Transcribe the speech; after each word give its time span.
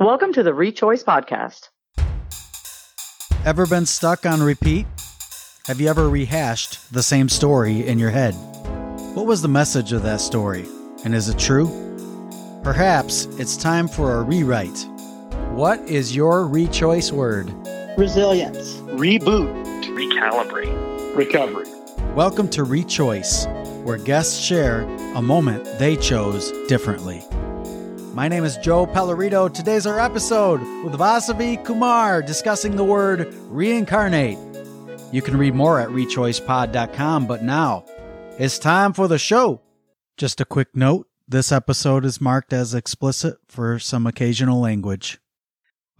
Welcome 0.00 0.32
to 0.34 0.44
the 0.44 0.52
Rechoice 0.52 1.02
Podcast. 1.02 1.70
Ever 3.44 3.66
been 3.66 3.84
stuck 3.84 4.26
on 4.26 4.40
repeat? 4.40 4.86
Have 5.66 5.80
you 5.80 5.88
ever 5.88 6.08
rehashed 6.08 6.92
the 6.92 7.02
same 7.02 7.28
story 7.28 7.84
in 7.84 7.98
your 7.98 8.10
head? 8.10 8.34
What 9.14 9.26
was 9.26 9.42
the 9.42 9.48
message 9.48 9.92
of 9.92 10.04
that 10.04 10.20
story? 10.20 10.66
And 11.04 11.16
is 11.16 11.28
it 11.28 11.36
true? 11.36 11.66
Perhaps 12.62 13.24
it's 13.40 13.56
time 13.56 13.88
for 13.88 14.14
a 14.14 14.22
rewrite. 14.22 14.86
What 15.50 15.80
is 15.80 16.14
your 16.14 16.44
rechoice 16.44 17.10
word? 17.10 17.52
Resilience. 17.98 18.74
Reboot. 18.94 19.50
Recalibrate. 19.82 21.16
Recovery. 21.16 21.66
Welcome 22.14 22.48
to 22.50 22.62
Rechoice, 22.62 23.48
where 23.82 23.98
guests 23.98 24.38
share 24.38 24.82
a 25.16 25.20
moment 25.20 25.64
they 25.80 25.96
chose 25.96 26.52
differently. 26.68 27.24
My 28.18 28.26
name 28.26 28.42
is 28.42 28.56
Joe 28.56 28.84
Pellerito. 28.84 29.54
Today's 29.54 29.86
our 29.86 30.00
episode 30.00 30.60
with 30.82 30.98
Vasavi 30.98 31.64
Kumar 31.64 32.20
discussing 32.20 32.74
the 32.74 32.82
word 32.82 33.32
reincarnate. 33.46 34.36
You 35.12 35.22
can 35.22 35.36
read 35.36 35.54
more 35.54 35.78
at 35.78 35.90
rechoicepod.com, 35.90 37.28
but 37.28 37.44
now 37.44 37.84
it's 38.36 38.58
time 38.58 38.92
for 38.92 39.06
the 39.06 39.20
show. 39.20 39.60
Just 40.16 40.40
a 40.40 40.44
quick 40.44 40.74
note 40.74 41.06
this 41.28 41.52
episode 41.52 42.04
is 42.04 42.20
marked 42.20 42.52
as 42.52 42.74
explicit 42.74 43.36
for 43.46 43.78
some 43.78 44.04
occasional 44.04 44.60
language. 44.60 45.20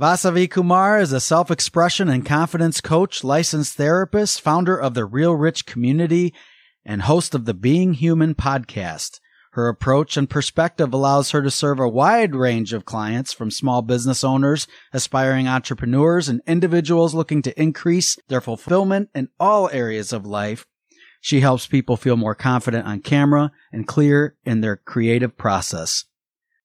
Vasavi 0.00 0.50
Kumar 0.50 0.98
is 0.98 1.12
a 1.12 1.20
self 1.20 1.52
expression 1.52 2.08
and 2.08 2.26
confidence 2.26 2.80
coach, 2.80 3.22
licensed 3.22 3.76
therapist, 3.76 4.40
founder 4.40 4.76
of 4.76 4.94
the 4.94 5.04
Real 5.04 5.36
Rich 5.36 5.66
community, 5.66 6.34
and 6.84 7.02
host 7.02 7.36
of 7.36 7.44
the 7.44 7.54
Being 7.54 7.94
Human 7.94 8.34
podcast. 8.34 9.20
Her 9.52 9.68
approach 9.68 10.16
and 10.16 10.28
perspective 10.28 10.92
allows 10.92 11.30
her 11.30 11.42
to 11.42 11.50
serve 11.50 11.80
a 11.80 11.88
wide 11.88 12.34
range 12.34 12.72
of 12.72 12.84
clients 12.84 13.32
from 13.32 13.50
small 13.50 13.82
business 13.82 14.22
owners, 14.22 14.66
aspiring 14.92 15.48
entrepreneurs, 15.48 16.28
and 16.28 16.42
individuals 16.46 17.14
looking 17.14 17.42
to 17.42 17.60
increase 17.60 18.16
their 18.28 18.40
fulfillment 18.40 19.08
in 19.14 19.28
all 19.40 19.70
areas 19.70 20.12
of 20.12 20.26
life. 20.26 20.66
She 21.20 21.40
helps 21.40 21.66
people 21.66 21.96
feel 21.96 22.16
more 22.16 22.34
confident 22.34 22.86
on 22.86 23.00
camera 23.00 23.50
and 23.72 23.86
clear 23.86 24.36
in 24.44 24.60
their 24.60 24.76
creative 24.76 25.36
process. 25.36 26.04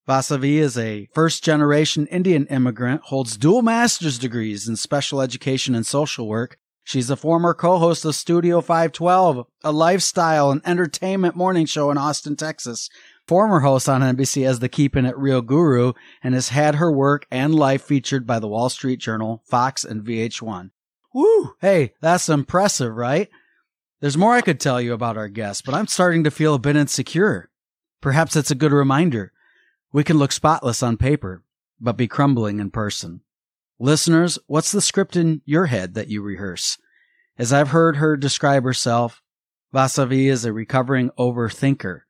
Vasavi 0.08 0.56
is 0.56 0.78
a 0.78 1.08
first 1.14 1.44
generation 1.44 2.08
Indian 2.08 2.46
immigrant, 2.48 3.02
holds 3.04 3.38
dual 3.38 3.62
master's 3.62 4.20
degrees 4.20 4.68
in 4.68 4.76
special 4.76 5.22
education 5.22 5.74
and 5.74 5.86
social 5.86 6.28
work, 6.28 6.60
She's 6.84 7.10
a 7.10 7.16
former 7.16 7.54
co-host 7.54 8.04
of 8.04 8.14
Studio 8.14 8.60
512, 8.60 9.48
a 9.64 9.72
lifestyle 9.72 10.52
and 10.52 10.62
entertainment 10.66 11.36
morning 11.36 11.66
show 11.66 11.90
in 11.90 11.98
Austin, 11.98 12.36
Texas. 12.36 12.90
Former 13.26 13.62
host 13.62 13.88
on 13.88 14.02
NBC 14.02 14.46
as 14.46 14.60
the 14.60 14.68
Keeping 14.68 15.06
It 15.06 15.18
Real 15.18 15.42
Guru 15.42 15.94
and 16.22 16.34
has 16.34 16.50
had 16.50 16.76
her 16.76 16.92
work 16.92 17.26
and 17.32 17.56
life 17.56 17.84
featured 17.84 18.28
by 18.28 18.38
the 18.40 18.50
Wall 18.50 18.68
Street 18.70 19.00
Journal, 19.00 19.42
Fox, 19.46 19.86
and 19.86 20.04
VH1. 20.04 20.72
Woo! 21.14 21.56
Hey, 21.62 21.94
that's 22.02 22.28
impressive, 22.28 22.94
right? 22.94 23.30
There's 24.02 24.18
more 24.18 24.34
I 24.34 24.42
could 24.42 24.60
tell 24.60 24.82
you 24.82 24.92
about 24.92 25.16
our 25.16 25.30
guest, 25.30 25.64
but 25.64 25.74
I'm 25.74 25.88
starting 25.88 26.26
to 26.26 26.32
feel 26.32 26.54
a 26.54 26.60
bit 26.60 26.76
insecure. 26.76 27.50
Perhaps 28.02 28.36
it's 28.36 28.52
a 28.52 28.56
good 28.56 28.74
reminder. 28.74 29.32
We 29.94 30.04
can 30.04 30.18
look 30.18 30.34
spotless 30.34 30.84
on 30.84 30.98
paper, 30.98 31.44
but 31.80 31.96
be 31.96 32.08
crumbling 32.10 32.60
in 32.60 32.72
person. 32.72 33.22
Listeners, 33.84 34.40
what's 34.48 34.72
the 34.72 34.80
script 34.80 35.18
in 35.18 35.42
your 35.44 35.66
head 35.66 35.94
that 35.96 36.08
you 36.08 36.22
rehearse? 36.22 36.78
As 37.38 37.52
I've 37.52 37.72
heard 37.72 37.98
her 37.98 38.16
describe 38.16 38.64
herself, 38.64 39.22
Vasavi 39.76 40.32
is 40.32 40.46
a 40.46 40.54
recovering 40.54 41.10
overthinker, 41.20 42.04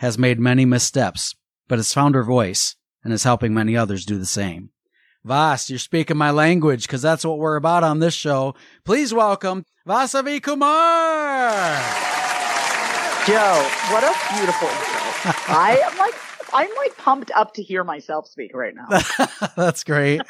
has 0.00 0.18
made 0.18 0.38
many 0.38 0.66
missteps, 0.66 1.34
but 1.66 1.78
has 1.78 1.94
found 1.94 2.14
her 2.14 2.24
voice 2.24 2.76
and 3.02 3.10
is 3.10 3.24
helping 3.24 3.54
many 3.54 3.74
others 3.74 4.04
do 4.04 4.18
the 4.18 4.26
same. 4.26 4.68
Vas, 5.24 5.70
you're 5.70 5.78
speaking 5.78 6.18
my 6.18 6.30
language 6.30 6.86
because 6.86 7.00
that's 7.00 7.24
what 7.24 7.38
we're 7.38 7.56
about 7.56 7.82
on 7.82 8.00
this 8.00 8.12
show. 8.12 8.54
Please 8.84 9.14
welcome 9.14 9.64
Vasavi 9.88 10.42
Kumar. 10.42 10.68
Joe, 13.26 13.70
what 13.88 14.04
a 14.04 14.12
beautiful 14.36 14.68
intro. 14.68 15.32
I 15.48 15.80
am 15.90 15.96
like 15.96 16.12
I'm 16.54 16.70
like 16.76 16.96
pumped 16.96 17.30
up 17.34 17.54
to 17.54 17.62
hear 17.62 17.82
myself 17.84 18.28
speak 18.28 18.52
right 18.54 18.74
now. 18.74 19.00
that's 19.56 19.82
great. 19.82 20.22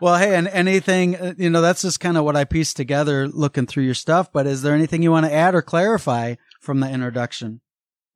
well, 0.00 0.16
hey, 0.16 0.36
and 0.36 0.46
anything, 0.48 1.16
uh, 1.16 1.34
you 1.36 1.50
know, 1.50 1.60
that's 1.60 1.82
just 1.82 2.00
kind 2.00 2.16
of 2.16 2.24
what 2.24 2.36
I 2.36 2.44
pieced 2.44 2.76
together 2.76 3.26
looking 3.28 3.66
through 3.66 3.84
your 3.84 3.94
stuff. 3.94 4.32
But 4.32 4.46
is 4.46 4.62
there 4.62 4.74
anything 4.74 5.02
you 5.02 5.10
want 5.10 5.26
to 5.26 5.32
add 5.32 5.54
or 5.54 5.62
clarify 5.62 6.36
from 6.60 6.80
the 6.80 6.88
introduction? 6.88 7.60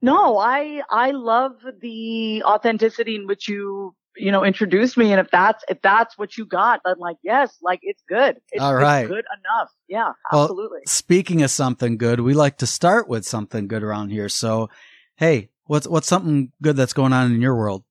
No, 0.02 0.38
I 0.38 0.82
I 0.90 1.10
love 1.10 1.52
the 1.80 2.42
authenticity 2.44 3.16
in 3.16 3.26
which 3.26 3.48
you 3.48 3.94
you 4.16 4.30
know 4.30 4.44
introduced 4.44 4.96
me, 4.96 5.10
and 5.10 5.20
if 5.20 5.30
that's 5.30 5.64
if 5.68 5.80
that's 5.82 6.16
what 6.16 6.36
you 6.36 6.46
got, 6.46 6.80
then 6.84 6.96
like 6.98 7.16
yes, 7.24 7.56
like 7.62 7.80
it's 7.82 8.02
good. 8.08 8.36
It's, 8.52 8.62
All 8.62 8.74
right, 8.74 9.00
it's 9.00 9.08
good 9.08 9.24
enough. 9.24 9.70
Yeah, 9.88 10.12
absolutely. 10.32 10.78
Well, 10.78 10.86
speaking 10.86 11.42
of 11.42 11.50
something 11.50 11.96
good, 11.96 12.20
we 12.20 12.34
like 12.34 12.58
to 12.58 12.66
start 12.66 13.08
with 13.08 13.26
something 13.26 13.66
good 13.68 13.82
around 13.82 14.10
here. 14.10 14.28
So, 14.28 14.68
hey, 15.16 15.48
What's 15.66 15.88
what's 15.88 16.06
something 16.06 16.52
good 16.62 16.76
that's 16.76 16.92
going 16.92 17.12
on 17.12 17.32
in 17.32 17.40
your 17.40 17.56
world? 17.56 17.84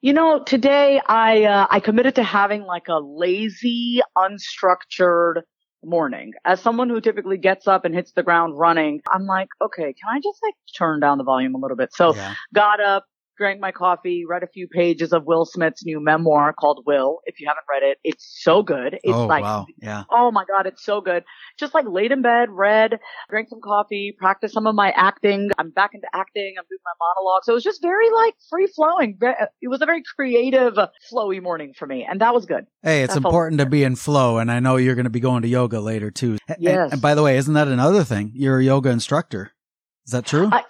You 0.00 0.12
know, 0.12 0.42
today 0.42 1.00
I 1.06 1.44
uh, 1.44 1.66
I 1.70 1.80
committed 1.80 2.14
to 2.16 2.22
having 2.22 2.62
like 2.62 2.88
a 2.88 2.98
lazy, 2.98 4.00
unstructured 4.16 5.42
morning. 5.84 6.32
As 6.44 6.60
someone 6.60 6.88
who 6.88 7.00
typically 7.00 7.38
gets 7.38 7.66
up 7.66 7.84
and 7.84 7.94
hits 7.94 8.12
the 8.12 8.22
ground 8.22 8.58
running, 8.58 9.00
I'm 9.12 9.26
like, 9.26 9.48
okay, 9.62 9.94
can 9.94 10.08
I 10.10 10.18
just 10.18 10.38
like 10.42 10.54
turn 10.76 11.00
down 11.00 11.18
the 11.18 11.24
volume 11.24 11.54
a 11.54 11.58
little 11.58 11.76
bit? 11.76 11.94
So 11.94 12.14
yeah. 12.14 12.34
got 12.54 12.80
up, 12.80 13.04
drank 13.36 13.60
my 13.60 13.72
coffee, 13.72 14.24
read 14.28 14.42
a 14.42 14.46
few 14.46 14.68
pages 14.68 15.12
of 15.12 15.24
Will 15.24 15.44
Smith's 15.44 15.84
new 15.84 16.00
memoir 16.02 16.52
called 16.52 16.84
Will. 16.86 17.20
If 17.24 17.40
you 17.40 17.46
haven't 17.46 17.64
read 17.70 17.88
it, 17.88 17.98
it's 18.04 18.42
so 18.42 18.62
good. 18.62 18.94
It's 18.94 19.14
oh, 19.14 19.26
like, 19.26 19.42
wow. 19.42 19.66
yeah. 19.80 20.04
Oh 20.10 20.30
my 20.30 20.44
God, 20.44 20.66
it's 20.66 20.84
so 20.84 21.00
good. 21.00 21.24
Just 21.58 21.74
like 21.74 21.86
laid 21.88 22.12
in 22.12 22.22
bed, 22.22 22.48
read, 22.50 22.98
drank 23.30 23.48
some 23.48 23.60
coffee, 23.60 24.14
practiced 24.18 24.54
some 24.54 24.66
of 24.66 24.74
my 24.74 24.90
acting. 24.90 25.50
I'm 25.58 25.70
back 25.70 25.90
into 25.94 26.08
acting. 26.14 26.54
I'm 26.58 26.64
doing 26.68 26.80
my 26.84 26.92
monologue. 26.98 27.44
So 27.44 27.52
it 27.52 27.54
was 27.56 27.64
just 27.64 27.82
very 27.82 28.10
like 28.10 28.34
free 28.48 28.66
flowing. 28.66 29.18
It 29.60 29.68
was 29.68 29.82
a 29.82 29.86
very 29.86 30.02
creative, 30.14 30.74
flowy 31.12 31.42
morning 31.42 31.74
for 31.76 31.86
me. 31.86 32.06
And 32.08 32.20
that 32.20 32.34
was 32.34 32.46
good. 32.46 32.66
Hey, 32.82 33.02
it's 33.02 33.16
important 33.16 33.60
to 33.60 33.66
be 33.66 33.84
in 33.84 33.96
flow. 33.96 34.38
And 34.38 34.50
I 34.50 34.60
know 34.60 34.76
you're 34.76 34.94
going 34.94 35.04
to 35.04 35.10
be 35.10 35.20
going 35.20 35.42
to 35.42 35.48
yoga 35.48 35.80
later 35.80 36.10
too. 36.10 36.38
Yes. 36.58 36.84
And, 36.84 36.92
and 36.94 37.02
by 37.02 37.14
the 37.14 37.22
way, 37.22 37.36
isn't 37.36 37.54
that 37.54 37.68
another 37.68 38.04
thing? 38.04 38.32
You're 38.34 38.58
a 38.58 38.64
yoga 38.64 38.90
instructor. 38.90 39.52
Is 40.06 40.12
that 40.12 40.24
true? 40.24 40.48
I, 40.52 40.62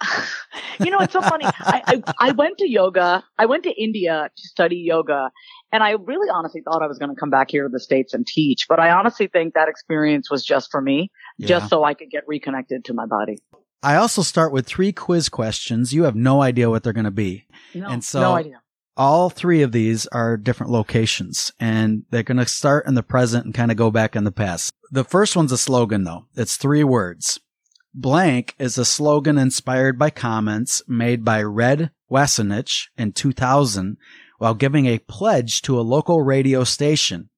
you 0.79 0.89
know, 0.89 0.99
it's 0.99 1.13
so 1.13 1.21
funny. 1.21 1.45
I, 1.45 1.81
I, 1.85 2.13
I 2.19 2.31
went 2.31 2.57
to 2.57 2.69
yoga. 2.69 3.23
I 3.37 3.45
went 3.45 3.63
to 3.63 3.81
India 3.81 4.29
to 4.35 4.47
study 4.47 4.77
yoga, 4.77 5.31
and 5.71 5.83
I 5.83 5.91
really 5.91 6.29
honestly 6.29 6.61
thought 6.61 6.81
I 6.81 6.87
was 6.87 6.97
going 6.97 7.13
to 7.13 7.19
come 7.19 7.29
back 7.29 7.51
here 7.51 7.63
to 7.63 7.69
the 7.69 7.79
states 7.79 8.13
and 8.13 8.25
teach. 8.25 8.65
But 8.67 8.79
I 8.79 8.89
honestly 8.89 9.27
think 9.27 9.53
that 9.53 9.69
experience 9.69 10.31
was 10.31 10.43
just 10.43 10.71
for 10.71 10.81
me, 10.81 11.11
yeah. 11.37 11.47
just 11.47 11.69
so 11.69 11.83
I 11.83 11.93
could 11.93 12.09
get 12.09 12.23
reconnected 12.27 12.83
to 12.85 12.93
my 12.93 13.05
body. 13.05 13.37
I 13.83 13.95
also 13.95 14.23
start 14.23 14.51
with 14.51 14.65
three 14.65 14.91
quiz 14.91 15.29
questions. 15.29 15.93
You 15.93 16.03
have 16.03 16.15
no 16.15 16.41
idea 16.41 16.69
what 16.69 16.83
they're 16.83 16.93
going 16.93 17.05
to 17.05 17.11
be, 17.11 17.45
no, 17.75 17.87
and 17.87 18.03
so 18.03 18.21
no 18.21 18.35
idea. 18.35 18.61
All 18.97 19.29
three 19.29 19.61
of 19.61 19.71
these 19.71 20.07
are 20.07 20.37
different 20.37 20.71
locations 20.71 21.51
and 21.59 22.03
they're 22.09 22.23
going 22.23 22.39
to 22.39 22.47
start 22.47 22.87
in 22.87 22.95
the 22.95 23.03
present 23.03 23.45
and 23.45 23.53
kind 23.53 23.69
of 23.69 23.77
go 23.77 23.91
back 23.91 24.15
in 24.15 24.23
the 24.23 24.31
past. 24.31 24.73
The 24.89 25.03
first 25.03 25.35
one's 25.35 25.51
a 25.51 25.57
slogan 25.59 26.03
though. 26.03 26.25
It's 26.35 26.57
three 26.57 26.83
words. 26.83 27.39
Blank 27.99 28.53
is 28.59 28.77
a 28.77 28.85
slogan 28.85 29.39
inspired 29.39 29.97
by 29.97 30.11
comments 30.11 30.83
made 30.87 31.25
by 31.25 31.41
Red 31.41 31.89
Wassenich 32.11 32.89
in 32.95 33.11
2000 33.11 33.97
while 34.37 34.53
giving 34.53 34.85
a 34.85 34.99
pledge 34.99 35.63
to 35.63 35.79
a 35.79 35.81
local 35.81 36.21
radio 36.21 36.63
station. 36.63 37.31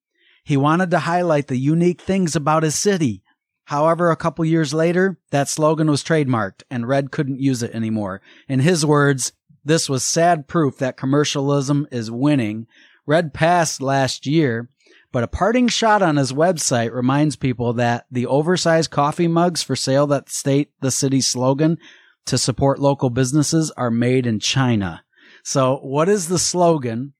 He 0.43 0.57
wanted 0.57 0.91
to 0.91 0.99
highlight 0.99 1.47
the 1.47 1.55
unique 1.55 2.01
things 2.01 2.35
about 2.35 2.63
his 2.63 2.75
city. 2.75 3.23
However, 3.67 4.11
a 4.11 4.17
couple 4.17 4.43
years 4.43 4.73
later, 4.73 5.17
that 5.31 5.47
slogan 5.47 5.89
was 5.89 6.03
trademarked 6.03 6.63
and 6.69 6.85
Red 6.85 7.09
couldn't 7.09 7.39
use 7.39 7.63
it 7.63 7.73
anymore. 7.73 8.21
In 8.49 8.59
his 8.59 8.85
words, 8.85 9.31
this 9.63 9.87
was 9.87 10.03
sad 10.03 10.49
proof 10.49 10.77
that 10.79 10.97
commercialism 10.97 11.87
is 11.89 12.11
winning. 12.11 12.67
Red 13.05 13.33
passed 13.33 13.81
last 13.81 14.27
year 14.27 14.69
but 15.11 15.23
a 15.23 15.27
parting 15.27 15.67
shot 15.67 16.01
on 16.01 16.17
his 16.17 16.31
website 16.31 16.93
reminds 16.93 17.35
people 17.35 17.73
that 17.73 18.05
the 18.11 18.25
oversized 18.27 18.91
coffee 18.91 19.27
mugs 19.27 19.63
for 19.63 19.75
sale 19.75 20.07
that 20.07 20.29
state 20.29 20.71
the 20.81 20.91
city's 20.91 21.27
slogan 21.27 21.77
to 22.25 22.37
support 22.37 22.79
local 22.79 23.09
businesses 23.09 23.71
are 23.71 23.91
made 23.91 24.27
in 24.27 24.39
China. 24.39 25.03
So 25.43 25.77
what 25.77 26.09
is 26.09 26.27
the 26.27 26.37
slogan 26.39 27.13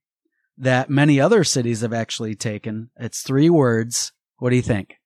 that 0.58 0.90
many 0.90 1.20
other 1.20 1.44
cities 1.44 1.82
have 1.82 1.94
actually 1.94 2.36
taken? 2.36 2.92
It's 2.98 3.22
three 3.22 3.50
words. 3.50 4.12
What 4.38 4.52
do 4.52 4.56
you 4.56 4.62
think? 4.62 4.98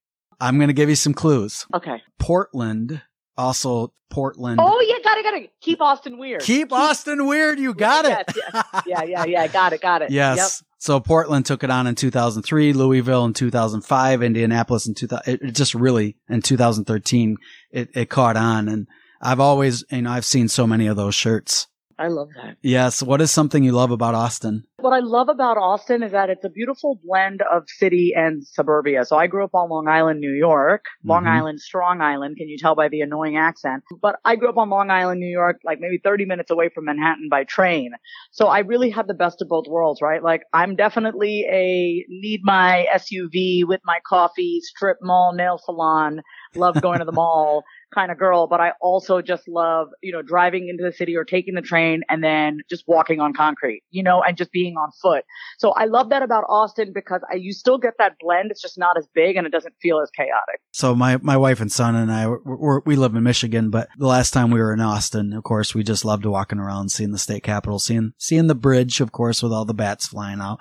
I'm 0.42 0.58
going 0.58 0.68
to 0.68 0.74
give 0.74 0.90
you 0.90 0.96
some 0.96 1.14
clues. 1.14 1.66
Okay. 1.74 2.02
Portland, 2.20 3.02
also 3.38 3.94
Portland. 4.10 4.60
Oh 4.62 4.80
yeah, 4.82 5.02
got 5.04 5.18
it, 5.18 5.24
got 5.24 5.34
it. 5.36 5.52
Keep 5.62 5.82
Austin 5.82 6.18
weird. 6.18 6.42
Keep, 6.42 6.70
Keep 6.70 6.74
Austin 6.74 7.26
weird. 7.26 7.60
You 7.60 7.74
got 7.74 8.06
it. 8.06 8.36
Yes, 8.36 8.46
yes. 8.54 8.84
Yeah, 8.86 9.04
yeah, 9.04 9.26
yeah. 9.26 9.48
Got 9.48 9.74
it, 9.74 9.82
got 9.82 10.02
it. 10.02 10.12
Yes. 10.12 10.38
Yep. 10.38 10.70
So 10.84 11.00
Portland 11.00 11.46
took 11.46 11.64
it 11.64 11.70
on 11.70 11.88
in 11.88 11.96
2003, 11.96 12.74
Louisville 12.74 13.24
in 13.24 13.32
2005, 13.32 14.22
Indianapolis 14.22 14.86
in 14.86 14.94
2000. 14.94 15.40
It, 15.42 15.54
just 15.54 15.74
really 15.74 16.18
in 16.28 16.42
2013 16.42 17.38
it, 17.72 17.88
it 17.96 18.10
caught 18.10 18.36
on, 18.36 18.68
and 18.68 18.90
I've 19.22 19.40
always 19.40 19.86
you 19.90 20.02
know 20.02 20.12
I've 20.12 20.26
seen 20.26 20.50
so 20.50 20.68
many 20.68 20.88
of 20.88 20.98
those 20.98 21.16
shirts. 21.16 21.68
I 21.98 22.08
love 22.08 22.30
that. 22.36 22.58
Yes. 22.62 23.02
What 23.04 23.22
is 23.22 23.32
something 23.32 23.64
you 23.64 23.72
love 23.72 23.92
about 23.92 24.16
Austin? 24.16 24.66
What 24.78 24.92
I 24.94 25.00
love 25.00 25.30
about 25.30 25.58
Austin 25.58 26.04
is 26.04 26.12
that 26.12 26.30
it's 26.30 26.44
a 26.44 26.50
beautiful 26.50 27.00
blend 27.04 27.42
of 27.42 27.64
city 27.68 28.14
and 28.16 28.46
suburbia. 28.46 29.06
So 29.06 29.16
I 29.18 29.28
grew 29.28 29.44
up 29.44 29.54
on 29.54 29.70
Long 29.70 29.88
Island, 29.88 30.20
New 30.20 30.34
York. 30.34 30.86
Long 31.06 31.24
Mhm. 31.24 31.38
Island, 31.38 31.60
Strong 31.62 32.02
Island. 32.02 32.38
Can 32.38 32.50
you 32.50 32.58
tell 32.58 32.76
by 32.76 32.90
the 32.90 33.02
annoying 33.02 33.38
accent? 33.38 33.84
But 34.02 34.20
I 34.26 34.36
grew 34.36 34.50
up 34.50 34.58
on 34.58 34.70
Long 34.70 34.90
Island, 34.90 35.20
New 35.20 35.32
York, 35.32 35.62
like 35.64 35.80
maybe 35.80 36.00
30 36.04 36.26
minutes 36.26 36.52
away 36.52 36.70
from 36.70 36.86
Manhattan 36.86 37.30
by 37.30 37.44
train. 37.44 37.92
So 38.32 38.48
I 38.48 38.60
really 38.60 38.90
have 38.90 39.08
the 39.08 39.14
best 39.14 39.42
of 39.42 39.48
both 39.48 39.68
worlds, 39.68 40.02
right? 40.02 40.22
Like 40.24 40.44
I'm 40.54 40.76
definitely 40.76 41.46
a 41.50 42.06
need 42.10 42.42
my 42.44 42.86
SUV 42.94 43.64
with 43.66 43.82
my 43.86 44.00
coffee, 44.06 44.60
strip 44.62 44.98
mall, 45.02 45.34
nail 45.34 45.58
salon, 45.58 46.22
love 46.56 46.82
going 46.82 47.00
to 47.00 47.06
the 47.06 47.12
mall 47.24 47.64
kind 47.94 48.12
of 48.12 48.18
girl, 48.18 48.48
but 48.48 48.60
I 48.60 48.72
also 48.82 49.22
just 49.22 49.48
love, 49.48 49.90
you 50.02 50.12
know, 50.12 50.22
driving 50.22 50.68
into 50.70 50.84
the 50.84 50.92
city 50.92 51.16
or 51.16 51.24
taking 51.24 51.54
the 51.54 51.62
train 51.62 52.02
and 52.10 52.24
then 52.24 52.60
just 52.70 52.84
walking 52.88 53.20
on 53.20 53.34
concrete, 53.34 53.84
you 53.92 54.04
know, 54.04 54.22
and 54.22 54.38
just 54.38 54.52
being 54.52 54.76
on 54.76 54.90
foot. 55.02 55.24
So 55.58 55.72
I 55.72 55.86
love 55.86 56.10
that 56.10 56.24
about 56.24 56.46
Austin 56.50 56.92
because 56.94 57.22
I, 57.32 57.36
you 57.36 57.54
still 57.54 57.78
get 57.78 57.94
that 58.00 58.14
blend. 58.20 58.52
It's 58.52 58.62
just 58.62 58.78
not 58.78 58.98
as 58.98 59.08
big 59.14 59.36
and 59.36 59.46
it 59.46 59.52
doesn't 59.52 59.76
feel 59.82 60.00
as 60.02 60.10
chaotic. 60.12 60.60
So 60.72 60.96
my, 60.96 61.18
my 61.18 61.38
wife 61.38 61.62
and 61.62 61.72
son 61.72 61.96
and 61.96 62.12
I, 62.12 62.28
we're, 62.28 62.40
we're, 62.44 62.82
we 62.86 62.96
live 62.96 63.16
in 63.16 63.24
Michigan, 63.24 63.70
but 63.70 63.88
the 63.98 64.08
last 64.08 64.32
time 64.32 64.52
we 64.52 64.60
were 64.60 64.74
in 64.74 64.82
Austin, 64.82 65.34
of 65.34 65.44
course, 65.44 65.76
we 65.76 65.84
just 65.84 66.06
loved 66.06 66.26
walking 66.26 66.60
around, 66.60 66.90
seeing 66.90 67.12
the 67.12 67.18
state 67.18 67.44
capitol, 67.44 67.80
seeing, 67.80 68.14
seeing 68.18 68.48
the 68.48 68.56
bridge, 68.56 69.02
of 69.02 69.12
course, 69.12 69.44
with 69.44 69.52
all 69.52 69.66
the 69.66 69.74
bats 69.74 70.08
flying 70.08 70.40
out. 70.40 70.60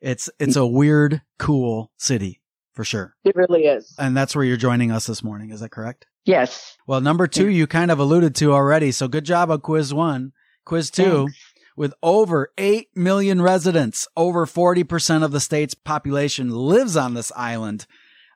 It's, 0.00 0.28
it's 0.38 0.56
a 0.56 0.66
weird, 0.66 1.22
cool 1.38 1.90
city 1.96 2.42
for 2.74 2.84
sure. 2.84 3.14
It 3.24 3.36
really 3.36 3.62
is. 3.62 3.94
And 3.98 4.16
that's 4.16 4.36
where 4.36 4.44
you're 4.44 4.56
joining 4.56 4.90
us 4.90 5.06
this 5.06 5.22
morning. 5.22 5.50
Is 5.50 5.60
that 5.60 5.70
correct? 5.70 6.06
Yes. 6.24 6.76
Well, 6.86 7.00
number 7.00 7.26
two, 7.26 7.48
you 7.48 7.66
kind 7.66 7.90
of 7.90 7.98
alluded 7.98 8.34
to 8.36 8.52
already. 8.52 8.92
So 8.92 9.08
good 9.08 9.24
job 9.24 9.50
on 9.50 9.60
quiz 9.60 9.92
one. 9.92 10.32
Quiz 10.64 10.90
two, 10.90 11.26
Thanks. 11.26 11.38
with 11.76 11.94
over 12.02 12.50
8 12.56 12.88
million 12.94 13.42
residents, 13.42 14.08
over 14.16 14.46
40% 14.46 15.22
of 15.22 15.32
the 15.32 15.40
state's 15.40 15.74
population 15.74 16.50
lives 16.50 16.96
on 16.96 17.12
this 17.14 17.30
island, 17.36 17.86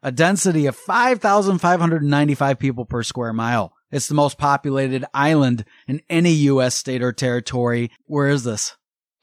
a 0.02 0.12
density 0.12 0.66
of 0.66 0.76
5,595 0.76 2.58
people 2.58 2.84
per 2.84 3.02
square 3.02 3.32
mile. 3.32 3.72
It's 3.90 4.08
the 4.08 4.14
most 4.14 4.36
populated 4.36 5.04
island 5.14 5.64
in 5.86 6.02
any 6.10 6.32
U.S. 6.32 6.74
state 6.74 7.02
or 7.02 7.12
territory. 7.12 7.90
Where 8.04 8.28
is 8.28 8.44
this? 8.44 8.76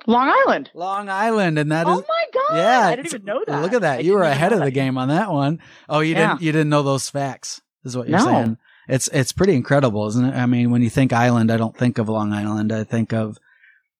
Long 0.08 0.28
Island. 0.46 0.72
Long 0.74 1.08
Island. 1.10 1.60
And 1.60 1.72
that 1.72 1.86
oh 1.88 2.00
is. 2.00 2.04
oh 2.04 2.06
my 2.08 2.26
God. 2.34 2.58
yeah, 2.58 2.88
I 2.88 2.96
didn't 2.96 3.08
even 3.08 3.26
know 3.26 3.44
that. 3.46 3.62
Look 3.62 3.74
at 3.74 3.84
I 3.84 3.98
that. 3.98 4.04
You 4.04 4.14
were 4.14 4.24
ahead 4.24 4.54
of 4.54 4.60
the 4.62 4.72
game 4.72 4.98
on 4.98 5.10
that 5.10 5.32
one. 5.32 5.60
Oh, 5.88 6.00
you 6.00 6.14
Yeah. 6.16 6.30
didn't, 6.30 6.42
you 6.42 6.52
didn't 6.52 6.70
know 6.70 6.82
those 6.84 7.10
facts 7.10 7.62
is 7.86 7.96
what 7.98 8.08
you're 8.10 8.20
No. 8.20 8.26
saying. 8.26 8.58
It's, 8.88 9.08
it's 9.10 9.32
pretty 9.32 9.56
incredible, 9.56 10.06
isn't 10.08 10.26
it? 10.26 10.36
I 10.36 10.46
mean, 10.46 10.70
when 10.72 10.82
you 10.82 10.90
think 10.90 11.12
island, 11.14 11.52
I 11.52 11.58
don't 11.58 11.76
think 11.76 11.98
of 11.98 12.08
Long 12.10 12.34
Island. 12.34 12.72
I 12.72 12.84
think 12.84 13.14
of, 13.14 13.38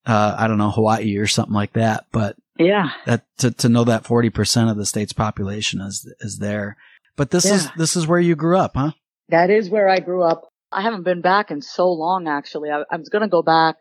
uh, 0.06 0.36
I 0.38 0.48
don't 0.48 0.58
know, 0.60 0.70
Hawaii 0.72 1.18
or 1.18 1.26
something 1.28 1.54
like 1.56 1.74
that. 1.74 2.06
But 2.12 2.36
Yeah. 2.60 2.92
that, 3.06 3.24
to, 3.40 3.52
to 3.52 3.70
know 3.70 3.84
that 3.86 4.04
40% 4.04 4.70
of 4.70 4.78
the 4.78 4.86
state's 4.86 5.14
population 5.14 5.82
is, 5.82 6.12
is 6.20 6.38
there. 6.38 6.78
But 7.16 7.32
this 7.32 7.46
is, 7.46 7.68
this 7.78 7.96
is 7.96 8.06
where 8.06 8.20
you 8.20 8.36
grew 8.36 8.58
up, 8.58 8.74
huh? 8.76 8.92
That 9.30 9.50
is 9.50 9.70
where 9.70 9.90
I 9.90 10.00
grew 10.00 10.22
up. 10.22 10.44
I 10.72 10.82
haven't 10.82 11.04
been 11.04 11.22
back 11.22 11.50
in 11.50 11.62
so 11.62 11.90
long, 11.92 12.28
actually. 12.28 12.70
I, 12.70 12.84
I 12.92 12.98
was 12.98 13.10
going 13.10 13.22
to 13.24 13.28
go 13.28 13.42
back 13.42 13.78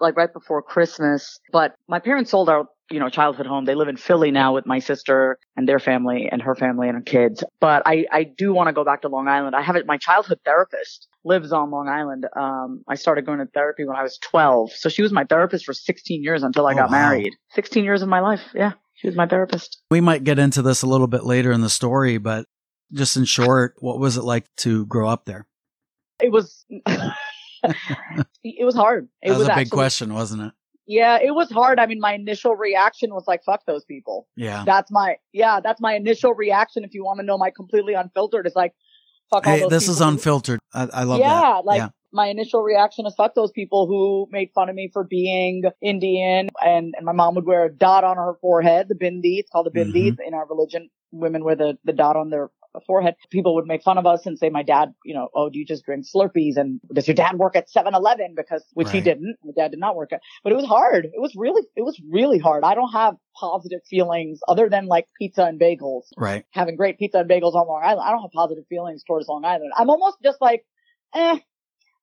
like 0.00 0.16
right 0.16 0.32
before 0.32 0.60
Christmas, 0.62 1.38
but 1.52 1.74
my 1.88 1.98
parents 2.00 2.30
sold 2.32 2.48
our, 2.48 2.66
you 2.90 3.00
know, 3.00 3.08
childhood 3.08 3.46
home. 3.46 3.64
They 3.64 3.74
live 3.74 3.88
in 3.88 3.96
Philly 3.96 4.30
now 4.30 4.54
with 4.54 4.64
my 4.66 4.78
sister 4.78 5.38
and 5.56 5.68
their 5.68 5.78
family 5.80 6.28
and 6.30 6.40
her 6.42 6.54
family 6.54 6.88
and 6.88 6.96
her 6.96 7.02
kids. 7.02 7.42
But 7.60 7.82
I, 7.84 8.06
I 8.12 8.22
do 8.24 8.52
want 8.54 8.68
to 8.68 8.72
go 8.72 8.84
back 8.84 9.02
to 9.02 9.08
Long 9.08 9.26
Island. 9.28 9.56
I 9.56 9.62
have 9.62 9.74
it. 9.76 9.86
My 9.86 9.96
childhood 9.98 10.38
therapist 10.44 11.08
lives 11.24 11.52
on 11.52 11.70
Long 11.70 11.88
Island. 11.88 12.26
Um, 12.36 12.84
I 12.88 12.94
started 12.94 13.26
going 13.26 13.38
to 13.40 13.46
therapy 13.46 13.84
when 13.84 13.96
I 13.96 14.02
was 14.02 14.18
12. 14.18 14.70
So 14.72 14.88
she 14.88 15.02
was 15.02 15.10
my 15.12 15.24
therapist 15.24 15.64
for 15.64 15.72
16 15.72 16.22
years 16.22 16.42
until 16.44 16.66
I 16.66 16.72
Oh, 16.72 16.76
got 16.76 16.90
wow. 16.90 17.10
married. 17.10 17.32
16 17.54 17.82
years 17.84 18.02
of 18.02 18.08
my 18.08 18.20
life. 18.20 18.42
Yeah. 18.54 18.72
She 18.94 19.08
was 19.08 19.16
my 19.16 19.26
therapist. 19.26 19.82
We 19.90 20.00
might 20.00 20.22
get 20.24 20.38
into 20.38 20.62
this 20.62 20.82
a 20.82 20.86
little 20.86 21.08
bit 21.08 21.24
later 21.24 21.50
in 21.52 21.60
the 21.60 21.68
story, 21.68 22.18
but 22.18 22.46
just 22.92 23.16
in 23.16 23.24
short, 23.24 23.74
what 23.80 23.98
was 23.98 24.16
it 24.16 24.22
like 24.22 24.46
to 24.58 24.86
grow 24.86 25.08
up 25.08 25.24
there? 25.24 25.46
It 26.22 26.30
was, 26.32 26.64
it 28.44 28.64
was 28.64 28.74
hard. 28.74 29.08
It 29.22 29.30
That 29.30 29.38
was, 29.38 29.46
a 29.48 29.50
big 29.50 29.58
actually- 29.58 29.70
question, 29.70 30.14
wasn't 30.14 30.42
it? 30.42 30.52
Yeah, 30.86 31.18
it 31.20 31.32
was 31.34 31.50
hard. 31.50 31.78
I 31.80 31.86
mean, 31.86 32.00
my 32.00 32.14
initial 32.14 32.54
reaction 32.54 33.12
was 33.12 33.24
like, 33.26 33.42
fuck 33.44 33.62
those 33.66 33.84
people. 33.84 34.28
Yeah. 34.36 34.62
That's 34.64 34.90
my, 34.90 35.16
yeah, 35.32 35.60
that's 35.62 35.80
my 35.80 35.94
initial 35.94 36.32
reaction. 36.34 36.84
If 36.84 36.94
you 36.94 37.04
want 37.04 37.18
to 37.20 37.26
know 37.26 37.36
my 37.38 37.50
completely 37.50 37.94
unfiltered, 37.94 38.46
it's 38.46 38.54
like, 38.56 38.72
fuck 39.30 39.46
all 39.46 39.52
Hey, 39.56 39.66
this 39.68 39.88
is 39.88 39.96
people 39.96 40.06
who- 40.06 40.12
unfiltered. 40.12 40.60
I, 40.72 40.88
I 40.92 41.02
love 41.02 41.18
yeah, 41.18 41.26
that. 41.40 41.64
like 41.64 41.78
yeah. 41.78 41.88
my 42.12 42.26
initial 42.28 42.62
reaction 42.62 43.04
is 43.06 43.14
fuck 43.16 43.34
those 43.34 43.50
people 43.50 43.86
who 43.88 44.28
made 44.30 44.50
fun 44.54 44.68
of 44.68 44.76
me 44.76 44.88
for 44.92 45.02
being 45.02 45.64
Indian 45.82 46.48
and, 46.64 46.94
and 46.96 47.04
my 47.04 47.12
mom 47.12 47.34
would 47.34 47.46
wear 47.46 47.64
a 47.64 47.72
dot 47.72 48.04
on 48.04 48.16
her 48.16 48.34
forehead, 48.40 48.86
the 48.88 48.94
bindi. 48.94 49.38
It's 49.40 49.50
called 49.50 49.66
the 49.66 49.76
bindi 49.76 50.10
Mm-hmm. 50.12 50.20
in 50.26 50.34
our 50.34 50.46
religion. 50.46 50.88
Women 51.12 51.42
wear 51.44 51.56
the, 51.56 51.78
the 51.84 51.92
dot 51.92 52.16
on 52.16 52.30
their 52.30 52.50
forehead. 52.80 53.14
People 53.30 53.54
would 53.56 53.66
make 53.66 53.82
fun 53.82 53.98
of 53.98 54.06
us 54.06 54.26
and 54.26 54.38
say 54.38 54.48
my 54.48 54.62
dad, 54.62 54.92
you 55.04 55.14
know, 55.14 55.28
oh, 55.34 55.48
do 55.48 55.58
you 55.58 55.64
just 55.64 55.84
drink 55.84 56.04
Slurpees? 56.06 56.56
And 56.56 56.80
does 56.92 57.06
your 57.08 57.14
dad 57.14 57.36
work 57.38 57.56
at 57.56 57.68
7-Eleven? 57.74 58.34
Because, 58.36 58.64
which 58.74 58.90
he 58.90 59.00
didn't. 59.00 59.36
My 59.44 59.52
dad 59.56 59.70
did 59.70 59.80
not 59.80 59.96
work 59.96 60.12
at, 60.12 60.20
but 60.42 60.52
it 60.52 60.56
was 60.56 60.66
hard. 60.66 61.06
It 61.06 61.20
was 61.20 61.34
really, 61.36 61.62
it 61.76 61.82
was 61.82 62.00
really 62.10 62.38
hard. 62.38 62.64
I 62.64 62.74
don't 62.74 62.92
have 62.92 63.14
positive 63.38 63.80
feelings 63.88 64.40
other 64.48 64.68
than 64.68 64.86
like 64.86 65.06
pizza 65.18 65.44
and 65.44 65.60
bagels 65.60 66.04
Right. 66.16 66.44
having 66.50 66.76
great 66.76 66.98
pizza 66.98 67.18
and 67.18 67.28
bagels 67.30 67.54
on 67.54 67.66
Long 67.68 67.82
Island. 67.84 68.02
I 68.06 68.10
don't 68.10 68.22
have 68.22 68.32
positive 68.32 68.64
feelings 68.68 69.04
towards 69.04 69.28
Long 69.28 69.44
Island. 69.44 69.72
I'm 69.76 69.90
almost 69.90 70.16
just 70.22 70.40
like, 70.40 70.64
eh, 71.14 71.38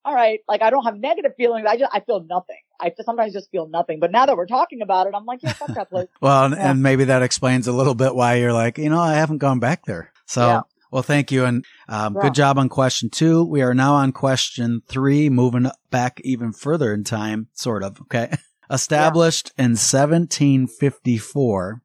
all 0.05 0.13
right. 0.13 0.39
Like 0.47 0.61
I 0.61 0.69
don't 0.69 0.83
have 0.85 0.97
negative 0.97 1.31
feelings. 1.37 1.65
I 1.67 1.77
just, 1.77 1.91
I 1.93 2.01
feel 2.01 2.23
nothing. 2.23 2.57
I 2.79 2.91
sometimes 3.03 3.31
just 3.33 3.49
feel 3.51 3.67
nothing. 3.67 3.99
But 3.99 4.11
now 4.11 4.25
that 4.25 4.35
we're 4.35 4.45
talking 4.45 4.81
about 4.81 5.07
it, 5.07 5.13
I'm 5.15 5.25
like, 5.25 5.41
yeah, 5.41 5.53
fuck 5.53 5.73
that 5.75 5.89
place. 5.89 6.07
Well, 6.21 6.45
and, 6.45 6.53
Yeah. 6.55 6.71
and 6.71 6.83
maybe 6.83 7.05
that 7.05 7.21
explains 7.23 7.67
a 7.67 7.71
little 7.71 7.95
bit 7.95 8.13
why 8.13 8.35
you're 8.35 8.53
like, 8.53 8.77
you 8.77 8.89
know, 8.89 8.99
I 8.99 9.13
haven't 9.15 9.37
gone 9.39 9.59
back 9.59 9.85
there. 9.85 10.11
So, 10.25 10.47
Yeah. 10.47 10.61
well, 10.91 11.03
thank 11.03 11.31
you. 11.31 11.45
And 11.45 11.65
um, 11.87 12.15
Yeah. 12.15 12.21
good 12.23 12.33
job 12.35 12.57
on 12.57 12.69
question 12.69 13.09
two. 13.09 13.43
We 13.43 13.61
are 13.61 13.73
now 13.73 13.95
on 13.95 14.11
question 14.11 14.81
three, 14.87 15.29
moving 15.29 15.69
back 15.91 16.21
even 16.23 16.51
further 16.53 16.93
in 16.93 17.03
time, 17.03 17.47
sort 17.53 17.83
of. 17.83 17.99
Okay. 18.01 18.33
Established 18.69 19.51
in 19.57 19.75
1754 19.75 21.81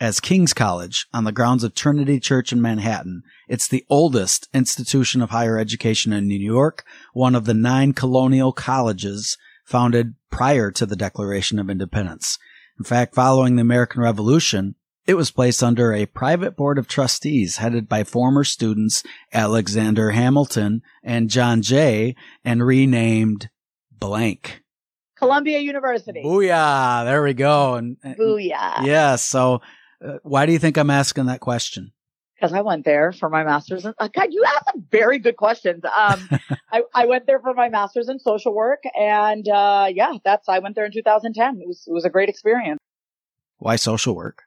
as 0.00 0.20
King's 0.20 0.54
College 0.54 1.06
on 1.12 1.24
the 1.24 1.32
grounds 1.32 1.64
of 1.64 1.74
Trinity 1.74 2.20
Church 2.20 2.52
in 2.52 2.62
Manhattan. 2.62 3.22
It's 3.48 3.68
the 3.68 3.84
oldest 3.90 4.48
institution 4.54 5.20
of 5.20 5.30
higher 5.30 5.58
education 5.58 6.12
in 6.12 6.26
New 6.26 6.38
York, 6.38 6.84
one 7.12 7.34
of 7.34 7.44
the 7.44 7.54
nine 7.54 7.92
colonial 7.92 8.52
colleges 8.52 9.36
founded 9.64 10.14
prior 10.30 10.70
to 10.70 10.86
the 10.86 10.96
Declaration 10.96 11.58
of 11.58 11.68
Independence. 11.68 12.38
In 12.78 12.84
fact, 12.84 13.14
following 13.14 13.56
the 13.56 13.62
American 13.62 14.00
Revolution, 14.00 14.74
it 15.10 15.16
was 15.16 15.32
placed 15.32 15.60
under 15.60 15.92
a 15.92 16.06
private 16.06 16.54
board 16.56 16.78
of 16.78 16.86
trustees 16.86 17.56
headed 17.56 17.88
by 17.88 18.04
former 18.04 18.44
students 18.44 19.02
Alexander 19.34 20.12
Hamilton 20.12 20.82
and 21.02 21.28
John 21.28 21.62
Jay 21.62 22.14
and 22.44 22.64
renamed 22.64 23.50
blank. 23.90 24.62
Columbia 25.16 25.58
University. 25.58 26.22
Booyah! 26.24 27.04
There 27.04 27.24
we 27.24 27.34
go. 27.34 27.74
And, 27.74 27.96
and- 28.04 28.16
Booyah. 28.16 28.86
yeah. 28.86 29.16
So, 29.16 29.62
uh, 30.00 30.18
why 30.22 30.46
do 30.46 30.52
you 30.52 30.60
think 30.60 30.76
I'm 30.76 30.90
asking 30.90 31.26
that 31.26 31.40
question? 31.40 31.90
Because 32.36 32.52
I 32.52 32.60
went 32.60 32.84
there 32.84 33.10
for 33.10 33.28
my 33.28 33.42
master's. 33.42 33.84
In, 33.84 33.92
uh, 33.98 34.08
God, 34.14 34.28
you 34.30 34.44
asked 34.46 34.66
some 34.72 34.86
very 34.92 35.18
good 35.18 35.36
questions. 35.36 35.82
Um, 35.84 36.28
I, 36.72 36.82
I 36.94 37.06
went 37.06 37.26
there 37.26 37.40
for 37.40 37.52
my 37.52 37.68
master's 37.68 38.08
in 38.08 38.20
social 38.20 38.54
work, 38.54 38.84
and 38.96 39.46
uh, 39.48 39.88
yeah, 39.92 40.12
that's 40.24 40.48
I 40.48 40.60
went 40.60 40.76
there 40.76 40.84
in 40.84 40.92
2010. 40.92 41.60
It 41.60 41.66
was 41.66 41.84
it 41.88 41.92
was 41.92 42.04
a 42.04 42.10
great 42.10 42.28
experience. 42.28 42.78
Why 43.58 43.74
social 43.74 44.14
work? 44.14 44.44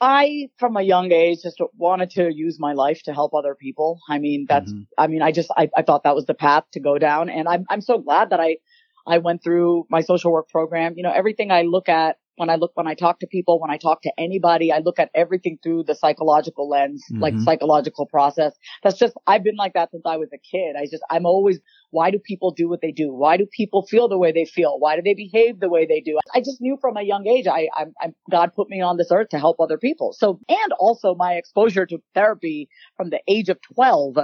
I, 0.00 0.48
from 0.58 0.76
a 0.76 0.82
young 0.82 1.12
age, 1.12 1.42
just 1.42 1.60
wanted 1.76 2.10
to 2.10 2.32
use 2.34 2.58
my 2.58 2.72
life 2.72 3.02
to 3.04 3.12
help 3.12 3.34
other 3.34 3.54
people. 3.54 4.00
I 4.08 4.18
mean, 4.18 4.46
that's, 4.48 4.72
Mhm. 4.72 4.86
I 4.96 5.06
mean, 5.06 5.22
I 5.22 5.30
just, 5.32 5.50
I, 5.56 5.68
I 5.76 5.82
thought 5.82 6.04
that 6.04 6.14
was 6.14 6.26
the 6.26 6.34
path 6.34 6.64
to 6.72 6.80
go 6.80 6.98
down. 6.98 7.28
And 7.28 7.46
I'm, 7.48 7.66
I'm 7.68 7.80
so 7.82 7.98
glad 7.98 8.30
that 8.30 8.40
I, 8.40 8.58
I 9.06 9.18
went 9.18 9.42
through 9.42 9.86
my 9.90 10.00
social 10.00 10.32
work 10.32 10.48
program. 10.48 10.94
You 10.96 11.02
know, 11.02 11.12
everything 11.12 11.50
I 11.50 11.62
look 11.62 11.88
at 11.88 12.16
when 12.40 12.48
I 12.48 12.56
look, 12.56 12.72
when 12.74 12.86
I 12.86 12.94
talk 12.94 13.20
to 13.20 13.26
people, 13.26 13.60
when 13.60 13.70
I 13.70 13.76
talk 13.76 14.00
to 14.02 14.12
anybody, 14.16 14.72
I 14.72 14.78
look 14.78 14.98
at 14.98 15.10
everything 15.14 15.58
through 15.62 15.84
the 15.84 15.94
psychological 15.94 16.70
lens, 16.70 17.04
like 17.20 17.34
Mhm. 17.34 17.42
psychological 17.44 18.06
process. 18.06 18.54
That's 18.82 18.98
just, 18.98 19.14
I've 19.26 19.44
been 19.44 19.56
like 19.56 19.74
that 19.74 19.90
since 19.90 20.04
I 20.06 20.16
was 20.16 20.30
a 20.32 20.38
kid. 20.38 20.74
I 20.74 20.86
just, 20.86 21.02
I'm 21.10 21.26
always, 21.26 21.60
why 21.90 22.10
do 22.10 22.18
people 22.18 22.50
do 22.50 22.66
what 22.66 22.80
they 22.80 22.92
do? 22.92 23.12
Why 23.12 23.36
do 23.36 23.44
people 23.44 23.82
feel 23.82 24.08
the 24.08 24.16
way 24.16 24.32
they 24.32 24.46
feel? 24.46 24.78
Why 24.78 24.96
do 24.96 25.02
they 25.02 25.12
behave 25.12 25.60
the 25.60 25.68
way 25.68 25.84
they 25.84 26.00
do? 26.00 26.18
I 26.34 26.40
just 26.40 26.62
knew 26.62 26.78
from 26.80 26.96
a 26.96 27.02
young 27.02 27.26
age, 27.26 27.46
I, 27.46 27.68
I, 27.76 27.86
I 28.00 28.08
God 28.30 28.54
put 28.54 28.70
me 28.70 28.80
on 28.80 28.96
this 28.96 29.12
earth 29.12 29.28
to 29.30 29.38
help 29.38 29.60
other 29.60 29.76
people. 29.76 30.14
So, 30.14 30.40
and 30.48 30.72
also 30.78 31.14
my 31.14 31.34
exposure 31.34 31.84
to 31.84 31.98
therapy 32.14 32.70
from 32.96 33.10
the 33.10 33.20
age 33.28 33.50
of 33.50 33.58
12, 33.74 34.16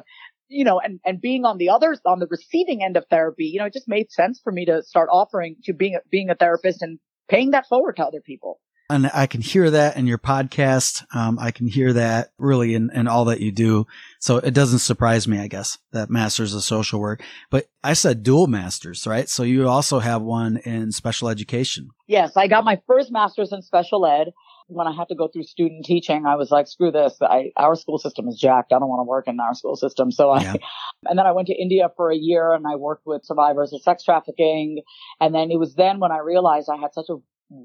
you 0.49 0.65
know, 0.65 0.81
and, 0.81 1.01
and 1.05 1.21
being 1.21 1.45
on 1.45 1.59
the 1.59 1.69
other, 1.69 1.95
on 2.07 2.19
the 2.21 2.29
receiving 2.31 2.83
end 2.83 2.97
of 2.97 3.05
therapy, 3.11 3.45
you 3.45 3.59
know, 3.59 3.67
it 3.67 3.75
just 3.75 3.89
made 3.89 4.11
sense 4.11 4.41
for 4.43 4.53
me 4.53 4.65
to 4.65 4.83
start 4.83 5.11
offering 5.13 5.57
to 5.65 5.75
being, 5.75 5.97
a, 5.97 5.99
being 6.11 6.31
a 6.31 6.35
therapist 6.35 6.81
and 6.81 6.99
paying 7.29 7.51
that 7.53 7.67
forward 7.67 7.97
to 7.97 8.05
other 8.05 8.21
people. 8.21 8.61
And 8.89 9.11
I 9.13 9.27
can 9.27 9.41
hear 9.41 9.69
that 9.69 9.97
in 9.97 10.07
your 10.07 10.19
podcast. 10.19 11.05
Um, 11.13 11.39
I 11.41 11.51
can 11.51 11.67
hear 11.67 11.93
that 11.95 12.31
really 12.39 12.75
in, 12.75 12.91
in 12.95 13.09
all 13.09 13.25
that 13.25 13.41
you 13.41 13.51
do. 13.51 13.87
So 14.21 14.37
it 14.37 14.55
doesn't 14.55 14.79
surprise 14.79 15.27
me, 15.27 15.41
I 15.41 15.49
guess, 15.49 15.79
that 15.91 16.09
master's 16.09 16.55
of 16.55 16.63
social 16.63 17.01
work. 17.01 17.23
But 17.51 17.67
I 17.83 17.95
said 17.95 18.23
dual 18.23 18.47
masters, 18.47 19.05
right? 19.05 19.29
So 19.29 19.43
you 19.43 19.69
also 19.69 19.99
have 19.99 20.23
one 20.23 20.59
in 20.59 20.93
special 20.93 21.29
education. 21.29 21.91
Yes, 22.07 22.37
I 22.37 22.47
got 22.47 22.65
my 22.65 22.81
first 22.87 23.11
master's 23.11 23.53
in 23.53 23.63
special 23.63 24.07
ed. 24.07 24.33
When 24.69 24.87
I 24.87 24.93
had 24.93 25.09
to 25.09 25.15
go 25.15 25.29
through 25.29 25.45
student 25.45 25.85
teaching, 25.85 26.27
I 26.27 26.35
was 26.35 26.51
like, 26.51 26.67
screw 26.67 26.91
this. 26.91 27.17
I, 27.21 27.53
our 27.57 27.77
school 27.77 27.99
system 27.99 28.27
is 28.29 28.39
jacked. 28.39 28.73
I 28.73 28.79
don't 28.79 28.89
want 28.89 29.01
to 29.01 29.09
work 29.09 29.29
in 29.29 29.39
our 29.39 29.55
school 29.55 29.77
system. 29.77 30.11
So 30.11 30.31
I, 30.31 30.43
Yeah. 30.43 30.55
and 31.09 31.19
then 31.19 31.27
I 31.27 31.33
went 31.33 31.49
to 31.49 31.55
India 31.55 31.89
for 31.97 32.11
a 32.11 32.17
year 32.17 32.53
and 32.53 32.67
I 32.67 32.77
worked 32.77 33.07
with 33.07 33.25
survivors 33.25 33.73
of 33.73 33.83
sex 33.83 34.03
trafficking. 34.03 34.83
And 35.21 35.35
then 35.35 35.51
it 35.51 35.59
was 35.59 35.75
then 35.75 36.01
when 36.01 36.13
I 36.13 36.19
realized 36.19 36.69
I 36.69 36.77
had 36.77 36.95
such 36.95 37.09
a 37.09 37.17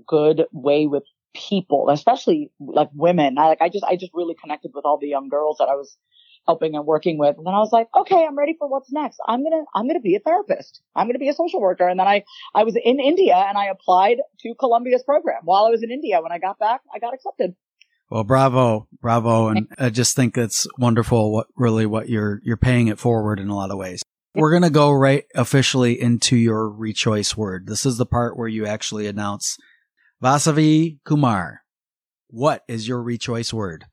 good 0.07 0.45
way 0.51 0.85
with 0.85 1.03
people, 1.33 1.89
especially 1.89 2.51
like 2.59 2.89
women. 2.93 3.37
I 3.37 3.47
like, 3.47 3.61
I 3.61 3.69
just, 3.69 3.83
I 3.83 3.95
just 3.95 4.13
really 4.13 4.35
connected 4.39 4.71
with 4.73 4.85
all 4.85 4.99
the 4.99 5.07
young 5.07 5.29
girls 5.29 5.57
that 5.57 5.69
I 5.69 5.75
was 5.75 5.97
helping 6.45 6.75
and 6.75 6.85
working 6.85 7.17
with. 7.17 7.37
And 7.37 7.45
then 7.45 7.53
I 7.53 7.59
was 7.59 7.71
like, 7.71 7.87
okay, 7.95 8.25
I'm 8.25 8.37
ready 8.37 8.55
for 8.57 8.67
what's 8.67 8.91
next. 8.91 9.19
I'm 9.27 9.41
going 9.41 9.51
to, 9.51 9.63
I'm 9.75 9.85
going 9.85 9.99
to 9.99 10.01
be 10.01 10.15
a 10.15 10.19
therapist. 10.19 10.81
I'm 10.95 11.05
going 11.05 11.13
to 11.13 11.19
be 11.19 11.29
a 11.29 11.33
social 11.33 11.61
worker. 11.61 11.87
And 11.87 11.99
then 11.99 12.07
I, 12.07 12.23
I 12.55 12.63
was 12.63 12.75
in 12.75 12.99
India 12.99 13.35
and 13.35 13.57
I 13.57 13.67
applied 13.67 14.17
to 14.39 14.55
Columbia's 14.59 15.03
program 15.03 15.41
while 15.43 15.65
I 15.65 15.69
was 15.69 15.83
in 15.83 15.91
India. 15.91 16.21
When 16.21 16.31
I 16.31 16.39
got 16.39 16.59
back, 16.59 16.81
I 16.93 16.99
got 16.99 17.13
accepted. 17.13 17.55
Well, 18.09 18.23
bravo, 18.23 18.87
bravo. 19.01 19.47
And 19.47 19.67
I 19.77 19.89
just 19.89 20.15
think 20.15 20.37
it's 20.37 20.67
wonderful 20.77 21.31
what 21.31 21.47
really 21.55 21.85
what 21.85 22.09
you're, 22.09 22.41
you're 22.43 22.57
paying 22.57 22.87
it 22.87 22.99
forward 22.99 23.39
in 23.39 23.47
a 23.47 23.55
lot 23.55 23.71
of 23.71 23.77
ways. 23.77 24.01
We're 24.33 24.51
going 24.51 24.63
to 24.63 24.69
go 24.69 24.91
right 24.91 25.25
officially 25.35 26.01
into 26.01 26.35
your 26.35 26.69
rechoice 26.69 27.35
word. 27.35 27.67
This 27.67 27.85
is 27.85 27.97
the 27.97 28.05
part 28.05 28.37
where 28.37 28.47
you 28.47 28.65
actually 28.65 29.07
announce 29.07 29.57
Vasavi 30.23 30.99
Kumar. 31.05 31.61
What 32.27 32.63
is 32.67 32.87
your 32.87 33.03
rechoice 33.03 33.51
word? 33.51 33.85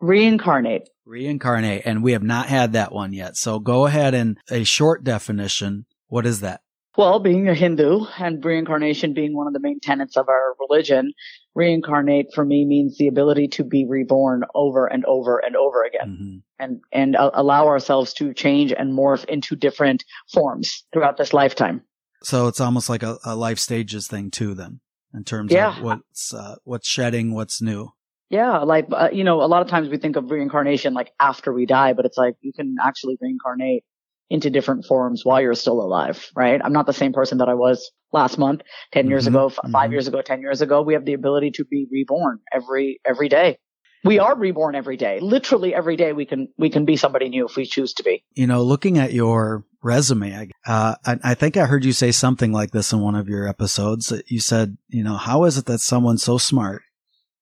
Reincarnate. 0.00 0.88
Reincarnate. 1.10 1.82
And 1.84 2.02
we 2.02 2.12
have 2.12 2.22
not 2.22 2.46
had 2.46 2.72
that 2.74 2.92
one 2.92 3.12
yet. 3.12 3.36
So 3.36 3.58
go 3.58 3.86
ahead 3.86 4.14
and 4.14 4.38
a 4.50 4.62
short 4.64 5.02
definition. 5.04 5.86
What 6.06 6.24
is 6.24 6.40
that? 6.40 6.60
Well, 6.96 7.18
being 7.20 7.48
a 7.48 7.54
Hindu 7.54 8.04
and 8.18 8.44
reincarnation 8.44 9.12
being 9.14 9.34
one 9.36 9.46
of 9.46 9.52
the 9.52 9.60
main 9.60 9.80
tenets 9.80 10.16
of 10.16 10.28
our 10.28 10.54
religion, 10.58 11.12
reincarnate 11.54 12.26
for 12.34 12.44
me 12.44 12.64
means 12.64 12.96
the 12.98 13.08
ability 13.08 13.48
to 13.48 13.64
be 13.64 13.84
reborn 13.86 14.42
over 14.54 14.86
and 14.86 15.04
over 15.04 15.38
and 15.38 15.56
over 15.56 15.84
again 15.84 16.18
Mhm. 16.20 16.42
and, 16.58 16.80
and 16.92 17.16
uh, 17.16 17.30
allow 17.34 17.66
ourselves 17.66 18.12
to 18.14 18.32
change 18.34 18.72
and 18.72 18.92
morph 18.92 19.24
into 19.26 19.56
different 19.56 20.04
forms 20.32 20.84
throughout 20.92 21.16
this 21.16 21.32
lifetime. 21.32 21.82
So 22.22 22.48
it's 22.48 22.60
almost 22.60 22.88
like 22.88 23.02
a, 23.02 23.18
a 23.24 23.34
life 23.34 23.58
stages 23.58 24.06
thing 24.08 24.30
too, 24.30 24.54
then, 24.54 24.80
in 25.14 25.24
terms 25.24 25.52
Yeah. 25.52 25.76
of 25.78 25.82
what's, 25.82 26.34
uh, 26.34 26.56
what's 26.64 26.88
shedding, 26.88 27.32
what's 27.34 27.62
new. 27.62 27.90
Yeah. 28.30 28.58
Like, 28.60 28.86
uh, 28.92 29.10
you 29.12 29.24
know, 29.24 29.42
a 29.42 29.46
lot 29.46 29.60
of 29.62 29.68
times 29.68 29.88
we 29.88 29.98
think 29.98 30.16
of 30.16 30.30
reincarnation 30.30 30.94
like 30.94 31.12
after 31.20 31.52
we 31.52 31.66
die, 31.66 31.92
but 31.92 32.06
it's 32.06 32.16
like 32.16 32.36
you 32.40 32.52
can 32.52 32.76
actually 32.82 33.18
reincarnate 33.20 33.84
into 34.30 34.48
different 34.48 34.86
forms 34.86 35.24
while 35.24 35.40
you're 35.40 35.54
still 35.56 35.80
alive, 35.80 36.30
right? 36.36 36.60
I'm 36.64 36.72
not 36.72 36.86
the 36.86 36.92
same 36.92 37.12
person 37.12 37.38
that 37.38 37.48
I 37.48 37.54
was 37.54 37.90
last 38.12 38.38
month, 38.38 38.62
10 38.92 39.08
years 39.08 39.24
Mhm, 39.24 39.28
ago, 39.28 39.46
f- 39.48 39.58
five 39.72 39.88
mhm. 39.90 39.92
years 39.92 40.06
ago, 40.06 40.22
10 40.22 40.40
years 40.40 40.60
ago. 40.62 40.82
We 40.82 40.94
have 40.94 41.04
the 41.04 41.14
ability 41.14 41.50
to 41.56 41.64
be 41.64 41.86
reborn 41.90 42.38
every, 42.52 43.00
every 43.04 43.28
day. 43.28 43.58
We 44.04 44.20
are 44.20 44.36
reborn 44.36 44.76
every 44.76 44.96
day. 44.96 45.18
Literally 45.20 45.74
every 45.74 45.96
day 45.96 46.12
we 46.12 46.24
can, 46.24 46.48
we 46.56 46.70
can 46.70 46.84
be 46.84 46.96
somebody 46.96 47.28
new 47.28 47.46
if 47.46 47.56
we 47.56 47.66
choose 47.66 47.92
to 47.94 48.04
be. 48.04 48.24
You 48.34 48.46
know, 48.46 48.62
looking 48.62 48.96
at 48.98 49.12
your 49.12 49.64
resume, 49.82 50.32
I- 50.32 50.50
uh, 50.70 50.94
I, 51.04 51.18
I 51.24 51.34
think 51.34 51.56
I 51.56 51.66
heard 51.66 51.84
you 51.84 51.92
say 51.92 52.12
something 52.12 52.52
like 52.52 52.70
this 52.70 52.92
in 52.92 53.00
one 53.00 53.16
of 53.16 53.28
your 53.28 53.48
episodes 53.48 54.06
that 54.06 54.30
you 54.30 54.38
said, 54.38 54.78
you 54.88 55.02
know, 55.02 55.16
how 55.16 55.42
is 55.44 55.58
it 55.58 55.66
that 55.66 55.80
someone 55.80 56.18
so 56.18 56.38
smart 56.38 56.82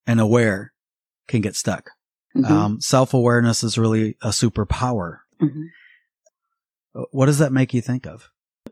and 0.06 0.18
aware 0.20 0.72
can 1.28 1.40
get 1.40 1.54
stuck? 1.54 1.90
Mhm. 2.36 2.50
Um, 2.50 2.80
self 2.80 3.14
awareness 3.14 3.62
is 3.62 3.78
really 3.78 4.16
a 4.22 4.28
superpower. 4.28 5.18
Mhm. 5.40 5.68
What 7.12 7.26
does 7.26 7.38
that 7.38 7.52
make 7.52 7.72
you 7.74 7.80
think 7.80 8.06
of? 8.06 8.30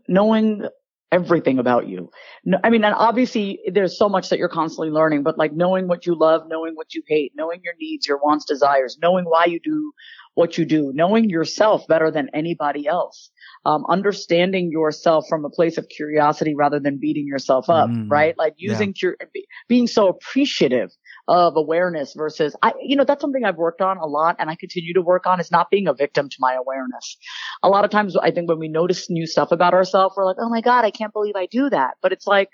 knowing 0.09 0.65
everything 1.11 1.59
about 1.59 1.89
you. 1.89 2.11
No, 2.45 2.59
I 2.63 2.71
mean, 2.71 2.85
and 2.85 2.95
obviously 2.95 3.59
there's 3.73 3.99
so 3.99 4.09
much 4.09 4.29
that 4.29 4.39
you're 4.39 4.49
constantly 4.49 4.91
learning, 4.91 5.23
but 5.25 5.37
like 5.39 5.53
knowing 5.53 5.89
what 5.89 6.07
you 6.07 6.15
love, 6.15 6.43
knowing 6.49 6.75
what 6.77 6.95
you 6.95 7.03
hate, 7.09 7.33
knowing 7.35 7.61
your 7.65 7.75
needs, 7.81 8.07
your 8.07 8.19
wants, 8.19 8.45
desires, 8.45 8.99
knowing 9.03 9.25
why 9.25 9.47
you 9.47 9.59
do 9.59 9.93
what 10.35 10.59
you 10.59 10.65
do, 10.65 10.93
knowing 10.95 11.29
yourself 11.31 11.87
better 11.89 12.11
than 12.11 12.29
anybody 12.35 12.87
else, 12.87 13.31
um, 13.65 13.85
understanding 13.89 14.71
yourself 14.71 15.25
from 15.29 15.45
a 15.45 15.51
place 15.51 15.79
of 15.79 15.89
curiosity 15.89 16.55
rather 16.55 16.79
than 16.79 16.99
beating 17.01 17.27
yourself 17.27 17.69
up, 17.71 17.89
Mm, 17.89 18.09
right? 18.11 18.37
Like 18.39 18.55
yeah. 18.59 18.71
using 18.73 18.93
cur- 18.95 19.17
being 19.67 19.87
so 19.87 20.07
appreciative 20.09 20.91
of 21.29 21.57
awareness 21.57 22.15
versus 22.15 22.55
I, 22.63 22.73
you 22.81 22.97
know, 22.97 23.05
that's 23.05 23.21
something 23.21 23.45
I've 23.45 23.57
worked 23.57 23.81
on 23.81 23.99
a 23.99 24.07
lot 24.07 24.37
and 24.39 24.49
I 24.51 24.57
continue 24.57 24.95
to 24.95 25.03
work 25.03 25.27
on 25.27 25.41
is 25.41 25.51
not 25.51 25.71
being 25.71 25.89
a 25.89 25.95
victim 25.95 26.29
to 26.29 26.37
my 26.41 26.55
awareness 26.55 27.17
a 27.63 27.69
lot 27.69 27.85
of 27.85 27.91
times 27.91 28.17
I 28.17 28.31
think 28.31 28.49
when 28.49 28.59
we 28.59 28.69
notice 28.69 29.11
new 29.11 29.27
stuff 29.27 29.53
about 29.53 29.75
ourselves, 29.75 30.15
we're 30.17 30.25
like, 30.27 30.37
oh 30.41 30.49
my 30.49 30.61
God, 30.61 30.85
I 30.85 30.91
can't 30.91 31.13
believe 31.13 31.37
I 31.37 31.47
do 31.47 31.71
that. 31.71 31.95
But 32.03 32.13
it's 32.13 32.27
like, 32.27 32.51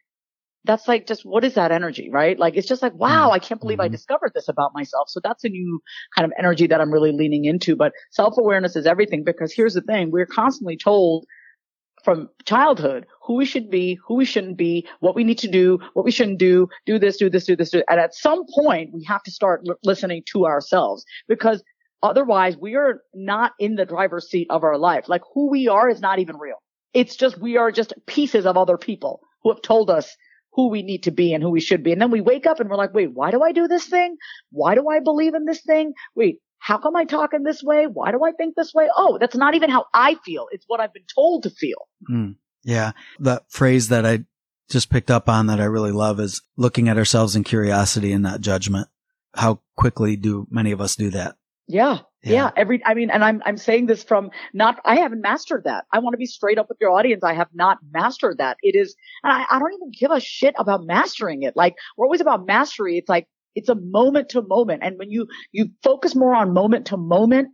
that's 0.64 0.88
like 0.88 1.06
just 1.08 1.24
what 1.24 1.44
is 1.44 1.54
that 1.54 1.72
energy, 1.72 2.10
right? 2.10 2.38
Like 2.38 2.56
it's 2.56 2.68
just 2.68 2.82
like, 2.82 2.94
wow, 2.94 3.30
I 3.32 3.38
can't 3.40 3.60
believe 3.60 3.80
I 3.80 3.88
Mhm. 3.88 3.92
discovered 3.92 4.32
this 4.34 4.48
about 4.48 4.74
myself. 4.74 5.08
So 5.10 5.20
that's 5.22 5.44
a 5.44 5.48
new 5.48 5.82
kind 6.16 6.24
of 6.26 6.32
energy 6.38 6.66
that 6.68 6.80
I'm 6.80 6.92
really 6.92 7.12
leaning 7.12 7.46
into. 7.46 7.76
But 7.76 7.92
self 8.12 8.38
awareness 8.38 8.76
is 8.76 8.86
everything 8.86 9.24
because 9.24 9.52
here's 9.52 9.74
the 9.74 9.82
thing. 9.82 10.10
We're 10.10 10.26
constantly 10.26 10.76
told 10.76 11.26
from 12.04 12.28
childhood 12.44 13.06
who 13.22 13.34
we 13.34 13.44
should 13.44 13.70
be, 13.70 13.98
who 14.06 14.14
we 14.14 14.24
shouldn't 14.24 14.56
be, 14.56 14.86
what 15.00 15.14
we 15.14 15.24
need 15.24 15.38
to 15.38 15.50
do, 15.50 15.78
what 15.94 16.04
we 16.04 16.10
shouldn't 16.10 16.38
do, 16.38 16.68
do 16.86 16.98
this, 16.98 17.16
do 17.16 17.30
this, 17.30 17.44
do 17.44 17.56
this, 17.56 17.70
do. 17.70 17.82
And 17.88 18.00
at 18.00 18.14
some 18.14 18.44
point 18.54 18.90
we 18.92 19.04
have 19.04 19.22
to 19.24 19.30
start 19.30 19.62
l- 19.68 19.76
listening 19.84 20.22
to 20.32 20.46
ourselves 20.46 21.04
because 21.28 21.62
Otherwise, 22.02 22.56
we 22.56 22.74
are 22.74 23.02
not 23.14 23.52
in 23.58 23.76
the 23.76 23.84
driver's 23.84 24.28
seat 24.28 24.48
of 24.50 24.64
our 24.64 24.76
life. 24.76 25.08
Like 25.08 25.22
who 25.34 25.48
we 25.50 25.68
are 25.68 25.88
is 25.88 26.00
not 26.00 26.18
even 26.18 26.36
real. 26.36 26.56
It's 26.92 27.16
just, 27.16 27.38
we 27.40 27.56
are 27.56 27.70
just 27.70 27.94
pieces 28.06 28.44
of 28.44 28.56
other 28.56 28.76
people 28.76 29.20
who 29.42 29.50
have 29.52 29.62
told 29.62 29.88
us 29.88 30.16
who 30.52 30.68
we 30.68 30.82
need 30.82 31.04
to 31.04 31.10
be 31.10 31.32
and 31.32 31.42
who 31.42 31.50
we 31.50 31.60
should 31.60 31.82
be. 31.82 31.92
And 31.92 32.00
then 32.00 32.10
we 32.10 32.20
wake 32.20 32.44
up 32.44 32.60
and 32.60 32.68
we're 32.68 32.76
like, 32.76 32.92
wait, 32.92 33.12
why 33.14 33.30
do 33.30 33.42
I 33.42 33.52
do 33.52 33.68
this 33.68 33.86
thing? 33.86 34.16
Why 34.50 34.74
do 34.74 34.88
I 34.88 35.00
believe 35.00 35.34
in 35.34 35.44
this 35.44 35.62
thing? 35.62 35.94
Wait, 36.14 36.38
how 36.62 36.78
come 36.78 36.94
I 36.94 37.04
talk 37.04 37.34
in 37.34 37.42
this 37.42 37.60
way? 37.60 37.88
Why 37.88 38.12
do 38.12 38.22
I 38.22 38.30
think 38.30 38.54
this 38.54 38.72
way? 38.72 38.88
Oh, 38.96 39.18
that's 39.18 39.34
not 39.34 39.56
even 39.56 39.68
how 39.68 39.86
I 39.92 40.14
feel. 40.24 40.46
It's 40.52 40.64
what 40.68 40.78
I've 40.78 40.94
been 40.94 41.02
told 41.12 41.42
to 41.42 41.50
feel. 41.50 41.88
Mm, 42.08 42.36
yeah. 42.62 42.92
The 43.18 43.42
phrase 43.48 43.88
that 43.88 44.06
I 44.06 44.20
just 44.70 44.88
picked 44.88 45.10
up 45.10 45.28
on 45.28 45.48
that 45.48 45.60
I 45.60 45.64
really 45.64 45.90
love 45.90 46.20
is 46.20 46.40
looking 46.56 46.88
at 46.88 46.96
ourselves 46.96 47.34
in 47.34 47.42
curiosity 47.42 48.12
and 48.12 48.22
not 48.22 48.40
judgment. 48.40 48.86
How 49.34 49.58
quickly 49.76 50.14
do 50.14 50.46
many 50.50 50.70
of 50.70 50.80
us 50.80 50.94
do 50.94 51.10
that? 51.10 51.34
Yeah. 51.66 51.98
Yeah. 52.22 52.32
Yeah. 52.32 52.50
Every, 52.56 52.80
I 52.84 52.94
mean, 52.94 53.10
and 53.10 53.24
I'm, 53.24 53.42
I'm 53.44 53.56
saying 53.56 53.86
this 53.86 54.04
from 54.04 54.30
not, 54.54 54.80
I 54.84 55.00
haven't 55.00 55.20
mastered 55.20 55.64
that. 55.64 55.86
I 55.92 55.98
want 55.98 56.14
to 56.14 56.18
be 56.18 56.26
straight 56.26 56.58
up 56.58 56.68
with 56.68 56.78
your 56.80 56.90
audience. 56.90 57.24
I 57.24 57.34
have 57.34 57.48
not 57.52 57.78
mastered 57.90 58.38
that. 58.38 58.56
It 58.62 58.76
is, 58.76 58.94
and 59.24 59.32
I, 59.32 59.46
I 59.50 59.58
don't 59.58 59.72
even 59.72 59.90
give 59.90 60.12
a 60.12 60.20
shit 60.20 60.54
about 60.56 60.84
mastering 60.84 61.42
it. 61.42 61.56
Like 61.56 61.74
we're 61.96 62.06
always 62.06 62.20
about 62.20 62.46
mastery. 62.46 62.98
It's 62.98 63.08
like, 63.08 63.26
it's 63.54 63.68
a 63.68 63.74
moment 63.74 64.30
to 64.30 64.42
moment. 64.42 64.82
And 64.82 64.98
when 64.98 65.10
you, 65.10 65.26
you 65.52 65.70
focus 65.82 66.14
more 66.14 66.34
on 66.34 66.52
moment 66.52 66.86
to 66.86 66.96
moment, 66.96 67.48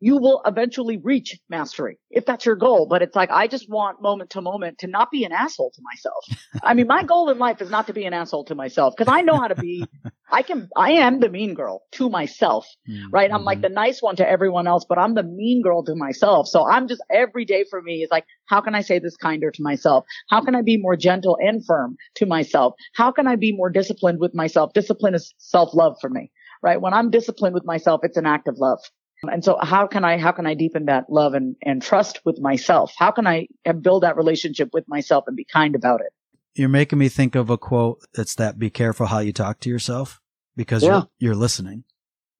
you 0.00 0.16
will 0.16 0.42
eventually 0.46 0.98
reach 0.98 1.38
mastery 1.48 1.98
if 2.10 2.26
that's 2.26 2.44
your 2.44 2.56
goal. 2.56 2.86
But 2.86 3.02
it's 3.02 3.14
like, 3.14 3.30
I 3.30 3.46
just 3.46 3.68
want 3.68 4.02
moment 4.02 4.30
to 4.30 4.40
moment 4.40 4.78
to 4.78 4.86
not 4.86 5.10
be 5.10 5.24
an 5.24 5.32
asshole 5.32 5.70
to 5.74 5.82
myself. 5.82 6.24
I 6.62 6.74
mean, 6.74 6.86
my 6.86 7.02
goal 7.04 7.30
in 7.30 7.38
life 7.38 7.62
is 7.62 7.70
not 7.70 7.86
to 7.86 7.92
be 7.92 8.04
an 8.04 8.12
asshole 8.12 8.44
to 8.46 8.54
myself 8.54 8.94
because 8.96 9.12
I 9.12 9.22
know 9.22 9.38
how 9.38 9.48
to 9.48 9.54
be, 9.54 9.84
I 10.32 10.42
can, 10.42 10.68
I 10.76 10.92
am 10.92 11.20
the 11.20 11.28
mean 11.28 11.54
girl 11.54 11.82
to 11.92 12.08
myself 12.10 12.66
Mm, 12.88 13.08
right? 13.12 13.30
I'm 13.32 13.44
like 13.44 13.62
the 13.62 13.68
nice 13.68 14.02
one 14.02 14.16
to 14.16 14.28
everyone 14.28 14.66
else, 14.66 14.84
but 14.88 14.98
I'm 14.98 15.14
the 15.14 15.22
mean 15.22 15.62
girl 15.62 15.84
to 15.84 15.94
myself. 15.94 16.48
So 16.48 16.68
I'm 16.68 16.88
just 16.88 17.02
every 17.12 17.44
day 17.44 17.64
for 17.68 17.80
me 17.80 18.02
is 18.02 18.10
like, 18.10 18.24
how 18.46 18.60
can 18.60 18.74
I 18.74 18.80
say 18.80 18.98
this 18.98 19.16
kinder 19.16 19.50
to 19.52 19.62
myself? 19.62 20.04
How 20.30 20.40
can 20.40 20.54
I 20.56 20.62
be 20.62 20.76
more 20.76 20.96
gentle 20.96 21.38
and 21.40 21.64
firm 21.64 21.96
to 22.16 22.26
myself? 22.26 22.74
How 22.94 23.12
can 23.12 23.26
I 23.28 23.36
be 23.36 23.52
more 23.52 23.70
disciplined 23.70 24.18
with 24.18 24.34
myself? 24.34 24.72
Discipline 24.72 25.14
is 25.14 25.32
self 25.38 25.74
love 25.74 25.96
for 26.00 26.10
me, 26.10 26.30
right? 26.62 26.80
When 26.80 26.92
I'm 26.92 27.10
disciplined 27.10 27.54
with 27.54 27.64
myself, 27.64 28.00
it's 28.02 28.16
an 28.16 28.26
act 28.26 28.48
of 28.48 28.58
love. 28.58 28.80
And 29.24 29.44
so 29.44 29.56
how 29.62 29.86
can 29.86 30.04
I, 30.04 30.18
how 30.18 30.32
can 30.32 30.46
I 30.46 30.54
deepen 30.54 30.86
that 30.86 31.04
love 31.08 31.34
and, 31.34 31.54
and 31.62 31.80
trust 31.80 32.20
with 32.24 32.40
myself? 32.40 32.92
How 32.98 33.12
can 33.12 33.28
I 33.28 33.46
build 33.80 34.02
that 34.02 34.16
relationship 34.16 34.70
with 34.72 34.88
myself 34.88 35.24
and 35.28 35.36
be 35.36 35.44
kind 35.44 35.76
about 35.76 36.00
it? 36.00 36.12
You're 36.54 36.68
making 36.68 36.98
me 36.98 37.08
think 37.08 37.34
of 37.34 37.50
a 37.50 37.56
quote. 37.58 38.00
It's 38.14 38.34
that 38.36 38.58
be 38.58 38.70
careful 38.70 39.06
how 39.06 39.20
you 39.20 39.32
talk 39.32 39.60
to 39.60 39.70
yourself 39.70 40.20
because 40.56 40.82
Yeah. 40.82 40.88
you're, 40.90 41.08
you're 41.18 41.34
listening. 41.34 41.84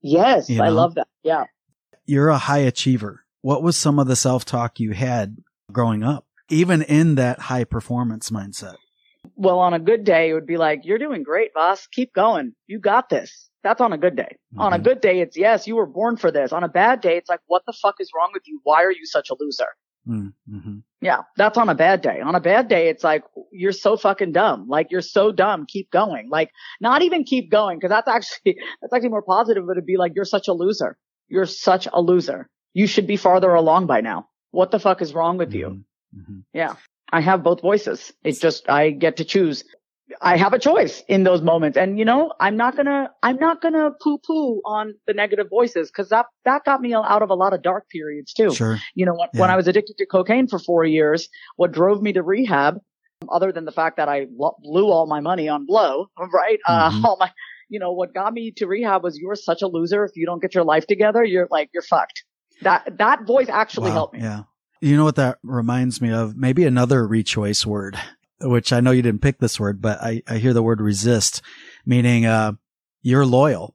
Yes. 0.02 0.50
You 0.50 0.62
I 0.62 0.68
love 0.68 0.94
that. 0.96 1.08
Yeah. 1.22 1.44
You're 2.04 2.28
a 2.28 2.38
high 2.38 2.58
achiever. 2.58 3.24
What 3.40 3.62
was 3.62 3.76
some 3.76 3.98
of 3.98 4.06
the 4.06 4.16
self 4.16 4.44
talk 4.44 4.78
you 4.80 4.92
had 4.92 5.36
growing 5.70 6.02
up, 6.02 6.26
even 6.50 6.82
in 6.82 7.14
that 7.16 7.38
high 7.38 7.64
performance 7.64 8.30
mindset? 8.30 8.76
Well, 9.36 9.60
on 9.60 9.72
a 9.72 9.78
good 9.78 10.04
day, 10.04 10.30
it 10.30 10.34
would 10.34 10.46
be 10.46 10.56
like, 10.56 10.80
you're 10.84 10.98
doing 10.98 11.22
great, 11.22 11.54
boss. 11.54 11.86
Keep 11.86 12.12
going. 12.12 12.54
You 12.66 12.80
got 12.80 13.08
this. 13.08 13.48
That's 13.62 13.80
on 13.80 13.92
a 13.92 13.98
good 13.98 14.16
day. 14.16 14.36
On 14.58 14.72
a 14.72 14.78
Mhm. 14.78 14.82
good 14.84 15.00
day, 15.00 15.20
it's 15.20 15.36
yes, 15.36 15.68
you 15.68 15.76
were 15.76 15.86
born 15.86 16.16
for 16.16 16.32
this. 16.32 16.52
On 16.52 16.64
a 16.64 16.68
bad 16.68 17.00
day, 17.00 17.16
it's 17.16 17.28
like, 17.30 17.38
what 17.46 17.62
the 17.64 17.72
fuck 17.72 17.94
is 18.00 18.10
wrong 18.14 18.30
with 18.34 18.42
you? 18.46 18.60
Why 18.64 18.82
are 18.82 18.90
you 18.90 19.06
such 19.06 19.30
a 19.30 19.36
loser? 19.38 19.68
Mm-hmm. 20.08 20.78
Yeah, 21.02 21.22
that's 21.36 21.58
on 21.58 21.68
a 21.68 21.74
bad 21.74 22.00
day. 22.00 22.20
On 22.20 22.36
a 22.36 22.40
bad 22.40 22.68
day, 22.68 22.88
it's 22.88 23.02
like, 23.02 23.24
you're 23.50 23.72
so 23.72 23.96
fucking 23.96 24.30
dumb. 24.30 24.68
Like 24.68 24.92
you're 24.92 25.02
so 25.02 25.32
dumb. 25.32 25.66
Keep 25.68 25.90
going. 25.90 26.30
Like 26.30 26.50
not 26.80 27.02
even 27.02 27.24
keep 27.24 27.50
going. 27.50 27.80
Cause 27.80 27.90
that's 27.90 28.06
actually, 28.06 28.56
that's 28.80 28.92
actually 28.94 29.08
more 29.08 29.22
positive. 29.22 29.66
But 29.66 29.72
it'd 29.72 29.84
be 29.84 29.96
like, 29.96 30.12
you're 30.14 30.24
such 30.24 30.46
a 30.46 30.52
loser. 30.52 30.96
You're 31.28 31.46
such 31.46 31.88
a 31.92 32.00
loser. 32.00 32.48
You 32.72 32.86
should 32.86 33.08
be 33.08 33.16
farther 33.16 33.52
along 33.52 33.86
by 33.86 34.00
now. 34.00 34.28
What 34.52 34.70
the 34.70 34.78
fuck 34.78 35.02
is 35.02 35.12
wrong 35.12 35.38
with 35.38 35.52
you? 35.52 35.66
Mm-hmm. 35.66 36.20
mm-hmm. 36.20 36.38
Yeah. 36.54 36.76
I 37.14 37.20
have 37.20 37.42
both 37.42 37.60
voices. 37.60 38.12
It's 38.24 38.38
just, 38.38 38.70
I 38.70 38.90
get 38.90 39.18
to 39.18 39.24
choose. 39.24 39.64
I 40.20 40.36
have 40.36 40.52
a 40.52 40.58
choice 40.58 41.02
in 41.08 41.24
those 41.24 41.42
moments. 41.42 41.76
And 41.76 41.98
you 41.98 42.04
know, 42.04 42.32
I'm 42.40 42.56
not 42.56 42.76
gonna, 42.76 43.10
I'm 43.22 43.36
not 43.36 43.60
gonna 43.60 43.90
poo 44.02 44.18
poo 44.18 44.60
on 44.64 44.94
the 45.06 45.14
negative 45.14 45.48
voices 45.48 45.90
because 45.90 46.08
that, 46.10 46.26
that 46.44 46.64
got 46.64 46.80
me 46.80 46.94
out 46.94 47.22
of 47.22 47.30
a 47.30 47.34
lot 47.34 47.52
of 47.52 47.62
dark 47.62 47.88
periods 47.88 48.32
too. 48.32 48.52
Sure. 48.54 48.78
You 48.94 49.06
know, 49.06 49.14
when, 49.14 49.28
yeah. 49.34 49.40
when 49.40 49.50
I 49.50 49.56
was 49.56 49.68
addicted 49.68 49.98
to 49.98 50.06
cocaine 50.06 50.48
for 50.48 50.58
four 50.58 50.84
years, 50.84 51.28
what 51.56 51.72
drove 51.72 52.02
me 52.02 52.12
to 52.12 52.22
rehab, 52.22 52.78
other 53.30 53.52
than 53.52 53.64
the 53.64 53.72
fact 53.72 53.96
that 53.96 54.08
I 54.08 54.26
blew 54.26 54.90
all 54.90 55.06
my 55.06 55.20
money 55.20 55.48
on 55.48 55.66
blow, 55.66 56.06
right? 56.32 56.58
Uh, 56.66 56.90
mm-hmm. 56.90 57.04
Uh, 57.04 57.08
all 57.08 57.16
my, 57.18 57.30
you 57.68 57.78
know, 57.78 57.92
what 57.92 58.14
got 58.14 58.32
me 58.32 58.50
to 58.56 58.66
rehab 58.66 59.02
was 59.02 59.18
you're 59.18 59.34
such 59.34 59.62
a 59.62 59.66
loser. 59.66 60.04
If 60.04 60.12
you 60.16 60.26
don't 60.26 60.42
get 60.42 60.54
your 60.54 60.64
life 60.64 60.86
together, 60.86 61.24
you're 61.24 61.48
like, 61.50 61.70
you're 61.72 61.82
fucked. 61.82 62.24
That, 62.62 62.98
that 62.98 63.26
voice 63.26 63.48
actually 63.48 63.90
wow. 63.90 63.94
helped 63.94 64.14
me. 64.14 64.20
Yeah. 64.20 64.42
You 64.80 64.96
know 64.96 65.04
what 65.04 65.16
that 65.16 65.38
reminds 65.44 66.00
me 66.00 66.12
of? 66.12 66.36
Maybe 66.36 66.64
another 66.64 67.06
rechoice 67.06 67.64
word 67.64 67.96
which 68.42 68.72
I 68.72 68.80
know 68.80 68.90
you 68.90 69.02
didn't 69.02 69.22
pick 69.22 69.38
this 69.38 69.58
word, 69.58 69.80
but 69.80 70.00
I, 70.02 70.22
I 70.26 70.38
hear 70.38 70.52
the 70.52 70.62
word 70.62 70.80
resist, 70.80 71.42
meaning, 71.86 72.26
uh, 72.26 72.52
you're 73.02 73.26
loyal 73.26 73.74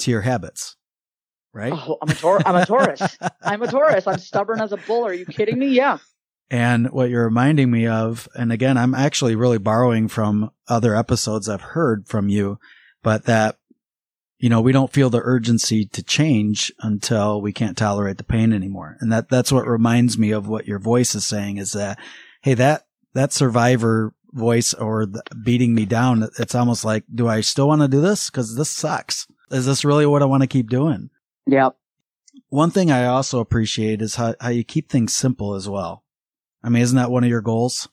to 0.00 0.10
your 0.10 0.20
habits, 0.20 0.76
right? 1.52 1.72
Oh, 1.72 1.98
I'm 2.02 2.10
a, 2.10 2.14
Tor- 2.14 2.42
I'm 2.46 2.56
a 2.56 2.66
Taurus. 2.66 3.02
I'm 3.42 3.62
a 3.62 3.66
Taurus. 3.66 4.06
I'm 4.06 4.18
stubborn 4.18 4.60
as 4.60 4.72
a 4.72 4.76
bull. 4.76 5.06
Are 5.06 5.14
you 5.14 5.26
kidding 5.26 5.58
me? 5.58 5.68
Yeah. 5.68 5.98
And 6.50 6.90
what 6.92 7.10
you're 7.10 7.24
reminding 7.24 7.70
me 7.70 7.86
of, 7.86 8.28
and 8.36 8.52
again, 8.52 8.76
I'm 8.76 8.94
actually 8.94 9.34
really 9.34 9.58
borrowing 9.58 10.06
from 10.08 10.50
other 10.68 10.94
episodes 10.94 11.48
I've 11.48 11.60
heard 11.60 12.06
from 12.06 12.28
you, 12.28 12.58
but 13.02 13.24
that, 13.24 13.56
you 14.38 14.48
know, 14.48 14.60
we 14.60 14.70
don't 14.70 14.92
feel 14.92 15.10
the 15.10 15.22
urgency 15.24 15.86
to 15.86 16.02
change 16.02 16.72
until 16.80 17.40
we 17.40 17.52
can't 17.52 17.76
tolerate 17.76 18.18
the 18.18 18.24
pain 18.24 18.52
anymore. 18.52 18.96
And 19.00 19.10
that, 19.10 19.28
that's 19.28 19.50
what 19.50 19.66
reminds 19.66 20.18
me 20.18 20.30
of 20.30 20.46
what 20.46 20.68
your 20.68 20.78
voice 20.78 21.14
is 21.14 21.26
saying 21.26 21.56
is 21.56 21.72
that, 21.72 21.98
Hey, 22.42 22.54
that 22.54 22.85
that 23.16 23.32
survivor 23.32 24.14
voice 24.32 24.74
or 24.74 25.06
beating 25.42 25.74
me 25.74 25.86
down, 25.86 26.28
it's 26.38 26.54
almost 26.54 26.84
like, 26.84 27.04
do 27.12 27.26
I 27.26 27.40
still 27.40 27.68
want 27.68 27.82
to 27.82 27.88
do 27.88 28.00
this? 28.00 28.30
Cause 28.30 28.54
this 28.54 28.70
sucks. 28.70 29.26
Is 29.50 29.66
this 29.66 29.84
really 29.84 30.06
what 30.06 30.22
I 30.22 30.26
want 30.26 30.42
to 30.42 30.46
keep 30.46 30.68
doing? 30.68 31.10
Yep. 31.46 31.76
One 32.50 32.70
thing 32.70 32.90
I 32.90 33.06
also 33.06 33.40
appreciate 33.40 34.02
is 34.02 34.16
how, 34.16 34.34
how 34.40 34.50
you 34.50 34.64
keep 34.64 34.90
things 34.90 35.14
simple 35.14 35.54
as 35.54 35.68
well. 35.68 36.04
I 36.62 36.68
mean, 36.68 36.82
isn't 36.82 36.96
that 36.96 37.10
one 37.10 37.24
of 37.24 37.30
your 37.30 37.40
goals? 37.40 37.88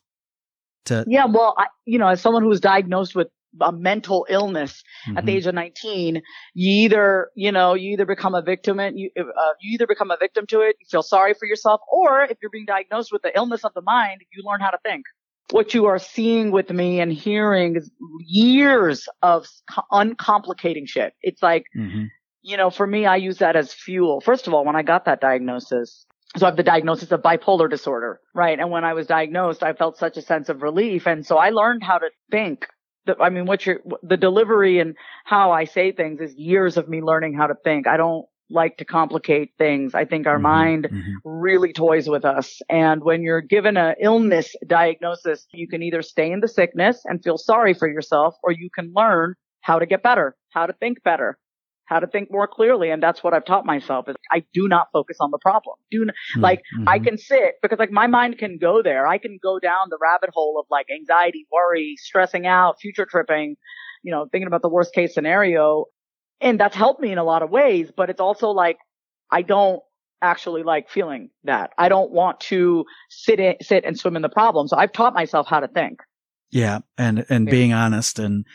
To 0.86 1.06
yeah, 1.08 1.26
well, 1.26 1.56
I, 1.58 1.68
you 1.86 1.98
know, 1.98 2.10
as 2.10 2.20
someone 2.20 2.44
who 2.44 2.50
was 2.50 2.60
diagnosed 2.60 3.16
with 3.16 3.30
a 3.62 3.72
mental 3.72 4.26
illness 4.30 4.84
mm-hmm. 5.08 5.18
at 5.18 5.26
the 5.26 5.32
mm-hmm. 5.32 5.38
age 5.38 5.46
of 5.48 5.56
19, 5.56 6.22
you 6.54 6.86
either, 6.86 7.30
you 7.36 7.52
know, 7.52 7.74
you 7.74 7.94
either 7.94 8.06
become 8.06 8.36
a 8.36 8.42
victim 8.42 8.80
and 8.80 8.98
you, 8.98 9.10
uh, 9.18 9.24
you 9.62 9.74
either 9.74 9.88
become 9.88 10.12
a 10.12 10.18
victim 10.20 10.46
to 10.48 10.62
it, 10.62 10.76
you 10.80 10.86
feel 10.90 11.04
sorry 11.04 11.34
for 11.34 11.46
yourself, 11.46 11.82
or 11.92 12.24
if 12.24 12.38
you're 12.42 12.52
being 12.52 12.66
diagnosed 12.66 13.12
with 13.12 13.22
the 13.22 13.36
illness 13.36 13.64
of 13.64 13.74
the 13.74 13.82
mind, 13.82 14.22
you 14.32 14.44
learn 14.46 14.60
how 14.60 14.70
to 14.70 14.80
think. 14.84 15.06
What 15.52 15.74
you 15.74 15.86
are 15.86 16.00
seeing 16.00 16.52
with 16.52 16.70
me 16.70 17.00
and 17.00 17.12
hearing 17.12 17.76
is 17.76 17.92
years 18.20 19.08
of 19.22 19.46
uncomplicating 19.92 20.88
shit. 20.88 21.14
It's 21.22 21.44
like, 21.44 21.66
mm-hmm. 21.78 22.06
you 22.42 22.58
know, 22.58 22.70
for 22.70 22.88
me, 22.88 23.06
I 23.06 23.18
use 23.18 23.38
that 23.38 23.56
as 23.56 23.74
fuel. 23.74 24.22
First 24.22 24.48
of 24.48 24.54
all, 24.54 24.66
when 24.66 24.76
I 24.76 24.84
got 24.84 25.06
that 25.06 25.22
diagnosis, 25.22 26.06
so 26.36 26.48
I 26.48 26.50
have 26.50 26.58
the 26.58 26.64
diagnosis 26.64 27.12
of 27.12 27.22
bipolar 27.22 27.70
disorder, 27.70 28.20
right? 28.34 28.60
And 28.60 28.72
when 28.72 28.84
I 28.84 28.94
was 28.94 29.06
diagnosed, 29.06 29.62
I 29.62 29.74
felt 29.74 29.98
such 29.98 30.18
a 30.18 30.22
sense 30.22 30.50
of 30.50 30.64
relief. 30.64 31.06
And 31.06 31.24
so 31.26 31.38
I 31.38 31.52
learned 31.52 31.84
how 31.84 32.00
to 32.00 32.10
think 32.32 32.66
the, 33.06 33.16
I 33.20 33.30
mean, 33.30 33.46
what 33.46 33.66
your 33.66 33.82
the 34.02 34.18
delivery 34.18 34.80
and 34.80 34.96
how 35.26 35.52
I 35.52 35.66
say 35.66 35.92
things 35.92 36.22
is 36.22 36.34
years 36.36 36.78
of 36.78 36.88
me 36.88 37.02
learning 37.02 37.34
how 37.34 37.48
to 37.48 37.56
think. 37.64 37.88
I 37.88 37.98
don't 37.98 38.26
like 38.50 38.78
to 38.78 38.86
complicate 38.86 39.52
things. 39.58 39.96
I 39.96 40.06
think 40.06 40.28
our 40.28 40.36
mm-hmm, 40.36 40.44
mind 40.44 40.88
mm-hmm. 40.92 41.12
really 41.24 41.74
toys 41.74 42.08
with 42.08 42.24
us. 42.24 42.62
And 42.70 43.04
when 43.04 43.24
you're 43.24 43.42
given 43.42 43.78
a 43.78 43.96
illness 44.00 44.56
diagnosis, 44.68 45.48
you 45.54 45.68
can 45.68 45.82
either 45.82 46.02
stay 46.02 46.32
in 46.32 46.40
the 46.40 46.48
sickness 46.48 47.02
and 47.06 47.24
feel 47.24 47.38
sorry 47.38 47.74
for 47.74 47.88
yourself, 47.88 48.36
or 48.44 48.52
you 48.52 48.70
can 48.70 48.92
learn 48.96 49.36
how 49.62 49.80
to 49.80 49.86
get 49.86 50.04
better, 50.04 50.36
how 50.50 50.66
to 50.66 50.74
think 50.74 51.02
better, 51.04 51.38
how 51.86 52.00
to 52.00 52.08
think 52.08 52.32
more 52.32 52.48
clearly. 52.48 52.90
And 52.90 53.04
that's 53.04 53.24
what 53.24 53.34
I've 53.34 53.46
taught 53.46 53.66
myself 53.66 54.08
is 54.08 54.16
I 54.32 54.44
do 54.54 54.68
not 54.68 54.88
focus 54.94 55.18
on 55.20 55.32
the 55.32 55.38
problem. 55.38 55.76
Do 55.92 56.06
not, 56.06 56.16
mm-hmm. 56.36 56.42
like 56.42 56.62
I 56.88 57.00
can 57.00 57.18
sit 57.18 57.56
because 57.62 57.80
like 57.80 57.92
my 57.92 58.08
mind 58.08 58.38
can 58.38 58.58
go 58.58 58.82
there. 58.82 59.06
I 59.06 59.18
can 59.18 59.38
go 59.42 59.60
down 59.60 59.88
the 59.90 59.98
rabbit 60.02 60.30
hole 60.34 60.60
of 60.60 60.66
like 60.70 60.88
anxiety, 60.90 61.46
worry, 61.52 61.96
stressing 61.98 62.48
out, 62.48 62.80
future 62.80 63.06
tripping, 63.06 63.56
you 64.02 64.12
know, 64.12 64.28
thinking 64.32 64.48
about 64.48 64.62
the 64.62 64.70
worst 64.70 64.94
case 64.94 65.14
scenario. 65.14 65.86
And 66.40 66.60
that's 66.60 66.76
helped 66.76 67.02
me 67.02 67.12
in 67.12 67.18
a 67.18 67.24
lot 67.24 67.44
of 67.44 67.50
ways, 67.50 67.92
but 67.96 68.10
it's 68.10 68.22
also 68.22 68.50
like 68.50 68.78
I 69.32 69.42
don't 69.42 69.82
actually 70.22 70.64
like 70.64 70.90
feeling 70.90 71.30
that. 71.44 71.72
I 71.78 71.90
don't 71.90 72.12
want 72.12 72.40
to 72.42 72.86
sit 73.10 73.40
in, 73.40 73.56
sit 73.62 73.84
and 73.84 74.00
swim 74.00 74.16
in 74.16 74.22
the 74.22 74.30
problem. 74.30 74.68
So 74.68 74.78
I've 74.78 74.94
taught 74.94 75.14
myself 75.14 75.48
how 75.48 75.60
to 75.60 75.68
think. 75.68 76.00
Yeah. 76.50 76.80
And, 76.98 77.26
and 77.30 77.48
yeah. 77.48 77.52
being 77.52 77.74
honest 77.74 78.20
and 78.20 78.46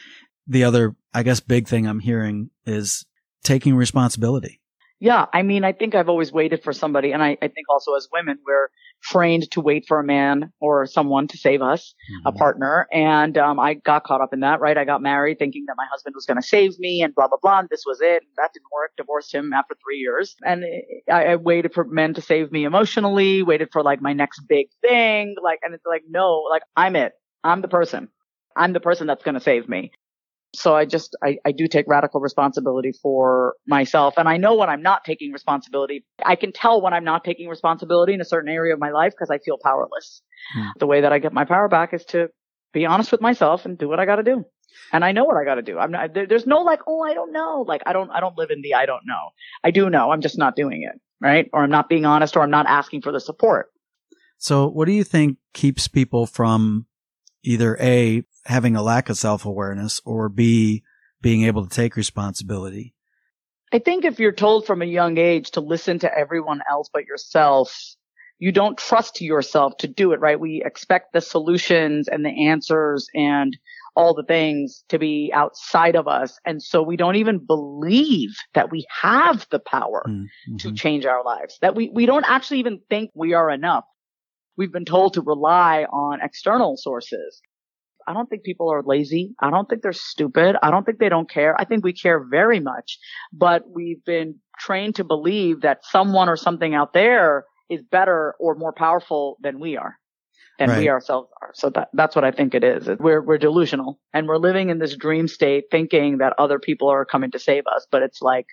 the 0.46 0.64
other, 0.64 0.96
I 1.12 1.22
guess, 1.22 1.40
big 1.40 1.68
thing 1.68 1.86
I'm 1.86 2.00
hearing 2.00 2.50
is 2.64 3.04
taking 3.42 3.74
responsibility. 3.74 4.60
Yeah. 5.00 5.26
I 5.32 5.42
mean, 5.42 5.62
I 5.62 5.72
think 5.72 5.94
I've 5.94 6.08
always 6.08 6.32
waited 6.32 6.64
for 6.64 6.72
somebody. 6.72 7.12
And 7.12 7.22
I, 7.22 7.38
I 7.40 7.46
think 7.46 7.68
also 7.70 7.94
as 7.94 8.08
women, 8.12 8.36
we're 8.44 8.68
trained 9.00 9.48
to 9.52 9.60
wait 9.60 9.84
for 9.86 10.00
a 10.00 10.04
man 10.04 10.52
or 10.60 10.86
someone 10.86 11.28
to 11.28 11.38
save 11.38 11.62
us, 11.62 11.94
mm-hmm. 12.10 12.26
a 12.26 12.32
partner. 12.32 12.88
And, 12.92 13.38
um, 13.38 13.60
I 13.60 13.74
got 13.74 14.02
caught 14.02 14.20
up 14.20 14.32
in 14.32 14.40
that, 14.40 14.58
right? 14.58 14.76
I 14.76 14.84
got 14.84 15.00
married 15.00 15.38
thinking 15.38 15.66
that 15.68 15.76
my 15.76 15.86
husband 15.88 16.16
was 16.16 16.26
going 16.26 16.40
to 16.40 16.42
save 16.42 16.80
me 16.80 17.00
and 17.00 17.14
blah, 17.14 17.28
blah, 17.28 17.38
blah. 17.40 17.60
And 17.60 17.68
this 17.68 17.84
was 17.86 18.00
it. 18.00 18.24
And 18.24 18.32
that 18.38 18.50
didn't 18.52 18.72
work. 18.74 18.90
Divorced 18.96 19.32
him 19.32 19.52
after 19.52 19.76
three 19.84 19.98
years. 19.98 20.34
And 20.44 20.64
I, 21.08 21.26
I 21.26 21.36
waited 21.36 21.74
for 21.74 21.84
men 21.84 22.12
to 22.14 22.20
save 22.20 22.50
me 22.50 22.64
emotionally, 22.64 23.44
waited 23.44 23.68
for 23.70 23.84
like 23.84 24.02
my 24.02 24.14
next 24.14 24.40
big 24.48 24.66
thing. 24.80 25.36
Like, 25.40 25.60
and 25.62 25.74
it's 25.74 25.86
like, 25.86 26.02
no, 26.10 26.42
like 26.50 26.62
I'm 26.76 26.96
it. 26.96 27.12
I'm 27.44 27.62
the 27.62 27.68
person. 27.68 28.08
I'm 28.56 28.72
the 28.72 28.80
person 28.80 29.06
that's 29.06 29.22
going 29.22 29.36
to 29.36 29.40
save 29.40 29.68
me. 29.68 29.92
So 30.54 30.74
I 30.74 30.86
just, 30.86 31.14
I, 31.22 31.38
I 31.44 31.52
do 31.52 31.68
take 31.68 31.86
radical 31.86 32.20
responsibility 32.20 32.92
for 33.02 33.54
myself. 33.66 34.14
And 34.16 34.28
I 34.28 34.38
know 34.38 34.54
when 34.54 34.70
I'm 34.70 34.82
not 34.82 35.04
taking 35.04 35.32
responsibility, 35.32 36.06
I 36.24 36.36
can 36.36 36.52
tell 36.52 36.80
when 36.80 36.94
I'm 36.94 37.04
not 37.04 37.22
taking 37.22 37.48
responsibility 37.48 38.14
in 38.14 38.20
a 38.20 38.24
certain 38.24 38.50
area 38.50 38.72
of 38.72 38.80
my 38.80 38.90
life 38.90 39.12
because 39.12 39.30
I 39.30 39.38
feel 39.38 39.58
powerless. 39.62 40.22
Hmm. 40.54 40.68
The 40.78 40.86
way 40.86 41.02
that 41.02 41.12
I 41.12 41.18
get 41.18 41.32
my 41.32 41.44
power 41.44 41.68
back 41.68 41.92
is 41.92 42.04
to 42.06 42.30
be 42.72 42.86
honest 42.86 43.12
with 43.12 43.20
myself 43.20 43.66
and 43.66 43.76
do 43.76 43.88
what 43.88 44.00
I 44.00 44.06
got 44.06 44.16
to 44.16 44.22
do. 44.22 44.44
And 44.92 45.04
I 45.04 45.12
know 45.12 45.24
what 45.24 45.36
I 45.36 45.44
got 45.44 45.56
to 45.56 45.62
do. 45.62 45.78
I'm 45.78 45.90
not, 45.90 46.14
there, 46.14 46.26
there's 46.26 46.46
no 46.46 46.62
like, 46.62 46.80
oh, 46.86 47.02
I 47.02 47.12
don't 47.12 47.32
know. 47.32 47.64
Like, 47.66 47.82
I 47.84 47.92
don't, 47.92 48.10
I 48.10 48.20
don't 48.20 48.36
live 48.38 48.50
in 48.50 48.62
the 48.62 48.74
I 48.74 48.86
don't 48.86 49.02
know. 49.06 49.30
I 49.62 49.70
do 49.70 49.90
know. 49.90 50.10
I'm 50.10 50.22
just 50.22 50.38
not 50.38 50.56
doing 50.56 50.82
it. 50.82 50.98
Right. 51.20 51.50
Or 51.52 51.62
I'm 51.64 51.70
not 51.70 51.88
being 51.88 52.06
honest 52.06 52.36
or 52.36 52.42
I'm 52.42 52.50
not 52.50 52.66
asking 52.66 53.02
for 53.02 53.12
the 53.12 53.20
support. 53.20 53.70
So 54.38 54.68
what 54.68 54.86
do 54.86 54.92
you 54.92 55.04
think 55.04 55.38
keeps 55.52 55.88
people 55.88 56.26
from 56.26 56.86
either 57.42 57.76
A, 57.80 58.22
having 58.44 58.76
a 58.76 58.82
lack 58.82 59.08
of 59.08 59.16
self 59.16 59.44
awareness 59.44 60.00
or 60.04 60.28
B, 60.28 60.82
being 61.20 61.44
able 61.44 61.66
to 61.66 61.74
take 61.74 61.96
responsibility? 61.96 62.94
I 63.72 63.78
think 63.78 64.04
if 64.04 64.18
you're 64.18 64.32
told 64.32 64.66
from 64.66 64.80
a 64.80 64.86
young 64.86 65.18
age 65.18 65.50
to 65.52 65.60
listen 65.60 65.98
to 66.00 66.18
everyone 66.18 66.60
else 66.70 66.88
but 66.92 67.04
yourself, 67.04 67.76
you 68.38 68.52
don't 68.52 68.78
trust 68.78 69.20
yourself 69.20 69.76
to 69.78 69.88
do 69.88 70.12
it, 70.12 70.20
right? 70.20 70.38
We 70.38 70.62
expect 70.64 71.12
the 71.12 71.20
solutions 71.20 72.08
and 72.08 72.24
the 72.24 72.48
answers 72.48 73.08
and 73.14 73.56
all 73.96 74.14
the 74.14 74.22
things 74.22 74.84
to 74.90 74.98
be 74.98 75.32
outside 75.34 75.96
of 75.96 76.06
us. 76.06 76.38
And 76.46 76.62
so 76.62 76.82
we 76.82 76.96
don't 76.96 77.16
even 77.16 77.44
believe 77.44 78.36
that 78.54 78.70
we 78.70 78.86
have 79.02 79.46
the 79.50 79.58
power 79.58 80.04
mm-hmm. 80.08 80.56
to 80.58 80.72
change 80.72 81.04
our 81.04 81.24
lives, 81.24 81.58
that 81.62 81.74
we, 81.74 81.90
we 81.92 82.06
don't 82.06 82.24
actually 82.24 82.60
even 82.60 82.80
think 82.88 83.10
we 83.14 83.34
are 83.34 83.50
enough. 83.50 83.84
We've 84.56 84.72
been 84.72 84.84
told 84.84 85.14
to 85.14 85.20
rely 85.20 85.84
on 85.84 86.20
external 86.22 86.76
sources. 86.76 87.42
I 88.08 88.14
don't 88.14 88.28
think 88.28 88.42
people 88.42 88.72
are 88.72 88.82
lazy. 88.82 89.34
I 89.38 89.50
don't 89.50 89.68
think 89.68 89.82
they're 89.82 89.92
stupid. 89.92 90.56
I 90.62 90.70
don't 90.70 90.84
think 90.84 90.98
they 90.98 91.10
don't 91.10 91.30
care. 91.30 91.54
I 91.60 91.64
think 91.64 91.84
we 91.84 91.92
care 91.92 92.24
very 92.24 92.58
much, 92.58 92.98
but 93.32 93.64
we've 93.70 94.02
been 94.04 94.36
trained 94.58 94.94
to 94.96 95.04
believe 95.04 95.60
that 95.60 95.84
someone 95.84 96.30
or 96.30 96.36
something 96.36 96.74
out 96.74 96.94
there 96.94 97.44
is 97.68 97.82
better 97.82 98.34
or 98.40 98.54
more 98.54 98.72
powerful 98.72 99.36
than 99.42 99.60
we 99.60 99.76
are 99.76 99.96
than 100.58 100.70
right. 100.70 100.78
we 100.78 100.88
ourselves 100.88 101.28
are. 101.42 101.50
So 101.54 101.70
that, 101.70 101.88
that's 101.92 102.16
what 102.16 102.24
I 102.24 102.32
think 102.32 102.54
it 102.54 102.64
is. 102.64 102.88
We're, 102.98 103.22
we're 103.22 103.38
delusional 103.38 104.00
and 104.12 104.26
we're 104.26 104.38
living 104.38 104.70
in 104.70 104.78
this 104.78 104.96
dream 104.96 105.28
state 105.28 105.64
thinking 105.70 106.18
that 106.18 106.32
other 106.38 106.58
people 106.58 106.88
are 106.88 107.04
coming 107.04 107.30
to 107.32 107.38
save 107.38 107.64
us, 107.72 107.86
but 107.92 108.02
it's 108.02 108.22
like, 108.22 108.46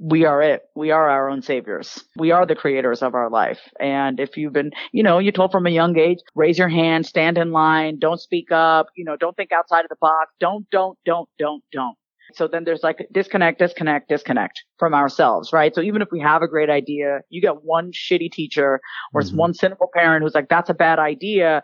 we 0.00 0.24
are 0.24 0.42
it. 0.42 0.62
We 0.74 0.90
are 0.90 1.08
our 1.08 1.30
own 1.30 1.42
saviors. 1.42 2.02
We 2.16 2.32
are 2.32 2.44
the 2.46 2.56
creators 2.56 3.02
of 3.02 3.14
our 3.14 3.30
life. 3.30 3.60
And 3.78 4.18
if 4.18 4.36
you've 4.36 4.52
been, 4.52 4.72
you 4.92 5.02
know, 5.02 5.18
you're 5.18 5.32
told 5.32 5.52
from 5.52 5.66
a 5.66 5.70
young 5.70 5.96
age, 5.98 6.18
raise 6.34 6.58
your 6.58 6.68
hand, 6.68 7.06
stand 7.06 7.38
in 7.38 7.52
line, 7.52 7.98
don't 7.98 8.20
speak 8.20 8.50
up, 8.50 8.88
you 8.96 9.04
know, 9.04 9.16
don't 9.16 9.36
think 9.36 9.52
outside 9.52 9.84
of 9.84 9.88
the 9.88 9.96
box, 10.00 10.32
don't, 10.40 10.68
don't, 10.70 10.98
don't, 11.04 11.28
don't, 11.38 11.62
don't. 11.72 11.96
So 12.34 12.46
then 12.46 12.64
there's 12.64 12.82
like 12.82 13.06
disconnect, 13.12 13.58
disconnect, 13.58 14.08
disconnect 14.08 14.62
from 14.78 14.94
ourselves, 14.94 15.52
right? 15.52 15.74
So 15.74 15.80
even 15.80 16.02
if 16.02 16.08
we 16.10 16.20
have 16.20 16.42
a 16.42 16.48
great 16.48 16.70
idea, 16.70 17.20
you 17.30 17.40
get 17.40 17.62
one 17.62 17.92
shitty 17.92 18.30
teacher 18.32 18.80
or 19.14 19.22
mm-hmm. 19.22 19.36
one 19.36 19.54
cynical 19.54 19.88
parent 19.94 20.22
who's 20.22 20.34
like, 20.34 20.48
that's 20.48 20.68
a 20.68 20.74
bad 20.74 20.98
idea. 20.98 21.62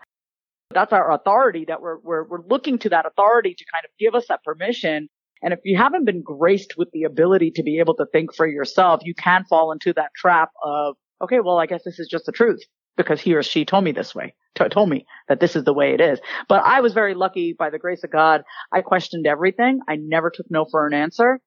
That's 0.73 0.91
our 0.91 1.11
authority 1.11 1.65
that 1.67 1.81
we're, 1.81 1.99
we're, 1.99 2.23
we're 2.23 2.47
looking 2.49 2.79
to 2.79 2.89
that 2.89 3.05
authority 3.05 3.53
to 3.53 3.65
kind 3.71 3.85
of 3.85 3.91
give 3.99 4.15
us 4.15 4.27
that 4.29 4.43
permission. 4.43 5.09
And 5.45 5.53
if 5.53 5.59
you 5.63 5.77
haven't 5.77 6.05
been 6.05 6.23
graced 6.23 6.73
with 6.75 6.89
the 6.91 7.03
ability 7.03 7.51
to 7.51 7.61
be 7.63 7.77
able 7.77 7.93
to 7.97 8.05
think 8.11 8.33
for 8.35 8.47
yourself, 8.47 9.01
you 9.03 9.13
can 9.13 9.45
fall 9.45 9.71
into 9.71 9.93
that 9.93 10.09
trap 10.15 10.49
of, 10.63 10.95
okay, 11.21 11.39
well, 11.39 11.59
I 11.59 11.67
guess 11.67 11.83
this 11.85 11.99
is 11.99 12.07
just 12.09 12.25
the 12.25 12.31
truth 12.31 12.59
because 12.97 13.21
he 13.21 13.35
or 13.35 13.43
she 13.43 13.63
told 13.63 13.83
me 13.83 13.91
this 13.91 14.15
way, 14.15 14.33
t- 14.55 14.67
told 14.69 14.89
me 14.89 15.05
that 15.27 15.39
this 15.39 15.55
is 15.55 15.63
the 15.63 15.73
way 15.73 15.93
it 15.93 16.01
is. 16.01 16.19
But 16.49 16.63
I 16.65 16.81
was 16.81 16.93
very 16.93 17.13
lucky 17.13 17.53
by 17.53 17.69
the 17.69 17.77
grace 17.77 18.03
of 18.03 18.09
God. 18.11 18.41
I 18.73 18.81
questioned 18.81 19.27
everything. 19.27 19.81
I 19.87 19.97
never 19.97 20.31
took 20.31 20.47
no 20.49 20.65
for 20.65 20.87
an 20.87 20.95
answer. 20.95 21.39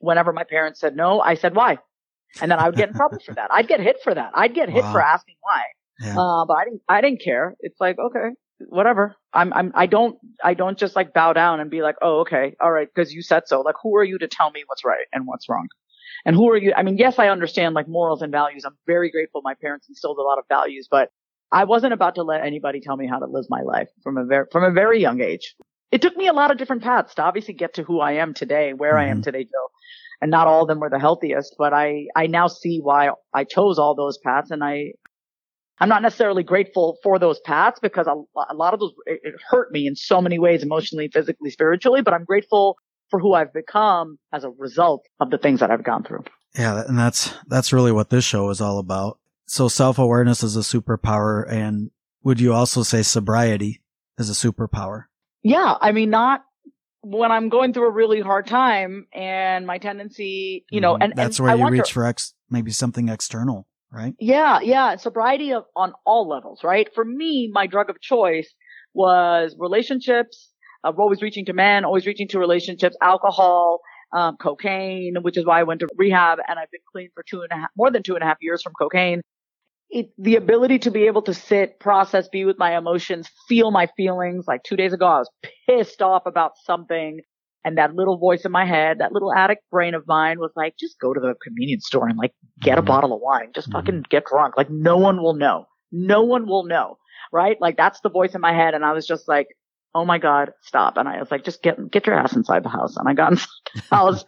Whenever 0.00 0.32
my 0.32 0.42
parents 0.44 0.80
said 0.80 0.96
no, 0.96 1.20
I 1.20 1.34
said 1.34 1.54
why. 1.54 1.78
And 2.42 2.50
then 2.50 2.58
I 2.58 2.66
would 2.66 2.76
get 2.76 2.88
in 2.88 2.94
trouble 2.96 3.18
for 3.24 3.34
that. 3.34 3.50
I'd 3.52 3.68
get 3.68 3.78
hit 3.80 3.98
for 4.02 4.12
that. 4.12 4.32
I'd 4.34 4.54
get 4.54 4.68
hit 4.70 4.82
Wow. 4.82 4.92
for 4.92 5.00
asking 5.00 5.36
why. 5.40 5.62
Yeah. 6.00 6.18
Uh, 6.18 6.44
but 6.46 6.54
I 6.54 6.64
didn't, 6.64 6.82
I 6.88 7.00
didn't 7.00 7.22
care. 7.22 7.54
It's 7.60 7.80
like, 7.80 7.96
okay, 7.98 8.30
whatever. 8.68 9.16
I'm, 9.32 9.52
I'm, 9.52 9.72
I 9.74 9.86
don't, 9.86 10.16
I 10.42 10.54
don't 10.54 10.78
just 10.78 10.96
like 10.96 11.12
bow 11.12 11.32
down 11.32 11.60
and 11.60 11.70
be 11.70 11.82
like, 11.82 11.96
oh, 12.02 12.20
okay, 12.20 12.54
all 12.60 12.70
right, 12.70 12.88
because 12.92 13.12
you 13.12 13.22
said 13.22 13.44
so. 13.46 13.60
Like, 13.60 13.76
who 13.82 13.96
are 13.96 14.04
you 14.04 14.18
to 14.18 14.28
tell 14.28 14.50
me 14.50 14.62
what's 14.66 14.84
right 14.84 15.06
and 15.12 15.26
what's 15.26 15.48
wrong? 15.48 15.68
And 16.26 16.36
who 16.36 16.50
are 16.50 16.56
you? 16.56 16.72
I 16.76 16.82
mean, 16.82 16.98
yes, 16.98 17.18
I 17.18 17.28
understand 17.28 17.74
like 17.74 17.88
morals 17.88 18.22
and 18.22 18.30
values. 18.32 18.64
I'm 18.64 18.76
very 18.86 19.10
grateful 19.10 19.40
my 19.42 19.54
parents 19.54 19.88
instilled 19.88 20.18
a 20.18 20.22
lot 20.22 20.38
of 20.38 20.44
values, 20.48 20.88
but 20.90 21.10
I 21.52 21.64
wasn't 21.64 21.92
about 21.94 22.16
to 22.16 22.22
let 22.22 22.44
anybody 22.44 22.80
tell 22.80 22.96
me 22.96 23.06
how 23.06 23.18
to 23.18 23.26
live 23.26 23.46
my 23.48 23.62
life 23.62 23.88
from 24.02 24.18
a 24.18 24.24
very, 24.24 24.46
from 24.52 24.64
a 24.64 24.70
very 24.70 25.00
young 25.00 25.20
age. 25.20 25.54
It 25.90 26.02
took 26.02 26.16
me 26.16 26.28
a 26.28 26.32
lot 26.32 26.50
of 26.50 26.58
different 26.58 26.82
paths 26.82 27.14
to 27.16 27.22
obviously 27.22 27.54
get 27.54 27.74
to 27.74 27.82
who 27.82 28.00
I 28.00 28.12
am 28.12 28.34
today, 28.34 28.72
where 28.74 28.98
I 28.98 29.08
am 29.08 29.20
Mhm. 29.20 29.24
today, 29.24 29.44
Joe. 29.44 29.68
And 30.20 30.30
not 30.30 30.46
all 30.46 30.62
of 30.62 30.68
them 30.68 30.80
were 30.80 30.90
the 30.90 30.98
healthiest, 30.98 31.56
but 31.58 31.72
I, 31.72 32.06
I 32.14 32.26
now 32.26 32.46
see 32.46 32.80
why 32.82 33.10
I 33.34 33.44
chose 33.44 33.78
all 33.78 33.94
those 33.94 34.18
paths 34.18 34.50
and 34.50 34.62
I, 34.62 34.92
I'm 35.80 35.88
not 35.88 36.02
necessarily 36.02 36.42
grateful 36.42 36.98
for 37.02 37.18
those 37.18 37.40
paths 37.40 37.78
because 37.80 38.06
a, 38.06 38.14
a 38.50 38.54
lot 38.54 38.74
of 38.74 38.80
those, 38.80 38.92
it, 39.06 39.20
it 39.22 39.34
hurt 39.48 39.72
me 39.72 39.86
in 39.86 39.96
so 39.96 40.20
many 40.20 40.38
ways, 40.38 40.62
emotionally, 40.62 41.08
physically, 41.08 41.50
spiritually, 41.50 42.02
but 42.02 42.12
I'm 42.14 42.24
grateful 42.24 42.76
for 43.08 43.18
who 43.18 43.32
I've 43.34 43.52
become 43.52 44.18
as 44.32 44.44
a 44.44 44.50
result 44.50 45.04
of 45.20 45.30
the 45.30 45.38
things 45.38 45.60
that 45.60 45.70
I've 45.70 45.82
gone 45.84 46.04
through. 46.04 46.24
Yeah, 46.56 46.82
and 46.86 46.98
that's 46.98 47.32
that's 47.46 47.72
really 47.72 47.92
what 47.92 48.10
this 48.10 48.24
show 48.24 48.50
is 48.50 48.60
all 48.60 48.78
about. 48.78 49.18
So 49.46 49.68
self-awareness 49.68 50.42
is 50.42 50.56
a 50.56 50.60
superpower 50.60 51.50
and 51.50 51.90
would 52.22 52.40
you 52.40 52.52
also 52.52 52.82
say 52.82 53.02
sobriety 53.02 53.80
is 54.18 54.28
a 54.30 54.32
superpower? 54.34 55.04
Yeah. 55.42 55.76
I 55.80 55.92
mean, 55.92 56.10
not 56.10 56.44
when 57.02 57.32
I'm 57.32 57.48
going 57.48 57.72
through 57.72 57.88
a 57.88 57.92
really 57.92 58.20
hard 58.20 58.46
time 58.46 59.06
and 59.12 59.66
my 59.66 59.78
tendency, 59.78 60.66
you 60.70 60.80
know, 60.82 60.94
Mhm. 60.96 61.04
and 61.04 61.12
that's 61.16 61.38
and 61.38 61.44
where 61.46 61.54
I 61.54 61.58
you 61.58 61.64
to- 61.64 61.70
reach 61.72 61.92
for 61.92 62.04
ex 62.04 62.34
maybe 62.50 62.70
something 62.72 63.08
external, 63.08 63.66
right? 63.92 64.14
Yeah, 64.20 64.60
yeah. 64.62 64.96
Sobriety 64.96 65.52
of, 65.52 65.64
on 65.76 65.94
all 66.06 66.28
levels, 66.28 66.62
right? 66.64 66.88
For 66.94 67.04
me, 67.04 67.50
my 67.52 67.68
drug 67.68 67.90
of 67.90 68.00
choice 68.00 68.52
was 68.94 69.56
relationships, 69.58 70.50
uh, 70.84 70.92
always 70.98 71.22
reaching 71.22 71.46
to 71.46 71.54
men, 71.54 71.84
always 71.84 72.06
reaching 72.06 72.28
to 72.30 72.40
relationships, 72.40 72.96
alcohol, 73.02 73.80
um, 74.14 74.38
cocaine, 74.38 75.16
which 75.22 75.36
is 75.38 75.46
why 75.46 75.60
I 75.60 75.64
went 75.64 75.80
to 75.80 75.88
rehab 75.96 76.38
and 76.48 76.58
I've 76.58 76.70
been 76.72 76.80
clean 76.92 77.10
for 77.14 77.24
two 77.28 77.42
and 77.42 77.50
a 77.52 77.56
half, 77.56 77.70
more 77.76 77.92
than 77.92 78.02
two 78.04 78.14
and 78.14 78.24
a 78.24 78.26
half 78.26 78.38
years 78.42 78.62
from 78.62 78.72
cocaine. 78.80 79.22
It, 79.90 80.10
the 80.18 80.36
ability 80.36 80.80
to 80.80 80.92
be 80.92 81.06
able 81.06 81.22
to 81.22 81.34
sit, 81.34 81.80
process, 81.80 82.28
be 82.28 82.44
with 82.44 82.58
my 82.58 82.76
emotions, 82.78 83.30
feel 83.48 83.70
my 83.70 83.88
feelings. 83.96 84.46
Like 84.48 84.62
two 84.64 84.76
days 84.76 84.92
ago, 84.92 85.06
I 85.06 85.18
was 85.20 85.30
pissed 85.68 86.02
off 86.02 86.24
about 86.26 86.52
something. 86.64 87.20
And 87.64 87.76
that 87.78 87.94
little 87.94 88.16
voice 88.18 88.44
in 88.44 88.52
my 88.52 88.64
head, 88.64 88.98
that 88.98 89.12
little 89.12 89.32
addict 89.34 89.62
brain 89.70 89.94
of 89.94 90.06
mine 90.06 90.38
was 90.38 90.50
like, 90.56 90.74
just 90.78 90.98
go 90.98 91.12
to 91.12 91.20
the 91.20 91.34
convenience 91.42 91.86
store 91.86 92.08
and 92.08 92.16
like 92.18 92.32
get 92.60 92.78
a 92.78 92.82
Mhm. 92.82 92.86
bottle 92.86 93.12
of 93.12 93.20
wine. 93.20 93.52
Just 93.54 93.68
Mhm. 93.68 93.72
fucking 93.72 94.04
get 94.08 94.24
drunk. 94.26 94.56
Like 94.56 94.70
no 94.70 94.96
one 94.96 95.22
will 95.22 95.34
know. 95.34 95.66
No 95.92 96.22
one 96.22 96.46
will 96.46 96.64
know. 96.64 96.98
Right? 97.32 97.60
Like 97.60 97.76
that's 97.76 98.00
the 98.00 98.10
voice 98.10 98.34
in 98.34 98.40
my 98.40 98.52
head. 98.52 98.74
And 98.74 98.84
I 98.84 98.92
was 98.92 99.06
just 99.06 99.28
like, 99.28 99.48
oh 99.94 100.04
my 100.04 100.18
God, 100.18 100.52
stop. 100.62 100.96
And 100.96 101.08
I 101.08 101.18
was 101.18 101.30
like, 101.32 101.44
just 101.44 101.62
get, 101.62 101.90
get 101.90 102.06
your 102.06 102.16
ass 102.16 102.34
inside 102.36 102.62
the 102.64 102.68
house. 102.68 102.96
And 102.96 103.08
I 103.08 103.12
got 103.14 103.32
inside 103.32 103.46
the 103.74 103.82
house, 103.96 104.24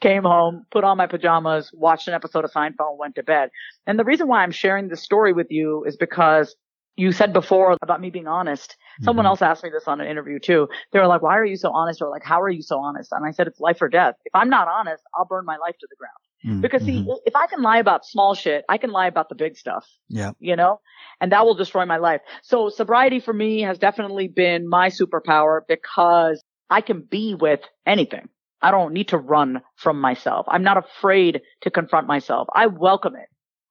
came 0.00 0.24
home, 0.24 0.66
put 0.72 0.84
on 0.84 0.96
my 0.98 1.06
pajamas, 1.06 1.70
watched 1.72 2.08
an 2.08 2.14
episode 2.14 2.44
of 2.44 2.50
Seinfeld, 2.52 2.98
went 2.98 3.14
to 3.14 3.22
bed. 3.22 3.50
And 3.86 3.98
the 3.98 4.04
reason 4.04 4.26
why 4.28 4.42
I'm 4.42 4.50
sharing 4.50 4.88
this 4.88 5.02
story 5.02 5.32
with 5.32 5.46
you 5.50 5.84
is 5.84 5.96
because 5.96 6.54
you 6.96 7.12
said 7.12 7.32
before 7.32 7.76
about 7.82 8.00
me 8.00 8.10
being 8.10 8.26
honest. 8.28 8.76
Someone 9.02 9.24
Mhm. 9.24 9.28
else 9.30 9.42
asked 9.42 9.64
me 9.64 9.70
this 9.70 9.88
on 9.88 10.00
an 10.00 10.06
interview 10.06 10.38
too. 10.38 10.68
They 10.92 11.00
were 11.00 11.06
like, 11.06 11.22
why 11.22 11.36
are 11.36 11.44
you 11.44 11.56
so 11.56 11.70
honest? 11.72 12.00
Or 12.00 12.08
like, 12.08 12.22
how 12.22 12.40
are 12.40 12.48
you 12.50 12.62
so 12.62 12.78
honest? 12.78 13.10
And 13.12 13.26
I 13.26 13.32
said, 13.32 13.46
it's 13.46 13.60
life 13.60 13.82
or 13.82 13.88
death. 13.88 14.14
If 14.24 14.34
I'm 14.34 14.48
not 14.48 14.68
honest, 14.68 15.02
I'll 15.16 15.24
burn 15.24 15.44
my 15.44 15.56
life 15.56 15.76
to 15.80 15.86
the 15.90 15.96
ground. 15.96 16.58
Mhm. 16.58 16.60
Because 16.62 16.82
see, 16.84 17.00
Mhm. 17.00 17.18
if 17.26 17.34
I 17.34 17.46
can 17.46 17.62
lie 17.62 17.78
about 17.78 18.04
small 18.04 18.34
shit, 18.34 18.64
I 18.68 18.78
can 18.78 18.90
lie 18.90 19.06
about 19.08 19.28
the 19.28 19.34
big 19.34 19.56
stuff 19.56 19.86
yeah. 20.08 20.32
you 20.38 20.54
know, 20.56 20.80
and 21.20 21.32
that 21.32 21.44
will 21.44 21.54
destroy 21.54 21.84
my 21.86 21.96
life. 21.96 22.20
So 22.42 22.68
sobriety 22.68 23.18
for 23.20 23.32
me 23.32 23.62
has 23.62 23.78
definitely 23.78 24.28
been 24.28 24.68
my 24.68 24.88
superpower 24.90 25.60
because 25.66 26.42
I 26.70 26.80
can 26.80 27.00
be 27.02 27.34
with 27.34 27.60
anything. 27.86 28.28
I 28.62 28.70
don't 28.70 28.92
need 28.94 29.08
to 29.08 29.18
run 29.18 29.62
from 29.76 30.00
myself. 30.00 30.46
I'm 30.48 30.62
not 30.62 30.76
afraid 30.78 31.42
to 31.62 31.70
confront 31.70 32.06
myself. 32.06 32.48
I 32.54 32.66
welcome 32.66 33.14
it. 33.16 33.28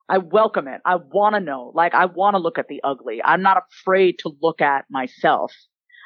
I 0.09 0.17
welcome 0.17 0.67
it. 0.67 0.81
I 0.85 0.95
want 0.97 1.35
to 1.35 1.39
know. 1.39 1.71
Like, 1.73 1.93
I 1.93 2.05
want 2.05 2.35
to 2.35 2.39
look 2.39 2.57
at 2.57 2.67
the 2.67 2.81
ugly. 2.83 3.21
I'm 3.23 3.41
not 3.41 3.63
afraid 3.71 4.19
to 4.19 4.31
look 4.41 4.61
at 4.61 4.85
myself. 4.89 5.53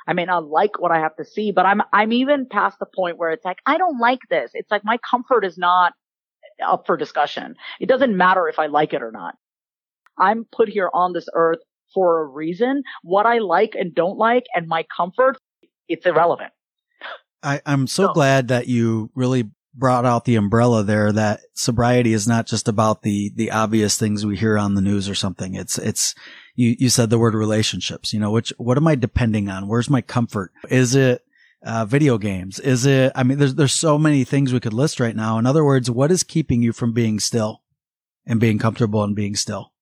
I 0.07 0.13
may 0.13 0.25
not 0.25 0.47
like 0.47 0.79
what 0.79 0.91
I 0.91 0.99
have 0.99 1.15
to 1.17 1.25
see, 1.25 1.51
but 1.51 1.65
I'm, 1.65 1.81
I'm 1.91 2.13
even 2.13 2.45
past 2.49 2.79
the 2.79 2.85
point 2.85 3.17
where 3.17 3.31
it's 3.31 3.43
like, 3.43 3.57
I 3.65 3.77
don't 3.77 3.99
like 3.99 4.19
this. 4.29 4.51
It's 4.53 4.71
like 4.71 4.85
my 4.85 4.97
comfort 5.09 5.43
is 5.43 5.57
not 5.57 5.93
up 6.65 6.85
for 6.85 6.95
discussion. 6.95 7.55
It 7.79 7.87
doesn't 7.87 8.15
matter 8.15 8.47
if 8.47 8.57
I 8.59 8.67
like 8.67 8.93
it 8.93 9.01
or 9.03 9.11
not. 9.11 9.35
I'm 10.17 10.45
put 10.51 10.69
here 10.69 10.89
on 10.93 11.13
this 11.13 11.27
earth 11.33 11.59
for 11.93 12.21
a 12.21 12.25
reason. 12.25 12.83
What 13.03 13.25
I 13.25 13.39
like 13.39 13.75
and 13.77 13.93
don't 13.93 14.17
like 14.17 14.45
and 14.55 14.67
my 14.67 14.85
comfort, 14.95 15.37
it's 15.89 16.05
irrelevant. 16.05 16.51
I, 17.43 17.61
I'm 17.65 17.87
so 17.87 18.07
So- 18.07 18.13
glad 18.13 18.47
that 18.47 18.67
you 18.67 19.11
really 19.13 19.49
brought 19.77 20.05
out 20.05 20.25
the 20.25 20.35
umbrella 20.35 20.83
there 20.83 21.11
that 21.11 21.41
sobriety 21.53 22.11
is 22.11 22.27
not 22.27 22.47
just 22.47 22.67
about 22.67 23.03
the, 23.03 23.31
the 23.35 23.51
obvious 23.51 23.95
things 23.97 24.25
we 24.25 24.35
hear 24.35 24.57
on 24.57 24.73
the 24.73 24.81
news 24.81 25.07
or 25.07 25.13
something. 25.13 25.53
It's, 25.53 25.77
it's, 25.77 26.15
you, 26.55 26.75
you 26.79 26.89
said 26.89 27.11
the 27.11 27.19
word 27.19 27.35
relationships, 27.35 28.11
you 28.11 28.19
know, 28.19 28.31
which, 28.31 28.51
what 28.57 28.77
am 28.77 28.87
I 28.87 28.95
depending 28.95 29.49
on? 29.49 29.67
Where's 29.67 29.89
my 29.89 30.01
comfort? 30.01 30.51
Is 30.69 30.95
it, 30.95 31.21
uh, 31.63 31.85
video 31.85 32.17
games? 32.17 32.59
Is 32.59 32.85
it, 32.85 33.11
I 33.15 33.23
mean, 33.23 33.37
there's, 33.37 33.55
there's 33.55 33.73
so 33.73 33.97
many 33.97 34.23
things 34.23 34.51
we 34.51 34.59
could 34.59 34.73
list 34.73 34.99
right 34.99 35.15
now. 35.15 35.37
In 35.37 35.45
other 35.45 35.63
words, 35.63 35.91
what 35.91 36.11
is 36.11 36.23
keeping 36.23 36.61
you 36.63 36.73
from 36.73 36.91
being 36.93 37.19
still 37.19 37.61
and 38.25 38.39
being 38.39 38.57
comfortable 38.57 39.03
and 39.03 39.15
being 39.15 39.35
still? 39.35 39.73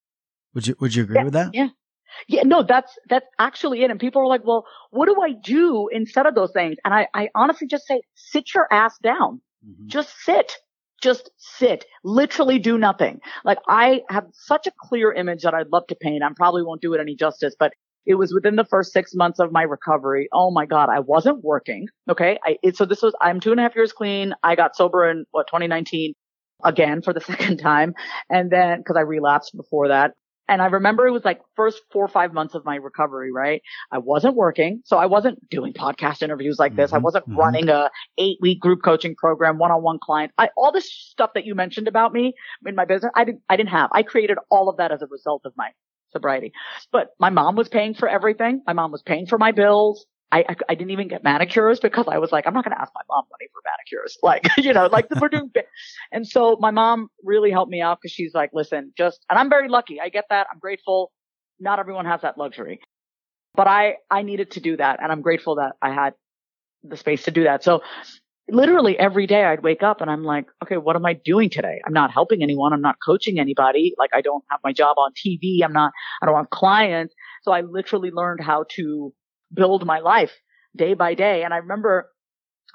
Would 0.54 0.68
you, 0.68 0.76
would 0.80 0.94
you 0.94 1.04
agree 1.04 1.16
Yeah, 1.18 1.24
with 1.24 1.34
that? 1.34 1.54
yeah. 1.54 1.68
Yeah, 2.28 2.44
no, 2.44 2.64
that's, 2.64 2.98
that's 3.10 3.26
actually 3.40 3.84
it. 3.84 3.92
And 3.92 4.00
people 4.00 4.22
are 4.22 4.28
like, 4.28 4.46
well, 4.46 4.66
what 4.92 5.08
do 5.08 5.22
I 5.22 5.34
do 5.34 5.90
instead 5.92 6.26
of 6.26 6.34
those 6.34 6.52
things? 6.54 6.78
And 6.86 6.94
I, 6.94 7.08
I 7.14 7.30
honestly 7.36 7.68
just 7.68 7.86
say, 7.86 8.02
sit 8.14 8.54
your 8.54 8.68
ass 8.72 8.98
down. 9.04 9.42
Mhm. 9.68 9.88
Just 9.88 10.16
sit. 10.24 10.54
Just 11.02 11.30
sit. 11.38 11.86
Literally 12.04 12.60
do 12.60 12.78
nothing. 12.78 13.20
Like 13.44 13.60
I 13.68 14.02
have 14.10 14.26
such 14.34 14.68
a 14.68 14.72
clear 14.82 15.12
image 15.12 15.44
that 15.44 15.54
I'd 15.54 15.68
love 15.72 15.88
to 15.88 15.96
paint. 15.96 16.24
I 16.24 16.30
probably 16.36 16.64
won't 16.64 16.82
do 16.82 16.94
it 16.94 17.00
any 17.02 17.16
justice, 17.16 17.56
but 17.60 17.74
it 18.06 18.16
was 18.16 18.34
within 18.34 18.56
the 18.56 18.66
first 18.66 18.94
six 18.94 19.14
months 19.16 19.40
of 19.40 19.52
my 19.52 19.64
recovery. 19.64 20.28
Oh 20.32 20.52
my 20.52 20.66
God. 20.66 20.90
I 20.90 21.00
wasn't 21.00 21.44
working. 21.44 21.88
Okay. 22.10 22.38
I, 22.46 22.58
it, 22.64 22.78
so 22.78 22.86
this 22.86 23.02
was, 23.02 23.14
I'm 23.22 23.40
two 23.40 23.52
and 23.52 23.60
a 23.60 23.64
half 23.64 23.76
years 23.76 23.92
clean. 23.94 24.34
I 24.44 24.56
got 24.56 24.76
sober 24.76 25.10
in 25.10 25.26
what, 25.32 25.48
2019 25.48 26.14
again 26.64 27.02
for 27.02 27.14
the 27.14 27.22
second 27.32 27.58
time. 27.58 27.94
And 28.30 28.52
then, 28.52 28.84
cause 28.84 28.96
I 28.96 29.02
relapsed 29.02 29.56
before 29.56 29.88
that. 29.90 30.12
And 30.48 30.62
I 30.62 30.68
remember 30.68 31.08
it 31.08 31.12
was 31.12 31.26
like 31.26 31.42
first 31.56 31.82
four 31.92 32.04
or 32.06 32.08
five 32.08 32.34
months 32.34 32.56
of 32.56 32.66
my 32.66 32.76
recovery, 32.76 33.32
right? 33.32 33.62
I 33.92 33.98
wasn't 34.00 34.36
working. 34.36 34.82
So 34.86 34.98
I 34.98 35.06
wasn't 35.08 35.48
doing 35.50 35.74
podcast 35.74 36.22
interviews 36.22 36.58
like 36.60 36.76
this. 36.76 36.94
I 36.94 36.98
Mhm, 36.98 37.02
wasn't 37.02 37.26
mhm. 37.28 37.38
running 37.38 37.70
a 37.70 37.90
eight 38.18 38.38
week 38.42 38.60
group 38.60 38.82
coaching 38.84 39.16
program, 39.16 39.58
one 39.58 39.72
on 39.72 39.82
one 39.84 40.00
client. 40.04 40.32
I, 40.38 40.50
all 40.58 40.72
this 40.72 40.92
stuff 40.92 41.32
that 41.36 41.46
you 41.46 41.56
mentioned 41.56 41.88
about 41.88 42.14
me 42.14 42.34
in 42.66 42.76
my 42.76 42.86
business, 42.86 43.12
I 43.16 43.24
didn't, 43.26 43.42
I 43.50 43.56
didn't 43.58 43.70
have. 43.70 43.90
I 43.94 44.04
created 44.04 44.38
all 44.50 44.70
of 44.70 44.78
that 44.78 44.92
as 44.92 45.02
a 45.02 45.08
result 45.08 45.42
of 45.46 45.54
my 45.58 45.72
sobriety. 46.12 46.52
But 46.92 47.10
my 47.20 47.30
mom 47.30 47.56
was 47.56 47.68
paying 47.70 47.94
for 47.94 48.08
everything. 48.08 48.62
My 48.68 48.74
mom 48.74 48.92
was 48.92 49.02
paying 49.04 49.26
for 49.28 49.38
my 49.38 49.52
bills. 49.52 50.06
I, 50.36 50.40
I, 50.50 50.56
I 50.70 50.76
didn't 50.76 50.92
even 50.92 51.08
get 51.08 51.24
manicures 51.24 51.80
because 51.80 52.08
I 52.10 52.18
was 52.18 52.34
like, 52.34 52.46
I'm 52.46 52.54
not 52.54 52.66
going 52.66 52.76
to 52.76 52.82
ask 52.82 52.92
my 52.94 53.02
mom 53.10 53.24
money 53.32 53.48
for 53.54 53.62
manicures. 53.66 54.18
Like, 54.26 54.48
you 54.58 54.74
know, 54.74 54.88
like 54.88 55.08
we're 55.22 55.30
doing, 55.30 55.52
and 56.12 56.28
so 56.28 56.58
my 56.60 56.72
mom 56.72 57.10
really 57.24 57.52
helped 57.52 57.72
me 57.72 57.80
out 57.80 58.00
because 58.02 58.12
she's 58.12 58.34
like, 58.34 58.50
listen, 58.54 58.92
just, 58.98 59.24
and 59.30 59.38
I'm 59.38 59.50
very 59.50 59.70
lucky. 59.70 60.02
I 60.02 60.10
get 60.10 60.26
that. 60.32 60.48
I'm 60.52 60.58
grateful. 60.60 61.12
Not 61.60 61.80
everyone 61.80 62.06
has 62.06 62.22
that 62.22 62.38
luxury, 62.38 62.82
but 63.54 63.68
I, 63.68 63.98
I 64.10 64.24
needed 64.24 64.52
to 64.52 64.60
do 64.60 64.78
that. 64.78 65.00
And 65.02 65.12
I'm 65.12 65.22
grateful 65.22 65.56
that 65.56 65.74
I 65.82 65.94
had 65.94 66.14
the 66.84 66.98
space 66.98 67.24
to 67.26 67.32
do 67.32 67.44
that. 67.44 67.64
So 67.64 67.82
literally 68.50 68.98
every 68.98 69.28
day 69.28 69.46
I'd 69.46 69.64
wake 69.64 69.84
up 69.84 70.02
and 70.02 70.10
I'm 70.10 70.24
like, 70.24 70.48
okay, 70.64 70.78
what 70.78 70.96
am 70.96 71.06
I 71.06 71.14
doing 71.14 71.50
today? 71.50 71.82
I'm 71.86 71.94
not 71.94 72.12
helping 72.12 72.42
anyone. 72.42 72.74
I'm 72.74 72.82
not 72.82 72.98
coaching 73.06 73.40
anybody. 73.40 73.94
Like 73.98 74.10
I 74.14 74.22
don't 74.22 74.44
have 74.50 74.60
my 74.64 74.74
job 74.74 74.98
on 74.98 75.12
TV. 75.14 75.64
I'm 75.64 75.74
not, 75.74 75.92
I 76.22 76.26
don't 76.26 76.36
have 76.36 76.50
clients. 76.50 77.14
So 77.44 77.52
I 77.52 77.62
literally 77.62 78.12
learned 78.12 78.42
how 78.44 78.66
to 78.72 79.14
build 79.54 79.86
my 79.86 80.00
life 80.00 80.34
day 80.76 80.94
by 80.94 81.14
day. 81.14 81.44
And 81.44 81.54
I 81.54 81.58
remember 81.58 82.10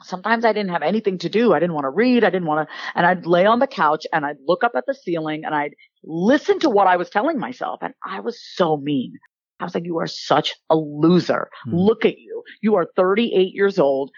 sometimes 0.03 0.45
I 0.45 0.53
didn't 0.53 0.71
have 0.71 0.83
anything 0.83 1.19
to 1.19 1.29
do. 1.29 1.53
I 1.53 1.59
didn't 1.61 1.75
want 1.75 1.85
to 1.85 1.91
read. 1.91 2.25
I 2.25 2.31
didn't 2.31 2.47
want 2.49 2.69
to, 2.69 2.75
and 2.95 3.07
I'd 3.07 3.27
lay 3.27 3.45
on 3.47 3.59
the 3.59 3.67
couch 3.67 4.07
and 4.13 4.25
I'd 4.25 4.37
look 4.47 4.65
up 4.65 4.73
at 4.75 4.87
the 4.87 4.95
ceiling 4.95 5.43
and 5.45 5.55
I'd 5.55 5.75
listen 6.05 6.59
to 6.61 6.71
what 6.71 6.87
I 6.87 6.97
was 6.97 7.11
telling 7.11 7.39
myself. 7.39 7.81
And 7.83 7.95
I 8.07 8.21
was 8.21 8.41
so 8.55 8.77
mean. 8.79 9.13
I 9.61 9.65
was 9.65 9.75
like, 9.75 9.85
you 9.85 9.99
are 9.99 10.07
such 10.07 10.55
a 10.71 10.77
loser. 10.77 11.51
Hmm. 11.65 11.75
Look 11.77 12.07
at 12.07 12.19
you. 12.19 12.43
You 12.63 12.77
are 12.77 12.87
38 12.97 13.55
years 13.55 13.79
old. 13.79 14.11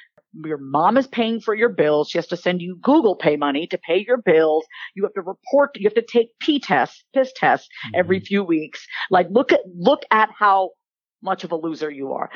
Your 0.46 0.58
mom 0.58 0.96
is 0.96 1.06
paying 1.08 1.40
for 1.40 1.54
your 1.54 1.68
bills. 1.68 2.08
She 2.08 2.16
has 2.16 2.28
to 2.28 2.36
send 2.36 2.62
you 2.62 2.78
Google 2.80 3.16
Pay 3.16 3.36
money 3.36 3.66
to 3.66 3.76
pay 3.76 4.04
your 4.06 4.16
bills. 4.18 4.64
You 4.94 5.02
have 5.02 5.12
to 5.14 5.20
report. 5.20 5.70
You 5.74 5.86
have 5.88 5.94
to 5.94 6.00
take 6.02 6.28
P 6.40 6.58
tests, 6.60 7.04
piss 7.12 7.32
tests 7.34 7.68
every 7.94 8.20
Mhm. 8.20 8.26
few 8.26 8.44
weeks. 8.44 8.86
Like 9.10 9.26
look 9.30 9.52
at, 9.52 9.60
look 9.76 10.04
at 10.10 10.30
how 10.38 10.70
much 11.22 11.44
of 11.44 11.52
a 11.52 11.56
loser 11.56 11.90
you 11.90 12.12
are. 12.12 12.30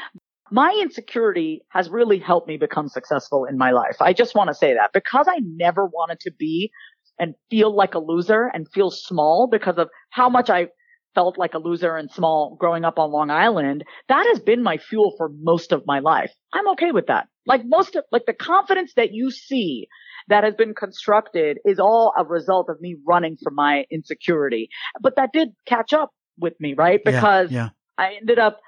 My 0.51 0.79
insecurity 0.81 1.63
has 1.71 1.89
really 1.89 2.19
helped 2.19 2.47
me 2.47 2.57
become 2.57 2.89
successful 2.89 3.45
in 3.45 3.59
my 3.59 3.73
life. 3.73 3.97
I 4.01 4.13
just 4.13 4.35
want 4.35 4.49
to 4.49 4.55
say 4.55 4.75
that 4.75 4.93
because 4.93 5.27
I 5.29 5.41
never 5.43 5.87
wanted 5.87 6.21
to 6.21 6.31
be 6.31 6.71
and 7.19 7.35
feel 7.51 7.75
like 7.75 7.95
a 7.95 7.99
loser 7.99 8.51
and 8.53 8.69
feel 8.73 8.91
small 8.91 9.49
because 9.51 9.79
of 9.79 9.89
how 10.11 10.29
much 10.29 10.49
I 10.51 10.69
felt 11.17 11.39
like 11.39 11.55
a 11.55 11.59
loser 11.59 11.97
and 11.97 12.11
small 12.11 12.57
growing 12.61 12.85
up 12.85 12.99
on 12.99 13.11
Long 13.11 13.31
Island. 13.31 13.85
That 14.09 14.27
has 14.29 14.39
been 14.39 14.63
my 14.63 14.77
fuel 14.77 15.15
for 15.17 15.31
most 15.41 15.73
of 15.73 15.83
my 15.87 15.99
life. 15.99 16.31
I'm 16.53 16.69
okay 16.73 16.93
with 16.93 17.07
that. 17.07 17.27
Like 17.47 17.63
most 17.65 17.97
of, 17.97 18.05
like 18.13 18.27
the 18.27 18.35
confidence 18.35 18.93
that 18.97 19.13
you 19.13 19.31
see 19.31 19.89
that 20.29 20.45
has 20.45 20.55
been 20.55 20.75
constructed 20.75 21.59
is 21.65 21.79
all 21.81 22.13
a 22.19 22.25
result 22.25 22.69
of 22.69 22.81
me 22.81 22.97
running 23.07 23.37
from 23.43 23.55
my 23.55 23.85
insecurity. 23.91 24.69
But 25.01 25.17
that 25.17 25.31
did 25.33 25.49
catch 25.65 25.93
up 25.93 26.11
with 26.39 26.55
me, 26.61 26.75
right? 26.75 27.01
Yeah, 27.05 27.11
Because 27.11 27.51
yeah. 27.51 27.71
I 27.97 28.15
ended 28.21 28.39
up, 28.39 28.61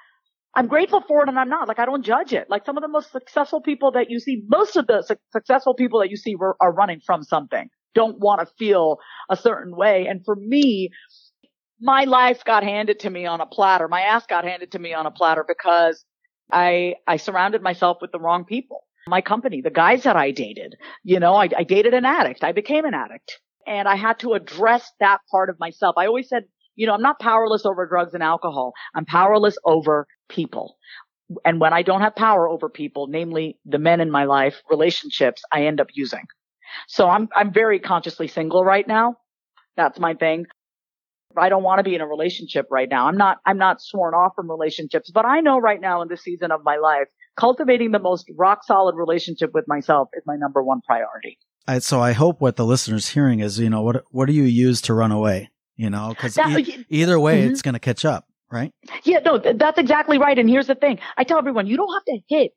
I'm 0.55 0.67
grateful 0.69 1.03
for 1.07 1.23
it 1.23 1.29
and 1.29 1.39
I'm 1.39 1.49
not. 1.49 1.69
Like 1.69 1.79
I 1.79 1.87
don't 1.87 2.05
judge 2.05 2.33
it. 2.33 2.49
Like 2.51 2.67
some 2.67 2.77
of 2.77 2.83
the 2.83 2.89
most 2.89 3.13
successful 3.13 3.61
people 3.63 3.93
that 3.93 4.11
you 4.11 4.21
see, 4.21 4.43
most 4.49 4.77
of 4.77 4.87
the 4.87 5.03
su- 5.03 5.17
successful 5.33 5.75
people 5.75 6.01
that 6.01 6.11
you 6.11 6.17
see 6.17 6.37
were, 6.37 6.57
are 6.61 6.73
running 6.73 7.01
from 7.07 7.23
something, 7.23 7.71
don't 7.95 8.19
want 8.21 8.41
to 8.41 8.47
feel 8.59 8.99
a 9.31 9.37
certain 9.37 9.77
way. 9.77 10.07
And 10.09 10.25
for 10.25 10.37
me, 10.37 10.91
my 11.81 12.05
life 12.05 12.45
got 12.45 12.65
handed 12.65 13.01
to 13.01 13.11
me 13.11 13.27
on 13.27 13.41
a 13.41 13.47
platter. 13.47 13.89
My 13.89 14.03
ass 14.03 14.27
got 14.27 14.45
handed 14.45 14.73
to 14.73 14.79
me 14.79 14.95
on 14.95 15.07
a 15.07 15.11
platter 15.11 15.45
because 15.47 16.05
I, 16.53 16.97
I 17.07 17.19
surrounded 17.19 17.63
myself 17.63 17.99
with 18.01 18.13
the 18.13 18.21
wrong 18.21 18.45
people. 18.45 18.85
My 19.07 19.21
company, 19.21 19.61
the 19.63 19.71
guys 19.71 20.05
that 20.05 20.17
I 20.17 20.33
dated, 20.33 20.77
you 21.05 21.21
know, 21.21 21.35
I, 21.35 21.49
I 21.57 21.65
dated 21.65 21.95
an 21.95 22.05
addict. 22.05 22.45
I 22.45 22.53
became 22.53 22.85
an 22.85 22.95
addict 22.95 23.39
and 23.67 23.89
I 23.89 23.97
had 23.97 24.19
to 24.21 24.35
address 24.35 24.91
that 25.01 25.21
part 25.31 25.51
of 25.51 25.59
myself. 25.61 25.95
I 25.99 26.07
always 26.07 26.29
said, 26.29 26.45
you 26.79 26.87
know, 26.87 26.95
I'm 26.95 27.03
not 27.03 27.19
powerless 27.19 27.67
over 27.67 27.87
drugs 27.87 28.15
and 28.15 28.23
alcohol. 28.23 28.73
I'm 28.95 29.05
powerless 29.05 29.59
over 29.65 30.07
people. 30.29 30.77
And 31.45 31.61
when 31.61 31.73
I 31.73 31.83
don't 31.83 32.03
have 32.03 32.15
power 32.15 32.49
over 32.49 32.69
people, 32.71 33.09
namely 33.09 33.59
the 33.67 33.81
men 33.81 34.01
in 34.01 34.13
my 34.13 34.25
life, 34.25 34.63
relationships, 34.71 35.43
I 35.53 35.67
end 35.67 35.81
up 35.81 35.89
using. 35.93 36.25
So 36.87 37.09
I'm, 37.09 37.29
I'm 37.35 37.53
very 37.53 37.81
consciously 37.81 38.29
single 38.29 38.65
right 38.65 38.87
now. 38.87 39.17
That's 39.77 39.99
my 39.99 40.15
thing. 40.15 40.47
I 41.37 41.49
don't 41.49 41.65
want 41.65 41.81
to 41.81 41.83
be 41.83 41.97
in 41.97 42.01
a 42.01 42.07
relationship 42.07 42.67
right 42.71 42.89
now. 42.89 43.09
I'm 43.09 43.17
not, 43.17 43.39
I'm 43.45 43.59
not 43.59 43.83
sworn 43.83 44.15
off 44.15 44.33
from 44.37 44.49
relationships, 44.49 45.11
but 45.11 45.27
I 45.27 45.41
know 45.41 45.59
right 45.59 45.81
now 45.81 46.01
in 46.03 46.09
this 46.09 46.23
season 46.23 46.53
of 46.53 46.61
my 46.63 46.77
life, 46.77 47.09
cultivating 47.37 47.91
the 47.91 47.99
most 47.99 48.31
rock 48.37 48.63
solid 48.65 48.95
relationship 48.95 49.51
with 49.53 49.67
myself 49.67 50.09
is 50.15 50.23
my 50.27 50.37
number 50.37 50.63
one 50.63 50.81
priority. 50.87 51.39
So 51.81 52.01
I 52.01 52.13
hope 52.13 52.41
what 52.41 52.57
the 52.57 52.65
listener's 52.65 53.09
hearing 53.09 53.41
is, 53.41 53.59
you 53.59 53.69
know, 53.69 53.83
what 53.83 54.05
what 54.11 54.27
do 54.27 54.33
you 54.33 54.45
use 54.45 54.81
to 54.83 54.95
run 54.95 55.13
away? 55.13 55.51
You 55.79 55.89
know, 55.91 56.09
because 56.11 56.35
That- 56.35 56.69
either 56.91 57.19
way, 57.21 57.43
Mhm. 57.45 57.51
it's 57.51 57.63
going 57.63 57.75
to 57.75 57.79
catch 57.81 58.05
up, 58.05 58.25
right? 58.51 58.73
Yeah, 59.05 59.21
no, 59.25 59.39
th- 59.39 59.57
that's 59.59 59.79
exactly 59.79 60.19
right. 60.19 60.37
And 60.39 60.49
here's 60.51 60.67
the 60.67 60.75
thing. 60.75 60.99
I 61.17 61.23
tell 61.25 61.39
everyone, 61.39 61.67
you 61.69 61.77
don't 61.77 61.93
have 61.95 62.05
to 62.07 62.19
hit 62.29 62.51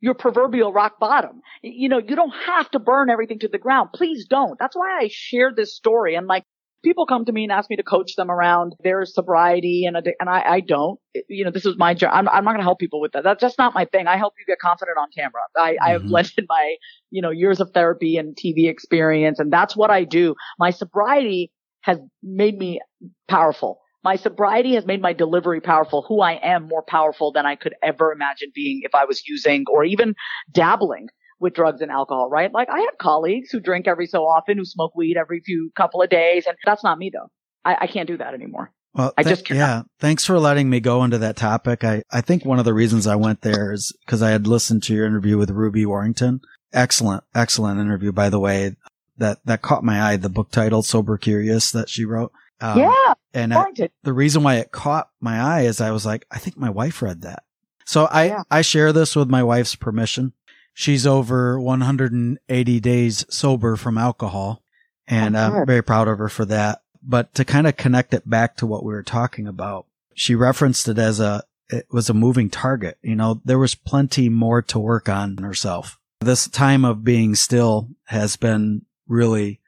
your 0.00 0.14
proverbial 0.14 0.72
rock 0.72 1.00
bottom. 1.00 1.40
You 1.62 1.88
know, 1.88 1.98
you 1.98 2.14
don't 2.14 2.32
have 2.46 2.70
to 2.70 2.78
burn 2.78 3.10
everything 3.10 3.40
to 3.40 3.48
the 3.48 3.58
ground. 3.58 3.90
Please 3.92 4.26
don't. 4.26 4.56
That's 4.60 4.76
why 4.76 4.96
I 5.00 5.08
share 5.10 5.52
this 5.52 5.74
story. 5.74 6.14
And 6.14 6.28
like, 6.28 6.44
people 6.84 7.04
come 7.04 7.24
to 7.24 7.32
me 7.32 7.42
and 7.42 7.50
ask 7.50 7.68
me 7.68 7.74
to 7.74 7.82
coach 7.82 8.14
them 8.14 8.30
around 8.30 8.76
their 8.84 9.04
sobriety 9.04 9.84
and, 9.84 9.96
addi- 9.96 10.12
and 10.20 10.30
I, 10.30 10.42
I 10.48 10.60
don't. 10.60 11.00
You 11.28 11.44
know, 11.44 11.50
this 11.50 11.66
is 11.66 11.74
my 11.76 11.94
job. 11.94 12.10
I'm, 12.14 12.28
I'm 12.28 12.44
not 12.44 12.52
going 12.52 12.58
to 12.60 12.62
help 12.62 12.78
people 12.78 13.00
with 13.00 13.10
that. 13.14 13.24
That's 13.24 13.40
just 13.40 13.58
not 13.58 13.74
my 13.74 13.86
thing. 13.86 14.06
I 14.06 14.16
help 14.16 14.34
you 14.38 14.44
get 14.46 14.60
confident 14.60 14.96
on 14.96 15.08
camera. 15.12 15.40
I, 15.56 15.76
I 15.82 15.90
have 15.90 16.02
Mhm. 16.02 16.08
blended 16.10 16.46
my, 16.48 16.76
you 17.10 17.20
know, 17.22 17.30
years 17.30 17.58
of 17.60 17.72
therapy 17.74 18.16
and 18.16 18.36
TV 18.36 18.68
experience. 18.68 19.40
And 19.40 19.52
that's 19.52 19.76
what 19.76 19.90
I 19.90 20.04
do. 20.04 20.36
My 20.60 20.70
sobriety 20.70 21.50
has 21.88 21.98
made 22.22 22.58
me 22.58 22.80
powerful. 23.28 23.80
My 24.04 24.16
sobriety 24.16 24.74
has 24.74 24.84
made 24.84 25.00
my 25.00 25.14
delivery 25.14 25.60
powerful. 25.62 26.04
Who 26.06 26.20
I 26.20 26.34
am 26.34 26.68
more 26.68 26.84
powerful 26.86 27.32
than 27.32 27.46
I 27.46 27.56
could 27.56 27.74
ever 27.82 28.12
imagine 28.12 28.50
being 28.54 28.82
if 28.84 28.94
I 28.94 29.06
was 29.06 29.26
using 29.26 29.64
or 29.72 29.84
even 29.84 30.14
dabbling 30.52 31.08
with 31.40 31.54
drugs 31.54 31.80
and 31.80 31.90
alcohol, 31.90 32.28
right? 32.28 32.52
Like 32.52 32.68
I 32.68 32.80
have 32.80 32.98
colleagues 33.00 33.50
who 33.50 33.58
drink 33.58 33.88
every 33.88 34.06
so 34.06 34.24
often, 34.24 34.58
who 34.58 34.66
smoke 34.66 34.94
weed 34.94 35.16
every 35.16 35.40
few 35.40 35.70
couple 35.76 36.02
of 36.02 36.10
days. 36.10 36.44
And 36.46 36.56
that's 36.66 36.84
not 36.84 36.98
me 36.98 37.10
though. 37.12 37.30
I, 37.64 37.76
I 37.80 37.86
can't 37.86 38.06
do 38.06 38.18
that 38.18 38.34
anymore. 38.34 38.70
Well, 38.92 39.14
I 39.16 39.22
th- 39.22 39.32
just 39.32 39.46
cannot. 39.46 39.60
yeah. 39.60 39.82
Thanks 39.98 40.26
for 40.26 40.38
letting 40.38 40.68
me 40.68 40.80
go 40.80 41.04
into 41.04 41.18
that 41.18 41.36
topic. 41.36 41.84
I, 41.84 42.02
I 42.10 42.20
think 42.20 42.44
one 42.44 42.58
of 42.58 42.66
the 42.66 42.74
reasons 42.74 43.06
I 43.06 43.16
went 43.16 43.40
there 43.40 43.72
is 43.72 43.96
because 44.04 44.22
I 44.22 44.30
had 44.30 44.46
listened 44.46 44.82
to 44.84 44.94
your 44.94 45.06
interview 45.06 45.38
with 45.38 45.50
Ruby 45.50 45.86
Warrington. 45.86 46.40
Excellent, 46.74 47.24
excellent 47.34 47.80
interview, 47.80 48.12
by 48.12 48.28
the 48.28 48.40
way. 48.40 48.76
That, 49.18 49.38
that 49.44 49.62
caught 49.62 49.84
my 49.84 50.00
eye, 50.02 50.16
the 50.16 50.28
book 50.28 50.50
title, 50.50 50.82
Sober 50.82 51.18
Curious 51.18 51.70
that 51.72 51.88
she 51.88 52.04
wrote. 52.04 52.32
Um, 52.60 52.78
yeah. 52.78 53.14
And 53.34 53.52
I, 53.54 53.66
the 54.02 54.12
reason 54.12 54.42
why 54.42 54.56
it 54.56 54.72
caught 54.72 55.10
my 55.20 55.38
eye 55.40 55.60
is 55.62 55.80
I 55.80 55.90
was 55.90 56.06
like, 56.06 56.24
I 56.30 56.38
think 56.38 56.56
my 56.56 56.70
wife 56.70 57.02
read 57.02 57.22
that. 57.22 57.42
So 57.84 58.06
I, 58.06 58.24
Yeah. 58.26 58.42
I 58.50 58.62
share 58.62 58.92
this 58.92 59.14
with 59.16 59.28
my 59.28 59.42
wife's 59.42 59.74
permission. 59.76 60.32
She's 60.74 61.06
over 61.06 61.58
180 61.60 62.80
days 62.80 63.24
sober 63.28 63.76
from 63.76 63.98
alcohol 63.98 64.62
and 65.06 65.36
Oh, 65.36 65.40
I'm 65.40 65.52
good. 65.52 65.66
very 65.66 65.82
proud 65.82 66.08
of 66.08 66.18
her 66.18 66.28
for 66.28 66.44
that. 66.46 66.82
But 67.02 67.34
to 67.34 67.44
kind 67.44 67.66
of 67.66 67.76
connect 67.76 68.12
it 68.14 68.28
back 68.28 68.56
to 68.56 68.66
what 68.66 68.84
we 68.84 68.92
were 68.92 69.02
talking 69.02 69.46
about, 69.46 69.86
she 70.14 70.34
referenced 70.34 70.88
it 70.88 70.98
as 70.98 71.20
a, 71.20 71.42
it 71.70 71.86
was 71.90 72.08
a 72.10 72.14
moving 72.14 72.50
target. 72.50 72.98
You 73.02 73.14
know, 73.16 73.40
there 73.44 73.58
was 73.58 73.74
plenty 73.74 74.28
more 74.28 74.62
to 74.62 74.78
work 74.78 75.08
on 75.08 75.36
herself. 75.38 75.98
This 76.20 76.48
time 76.48 76.84
of 76.84 77.04
being 77.04 77.34
still 77.36 77.88
has 78.06 78.36
been 78.36 78.82
really, 79.08 79.60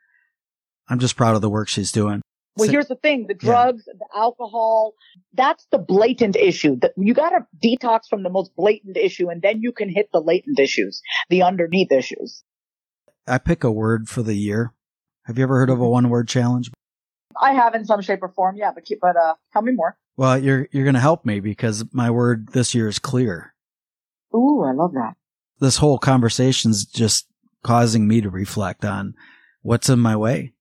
I'm 0.88 0.98
just 0.98 1.16
proud 1.16 1.34
of 1.34 1.40
the 1.40 1.50
work 1.50 1.68
she's 1.68 1.92
doing. 1.92 2.22
Well, 2.56 2.66
So- 2.66 2.72
here's 2.72 2.88
the 2.88 2.96
thing: 2.96 3.26
the 3.26 3.34
Yeah. 3.34 3.38
drugs, 3.52 3.84
the 3.86 4.06
alcohol. 4.14 4.94
That's 5.32 5.66
the 5.70 5.78
blatant 5.78 6.36
issue. 6.36 6.76
That 6.80 6.92
you 6.96 7.14
got 7.14 7.30
to 7.30 7.46
detox 7.62 8.08
from 8.08 8.22
the 8.22 8.30
most 8.30 8.54
blatant 8.56 8.96
issue, 8.96 9.28
and 9.28 9.40
then 9.40 9.62
you 9.62 9.72
can 9.72 9.88
hit 9.88 10.10
the 10.12 10.20
latent 10.20 10.58
issues, 10.58 11.00
the 11.28 11.42
underneath 11.42 11.92
issues. 11.92 12.42
I 13.26 13.38
pick 13.38 13.62
a 13.64 13.70
word 13.70 14.08
for 14.08 14.22
the 14.22 14.34
year. 14.34 14.72
Have 15.26 15.38
you 15.38 15.44
ever 15.44 15.56
heard 15.58 15.70
of 15.70 15.80
a 15.80 15.88
one 15.88 16.08
word 16.10 16.26
challenge? 16.28 16.70
I 17.40 17.52
have 17.52 17.74
in 17.74 17.84
some 17.84 18.00
shape 18.02 18.22
or 18.22 18.28
form, 18.28 18.56
yeah. 18.56 18.72
But 18.74 18.84
keep, 18.84 18.98
but 19.00 19.16
uh, 19.16 19.34
tell 19.52 19.62
me 19.62 19.72
more. 19.72 19.96
Well, 20.16 20.36
you're 20.36 20.66
you're 20.72 20.84
going 20.84 20.94
to 20.94 21.00
help 21.00 21.24
me 21.24 21.38
because 21.40 21.84
my 21.92 22.10
word 22.10 22.48
this 22.48 22.74
year 22.74 22.88
is 22.88 22.98
clear. 22.98 23.54
Ooh, 24.34 24.62
I 24.62 24.72
love 24.72 24.92
that. 24.94 25.14
This 25.60 25.76
whole 25.76 25.98
conversation's 25.98 26.84
just 26.84 27.26
causing 27.62 28.08
me 28.08 28.20
to 28.20 28.30
reflect 28.30 28.84
on 28.84 29.14
what's 29.62 29.88
in 29.88 29.98
my 29.98 30.16
way. 30.16 30.52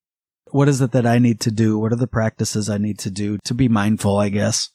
What 0.52 0.68
is 0.68 0.80
it 0.80 0.92
that 0.92 1.06
I 1.06 1.18
need 1.18 1.40
to 1.40 1.50
do? 1.50 1.78
What 1.78 1.92
are 1.92 1.96
the 1.96 2.06
practices 2.06 2.68
I 2.68 2.78
need 2.78 2.98
to 3.00 3.10
do 3.10 3.38
to 3.44 3.54
be 3.54 3.68
mindful, 3.68 4.16
I 4.16 4.28
guess, 4.28 4.68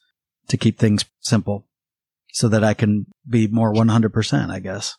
to 0.48 0.56
keep 0.56 0.78
things 0.78 1.04
simple 1.20 1.66
so 2.32 2.48
that 2.48 2.64
I 2.64 2.74
can 2.74 3.06
be 3.28 3.46
more 3.46 3.72
100%, 3.72 4.50
I 4.50 4.60
guess. 4.60 4.96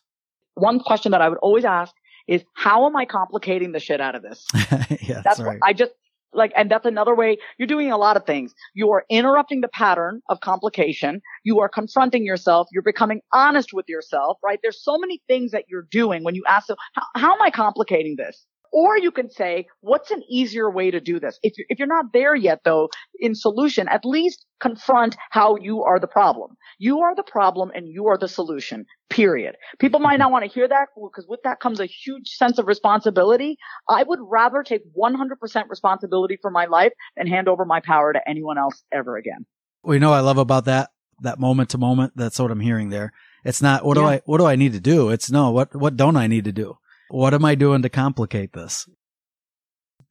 One 0.55 0.79
question 0.79 1.11
that 1.11 1.21
I 1.21 1.29
would 1.29 1.37
always 1.39 1.65
ask 1.65 1.93
is, 2.27 2.43
how 2.53 2.85
am 2.87 2.95
I 2.95 3.05
complicating 3.05 3.71
the 3.71 3.79
shit 3.79 4.01
out 4.01 4.15
of 4.15 4.23
this? 4.23 4.45
yeah, 4.55 4.67
That's 4.89 5.23
that's 5.23 5.39
what 5.39 5.47
right. 5.47 5.59
I 5.63 5.73
just 5.73 5.91
like, 6.37 6.53
and 6.55 6.71
that's 6.71 6.85
another 6.85 7.15
way 7.15 7.37
you're 7.57 7.67
doing 7.67 7.91
a 7.91 7.97
lot 7.97 8.15
of 8.15 8.25
things. 8.25 8.53
You 8.73 8.91
are 8.91 9.03
interrupting 9.09 9.61
the 9.61 9.67
pattern 9.67 10.21
of 10.29 10.39
complication. 10.39 11.21
You 11.43 11.59
are 11.59 11.69
confronting 11.69 12.25
yourself. 12.25 12.67
You're 12.71 12.83
becoming 12.83 13.21
honest 13.33 13.73
with 13.73 13.85
yourself, 13.89 14.37
right? 14.43 14.59
There's 14.63 14.81
so 14.81 14.97
many 14.97 15.21
things 15.27 15.51
that 15.51 15.65
you're 15.67 15.87
doing 15.91 16.23
when 16.23 16.35
you 16.35 16.43
ask, 16.47 16.69
how, 16.93 17.03
how 17.15 17.33
am 17.33 17.41
I 17.41 17.49
complicating 17.49 18.15
this? 18.17 18.45
Or 18.71 18.97
you 18.97 19.11
can 19.11 19.29
say, 19.29 19.67
what's 19.81 20.11
an 20.11 20.23
easier 20.29 20.69
way 20.69 20.91
to 20.91 20.99
do 20.99 21.19
this? 21.19 21.39
If 21.43 21.57
you're, 21.57 21.65
if 21.69 21.79
you're 21.79 21.87
not 21.87 22.13
there 22.13 22.35
yet 22.35 22.61
though, 22.63 22.89
in 23.19 23.35
solution, 23.35 23.87
at 23.87 24.05
least 24.05 24.45
confront 24.59 25.15
how 25.29 25.55
you 25.57 25.83
are 25.83 25.99
the 25.99 26.07
problem. 26.07 26.57
You 26.79 26.99
are 27.01 27.15
the 27.15 27.23
problem 27.23 27.71
and 27.73 27.87
you 27.87 28.07
are 28.07 28.17
the 28.17 28.27
solution, 28.27 28.85
period. 29.09 29.55
People 29.79 29.99
might 29.99 30.17
not 30.17 30.31
want 30.31 30.45
to 30.45 30.51
hear 30.51 30.67
that 30.67 30.87
because 30.95 31.27
with 31.27 31.41
that 31.43 31.59
comes 31.59 31.79
a 31.79 31.85
huge 31.85 32.29
sense 32.29 32.57
of 32.57 32.67
responsibility. 32.67 33.57
I 33.89 34.03
would 34.03 34.19
rather 34.21 34.63
take 34.63 34.81
100% 34.95 35.69
responsibility 35.69 36.37
for 36.41 36.51
my 36.51 36.65
life 36.65 36.91
and 37.15 37.29
hand 37.29 37.47
over 37.47 37.65
my 37.65 37.79
power 37.79 38.13
to 38.13 38.19
anyone 38.27 38.57
else 38.57 38.83
ever 38.91 39.17
again. 39.17 39.45
Well, 39.83 39.93
you 39.93 39.99
know 39.99 40.09
what 40.09 40.17
I 40.17 40.21
love 40.21 40.37
about 40.37 40.65
that, 40.65 40.89
that 41.21 41.39
moment 41.39 41.69
to 41.71 41.77
moment. 41.77 42.13
That's 42.15 42.39
what 42.39 42.51
I'm 42.51 42.59
hearing 42.59 42.89
there. 42.89 43.13
It's 43.45 43.61
not, 43.61 43.85
what 43.85 43.95
do 43.95 44.01
Yeah. 44.01 44.07
I, 44.07 44.21
what 44.25 44.39
do 44.39 44.45
I 44.45 44.55
need 44.55 44.73
to 44.73 44.79
do? 44.79 45.09
It's 45.09 45.31
no, 45.31 45.51
what, 45.51 45.75
what 45.75 45.95
don't 45.95 46.17
I 46.17 46.27
need 46.27 46.45
to 46.45 46.51
do? 46.51 46.77
What 47.09 47.33
am 47.33 47.45
I 47.45 47.55
doing 47.55 47.81
to 47.83 47.89
complicate 47.89 48.53
this? 48.53 48.87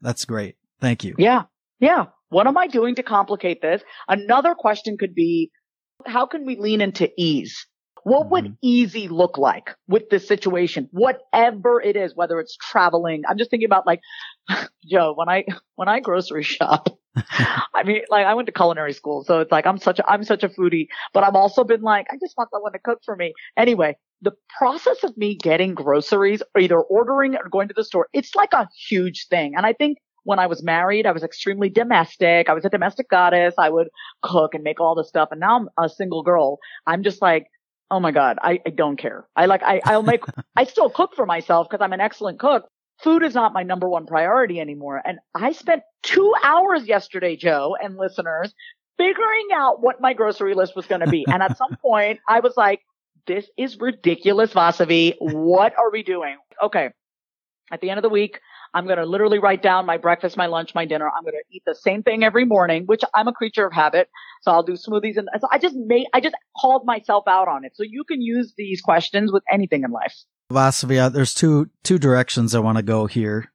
That's 0.00 0.24
great. 0.24 0.56
Thank 0.80 1.04
you. 1.04 1.14
Yeah. 1.18 1.42
Yeah. 1.80 2.06
What 2.28 2.46
am 2.46 2.56
I 2.56 2.66
doing 2.66 2.94
to 2.96 3.02
complicate 3.02 3.62
this? 3.62 3.82
Another 4.08 4.54
question 4.54 4.96
could 4.98 5.14
be, 5.14 5.50
how 6.06 6.26
can 6.26 6.44
we 6.46 6.56
lean 6.56 6.80
into 6.80 7.08
ease? 7.18 7.66
What 8.02 8.30
would 8.30 8.44
Mhm. 8.44 8.56
easy 8.62 9.08
look 9.08 9.36
like 9.36 9.74
with 9.88 10.10
this 10.10 10.28
situation? 10.28 10.88
Whatever 10.92 11.80
it 11.80 11.96
is, 11.96 12.14
whether 12.14 12.38
it's 12.38 12.56
traveling. 12.56 13.22
I'm 13.28 13.36
just 13.38 13.50
thinking 13.50 13.66
about 13.66 13.86
like, 13.86 14.00
Joe, 14.88 15.12
when 15.16 15.28
I, 15.28 15.44
when 15.74 15.88
I 15.88 16.00
grocery 16.00 16.42
shop, 16.58 16.88
I 17.74 17.82
mean, 17.84 18.02
like 18.10 18.26
I 18.26 18.34
went 18.34 18.46
to 18.46 18.52
culinary 18.52 18.92
school, 18.92 19.24
so 19.24 19.40
it's 19.40 19.52
like 19.52 19.66
I'm 19.66 19.78
such 19.78 19.98
a 19.98 20.10
I'm 20.10 20.24
such 20.24 20.42
a 20.42 20.48
foodie, 20.48 20.88
but 21.12 21.24
I've 21.24 21.34
also 21.34 21.64
been 21.64 21.82
like 21.82 22.06
I 22.10 22.16
just 22.20 22.36
want 22.36 22.50
someone 22.52 22.72
to 22.72 22.78
cook 22.78 23.00
for 23.04 23.16
me. 23.16 23.32
Anyway, 23.56 23.96
the 24.22 24.32
process 24.58 25.02
of 25.04 25.16
me 25.16 25.34
getting 25.34 25.74
groceries, 25.74 26.42
or 26.54 26.60
either 26.60 26.80
ordering 26.80 27.34
or 27.36 27.48
going 27.48 27.68
to 27.68 27.74
the 27.74 27.84
store, 27.84 28.08
it's 28.12 28.34
like 28.34 28.52
a 28.52 28.68
huge 28.88 29.28
thing. 29.28 29.54
And 29.56 29.64
I 29.66 29.72
think 29.72 29.98
when 30.24 30.38
I 30.38 30.46
was 30.46 30.62
married, 30.62 31.06
I 31.06 31.12
was 31.12 31.22
extremely 31.22 31.68
domestic. 31.68 32.48
I 32.48 32.52
was 32.52 32.64
a 32.64 32.70
domestic 32.70 33.08
goddess. 33.08 33.54
I 33.58 33.70
would 33.70 33.88
cook 34.22 34.54
and 34.54 34.64
make 34.64 34.80
all 34.80 34.94
this 34.96 35.08
stuff. 35.08 35.28
And 35.30 35.40
now 35.40 35.56
I'm 35.56 35.68
a 35.78 35.88
single 35.88 36.22
girl. 36.24 36.58
I'm 36.86 37.04
just 37.04 37.22
like, 37.22 37.46
oh 37.90 38.00
my 38.00 38.10
god, 38.10 38.38
I, 38.42 38.60
I 38.66 38.70
don't 38.70 38.96
care. 38.96 39.26
I 39.36 39.46
like 39.46 39.62
I 39.62 39.80
I'll 39.84 40.02
make 40.02 40.24
I 40.56 40.64
still 40.64 40.90
cook 40.90 41.14
for 41.14 41.26
myself 41.26 41.68
because 41.70 41.82
I'm 41.82 41.92
an 41.92 42.00
excellent 42.00 42.38
cook, 42.40 42.68
food 43.02 43.22
is 43.22 43.34
not 43.34 43.52
my 43.52 43.62
number 43.62 43.88
one 43.88 44.06
priority 44.06 44.60
anymore. 44.60 45.02
And 45.04 45.18
I 45.34 45.52
spent 45.52 45.82
two 46.02 46.34
hours 46.42 46.86
yesterday, 46.86 47.36
Joe 47.36 47.76
and 47.80 47.96
listeners, 47.96 48.54
figuring 48.96 49.48
out 49.54 49.82
what 49.82 50.00
my 50.00 50.14
grocery 50.14 50.54
list 50.54 50.74
was 50.74 50.86
going 50.86 51.02
to 51.02 51.10
be. 51.10 51.24
and 51.28 51.42
at 51.42 51.56
some 51.58 51.76
point 51.82 52.20
I 52.28 52.40
was 52.40 52.54
like, 52.56 52.80
this 53.26 53.48
is 53.58 53.78
ridiculous, 53.80 54.52
Vasavi. 54.52 55.14
What 55.20 55.76
are 55.78 55.90
we 55.90 56.02
doing? 56.02 56.36
Okay. 56.62 56.90
At 57.72 57.80
the 57.80 57.90
end 57.90 57.98
of 57.98 58.02
the 58.02 58.08
week, 58.08 58.40
I'm 58.72 58.86
going 58.86 58.98
to 58.98 59.06
literally 59.06 59.38
write 59.38 59.62
down 59.62 59.86
my 59.86 59.96
breakfast, 59.96 60.36
my 60.36 60.46
lunch, 60.46 60.74
my 60.74 60.84
dinner. 60.84 61.08
I'm 61.08 61.22
going 61.24 61.34
to 61.34 61.42
eat 61.50 61.62
the 61.66 61.74
same 61.74 62.02
thing 62.02 62.22
every 62.22 62.44
morning, 62.44 62.84
which 62.86 63.02
I'm 63.14 63.26
a 63.26 63.32
creature 63.32 63.66
of 63.66 63.72
habit. 63.72 64.08
So 64.42 64.52
I'll 64.52 64.62
do 64.62 64.74
smoothies. 64.74 65.16
And 65.16 65.28
so 65.40 65.48
I 65.50 65.58
just 65.58 65.74
made, 65.74 66.06
I 66.12 66.20
just 66.20 66.36
called 66.60 66.84
myself 66.86 67.24
out 67.26 67.48
on 67.48 67.64
it. 67.64 67.72
So 67.74 67.82
you 67.82 68.04
can 68.04 68.20
use 68.20 68.54
these 68.56 68.80
questions 68.80 69.32
with 69.32 69.42
anything 69.50 69.82
in 69.82 69.90
life. 69.90 70.14
Vasavi, 70.50 71.12
there's 71.12 71.34
two 71.34 71.70
two 71.82 71.98
directions 71.98 72.54
I 72.54 72.60
want 72.60 72.78
to 72.78 72.82
go 72.82 73.06
here. 73.06 73.52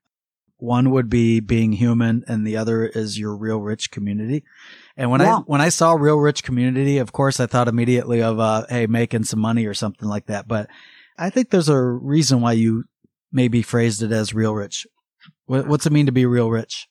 One 0.57 0.91
would 0.91 1.09
be 1.09 1.39
being 1.39 1.71
human, 1.71 2.23
and 2.27 2.45
the 2.45 2.57
other 2.57 2.85
is 2.85 3.17
your 3.17 3.35
real 3.35 3.59
rich 3.59 3.89
community. 3.89 4.43
And 4.95 5.09
when 5.09 5.21
yeah. 5.21 5.37
I 5.37 5.39
when 5.39 5.61
I 5.61 5.69
saw 5.69 5.93
real 5.93 6.17
rich 6.17 6.43
community, 6.43 6.97
of 6.97 7.11
course, 7.11 7.39
I 7.39 7.47
thought 7.47 7.67
immediately 7.67 8.21
of 8.21 8.39
uh, 8.39 8.65
hey, 8.69 8.87
making 8.87 9.23
some 9.23 9.39
money 9.39 9.65
or 9.65 9.73
something 9.73 10.07
like 10.07 10.27
that. 10.27 10.47
But 10.47 10.69
I 11.17 11.29
think 11.29 11.49
there's 11.49 11.69
a 11.69 11.79
reason 11.79 12.41
why 12.41 12.53
you 12.53 12.83
maybe 13.31 13.61
phrased 13.61 14.03
it 14.03 14.11
as 14.11 14.33
real 14.33 14.53
rich. 14.53 14.85
What's 15.45 15.85
it 15.85 15.91
mean 15.91 16.05
to 16.05 16.11
be 16.11 16.25
real 16.25 16.49
rich? 16.49 16.87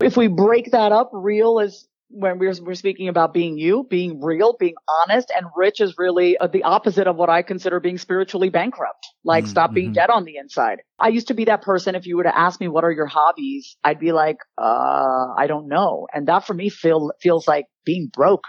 If 0.00 0.16
we 0.16 0.28
break 0.28 0.72
that 0.72 0.92
up, 0.92 1.10
real 1.12 1.58
is 1.58 1.88
when 2.08 2.38
we're, 2.38 2.54
we're 2.62 2.74
speaking 2.74 3.08
about 3.08 3.34
being 3.34 3.58
you, 3.58 3.86
being 3.88 4.20
real, 4.22 4.56
being 4.58 4.74
honest, 5.02 5.32
and 5.36 5.46
rich 5.56 5.80
is 5.80 5.94
really 5.98 6.38
uh, 6.38 6.46
the 6.46 6.62
opposite 6.62 7.06
of 7.06 7.16
what 7.16 7.28
I 7.28 7.42
consider 7.42 7.80
being 7.80 7.98
spiritually 7.98 8.48
bankrupt. 8.48 9.06
Like 9.24 9.44
mm-hmm. 9.44 9.50
stop 9.50 9.74
being 9.74 9.88
mm-hmm. 9.88 9.94
dead 9.94 10.10
on 10.10 10.24
the 10.24 10.36
inside. 10.36 10.82
I 10.98 11.08
used 11.08 11.28
to 11.28 11.34
be 11.34 11.44
that 11.46 11.62
person. 11.62 11.94
If 11.94 12.06
you 12.06 12.16
were 12.16 12.22
to 12.22 12.38
ask 12.38 12.60
me, 12.60 12.68
what 12.68 12.84
are 12.84 12.92
your 12.92 13.06
hobbies? 13.06 13.76
I'd 13.82 13.98
be 13.98 14.12
like, 14.12 14.38
uh, 14.56 15.34
I 15.36 15.46
don't 15.48 15.68
know. 15.68 16.06
And 16.14 16.28
that 16.28 16.46
for 16.46 16.54
me 16.54 16.68
feel, 16.68 17.12
feels 17.20 17.48
like 17.48 17.66
being 17.84 18.08
broke, 18.12 18.44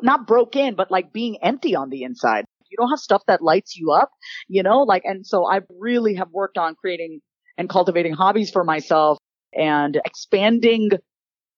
not 0.00 0.26
broken, 0.26 0.74
but 0.74 0.90
like 0.90 1.12
being 1.12 1.38
empty 1.42 1.74
on 1.74 1.90
the 1.90 2.04
inside. 2.04 2.44
You 2.70 2.76
don't 2.78 2.90
have 2.90 3.00
stuff 3.00 3.22
that 3.26 3.42
lights 3.42 3.76
you 3.76 3.92
up, 3.92 4.10
you 4.48 4.62
know, 4.62 4.80
like, 4.82 5.02
and 5.04 5.26
so 5.26 5.46
I 5.46 5.60
really 5.78 6.14
have 6.14 6.28
worked 6.30 6.56
on 6.56 6.74
creating 6.74 7.20
and 7.58 7.68
cultivating 7.68 8.14
hobbies 8.14 8.50
for 8.50 8.64
myself 8.64 9.18
and 9.52 10.00
expanding 10.06 10.92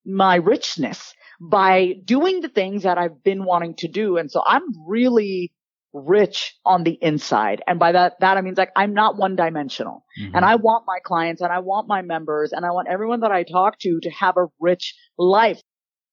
my 0.05 0.35
richness 0.35 1.13
by 1.39 1.93
doing 2.03 2.41
the 2.41 2.49
things 2.49 2.83
that 2.83 2.97
I've 2.97 3.23
been 3.23 3.43
wanting 3.43 3.75
to 3.77 3.87
do. 3.87 4.17
And 4.17 4.31
so 4.31 4.41
I'm 4.45 4.63
really 4.87 5.51
rich 5.95 6.55
on 6.65 6.83
the 6.83 6.97
inside. 7.01 7.61
And 7.67 7.79
by 7.79 7.93
that, 7.93 8.19
that 8.19 8.37
I 8.37 8.41
means 8.41 8.57
like 8.57 8.71
I'm 8.75 8.93
not 8.93 9.17
one 9.17 9.35
dimensional 9.35 10.03
mm-hmm. 10.19 10.35
and 10.35 10.43
I 10.43 10.55
want 10.55 10.83
my 10.85 10.99
clients 11.03 11.41
and 11.41 11.51
I 11.51 11.59
want 11.59 11.87
my 11.87 12.01
members 12.01 12.51
and 12.51 12.65
I 12.65 12.71
want 12.71 12.89
everyone 12.89 13.21
that 13.21 13.31
I 13.31 13.43
talk 13.43 13.79
to 13.79 13.99
to 14.01 14.09
have 14.09 14.35
a 14.37 14.47
rich 14.59 14.93
life. 15.17 15.61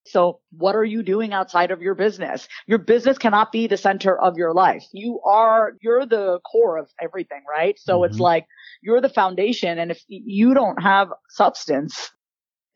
So 0.06 0.40
what 0.50 0.74
are 0.74 0.84
you 0.84 1.02
doing 1.02 1.32
outside 1.32 1.70
of 1.70 1.80
your 1.80 1.94
business? 1.94 2.48
Your 2.66 2.78
business 2.78 3.18
cannot 3.18 3.52
be 3.52 3.66
the 3.66 3.76
center 3.76 4.18
of 4.18 4.36
your 4.36 4.52
life. 4.52 4.84
You 4.92 5.20
are, 5.24 5.74
you're 5.80 6.06
the 6.06 6.40
core 6.40 6.76
of 6.78 6.88
everything, 7.00 7.42
right? 7.48 7.78
So 7.78 7.98
mm-hmm. 7.98 8.10
it's 8.10 8.20
like 8.20 8.46
you're 8.82 9.00
the 9.00 9.08
foundation. 9.08 9.78
And 9.78 9.90
if 9.90 10.02
you 10.08 10.54
don't 10.54 10.82
have 10.82 11.08
substance, 11.28 12.10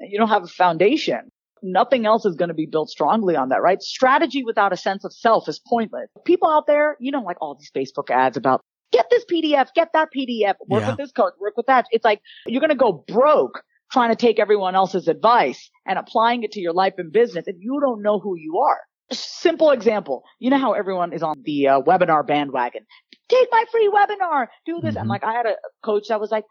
you 0.01 0.19
don't 0.19 0.29
have 0.29 0.45
a 0.45 0.49
foundation, 0.49 1.31
nothing 1.73 2.07
else 2.07 2.25
is 2.25 2.37
going 2.37 2.49
to 2.49 2.55
be 2.55 2.67
built 2.67 2.91
strongly 2.91 3.37
on 3.37 3.49
that, 3.51 3.63
right? 3.63 3.83
Strategy 3.83 4.45
without 4.45 4.73
a 4.73 4.77
sense 4.77 5.05
of 5.05 5.13
self 5.13 5.49
is 5.49 5.61
pointless. 5.67 6.09
People 6.25 6.49
out 6.49 6.67
there, 6.67 6.97
you 7.01 7.11
know, 7.11 7.23
like 7.23 7.37
all 7.41 7.55
these 7.55 7.71
Facebook 7.71 8.11
ads 8.11 8.37
about 8.37 8.61
get 8.93 9.07
this 9.11 9.25
PDF, 9.31 9.69
get 9.75 9.89
that 9.93 10.09
PDF, 10.17 10.55
work 10.69 10.83
yeah. 10.83 10.89
with 10.89 10.97
this 10.97 11.13
code, 11.13 11.33
work 11.41 11.57
with 11.57 11.67
that. 11.67 11.87
It's 11.91 12.05
like 12.05 12.21
you're 12.47 12.61
going 12.61 12.71
to 12.71 12.77
go 12.77 13.05
broke 13.09 13.63
trying 13.93 14.11
to 14.11 14.17
take 14.17 14.39
everyone 14.39 14.75
else's 14.75 15.09
advice 15.09 15.71
and 15.87 15.99
applying 15.99 16.43
it 16.43 16.53
to 16.53 16.61
your 16.61 16.73
life 16.73 16.95
and 16.99 17.13
business 17.13 17.45
if 17.47 17.57
you 17.59 17.79
don't 17.81 18.03
know 18.03 18.19
who 18.19 18.37
you 18.37 18.59
are. 18.59 18.81
Simple 19.13 19.71
example. 19.71 20.25
You 20.41 20.51
know 20.51 20.59
how 20.59 20.73
everyone 20.73 21.13
is 21.13 21.23
on 21.23 21.41
the 21.45 21.69
uh, 21.69 21.81
webinar 21.83 22.27
bandwagon. 22.27 22.85
Take 23.29 23.49
my 23.53 23.65
free 23.71 23.91
webinar. 23.93 24.49
Do 24.65 24.81
this. 24.81 24.91
Mm-hmm. 24.91 24.99
And 24.99 25.09
like 25.09 25.23
I 25.23 25.33
had 25.33 25.47
a 25.47 25.55
coach 25.85 26.09
that 26.09 26.21
was 26.21 26.31
like, 26.31 26.45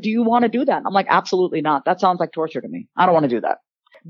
do 0.00 0.10
you 0.10 0.22
want 0.22 0.42
to 0.42 0.48
do 0.48 0.64
that? 0.64 0.82
I'm 0.86 0.92
like, 0.92 1.06
absolutely 1.08 1.62
not. 1.62 1.84
That 1.86 2.00
sounds 2.00 2.20
like 2.20 2.32
torture 2.32 2.60
to 2.60 2.68
me. 2.68 2.88
I 2.96 3.06
don't 3.06 3.14
want 3.14 3.24
to 3.24 3.28
do 3.28 3.40
that 3.40 3.58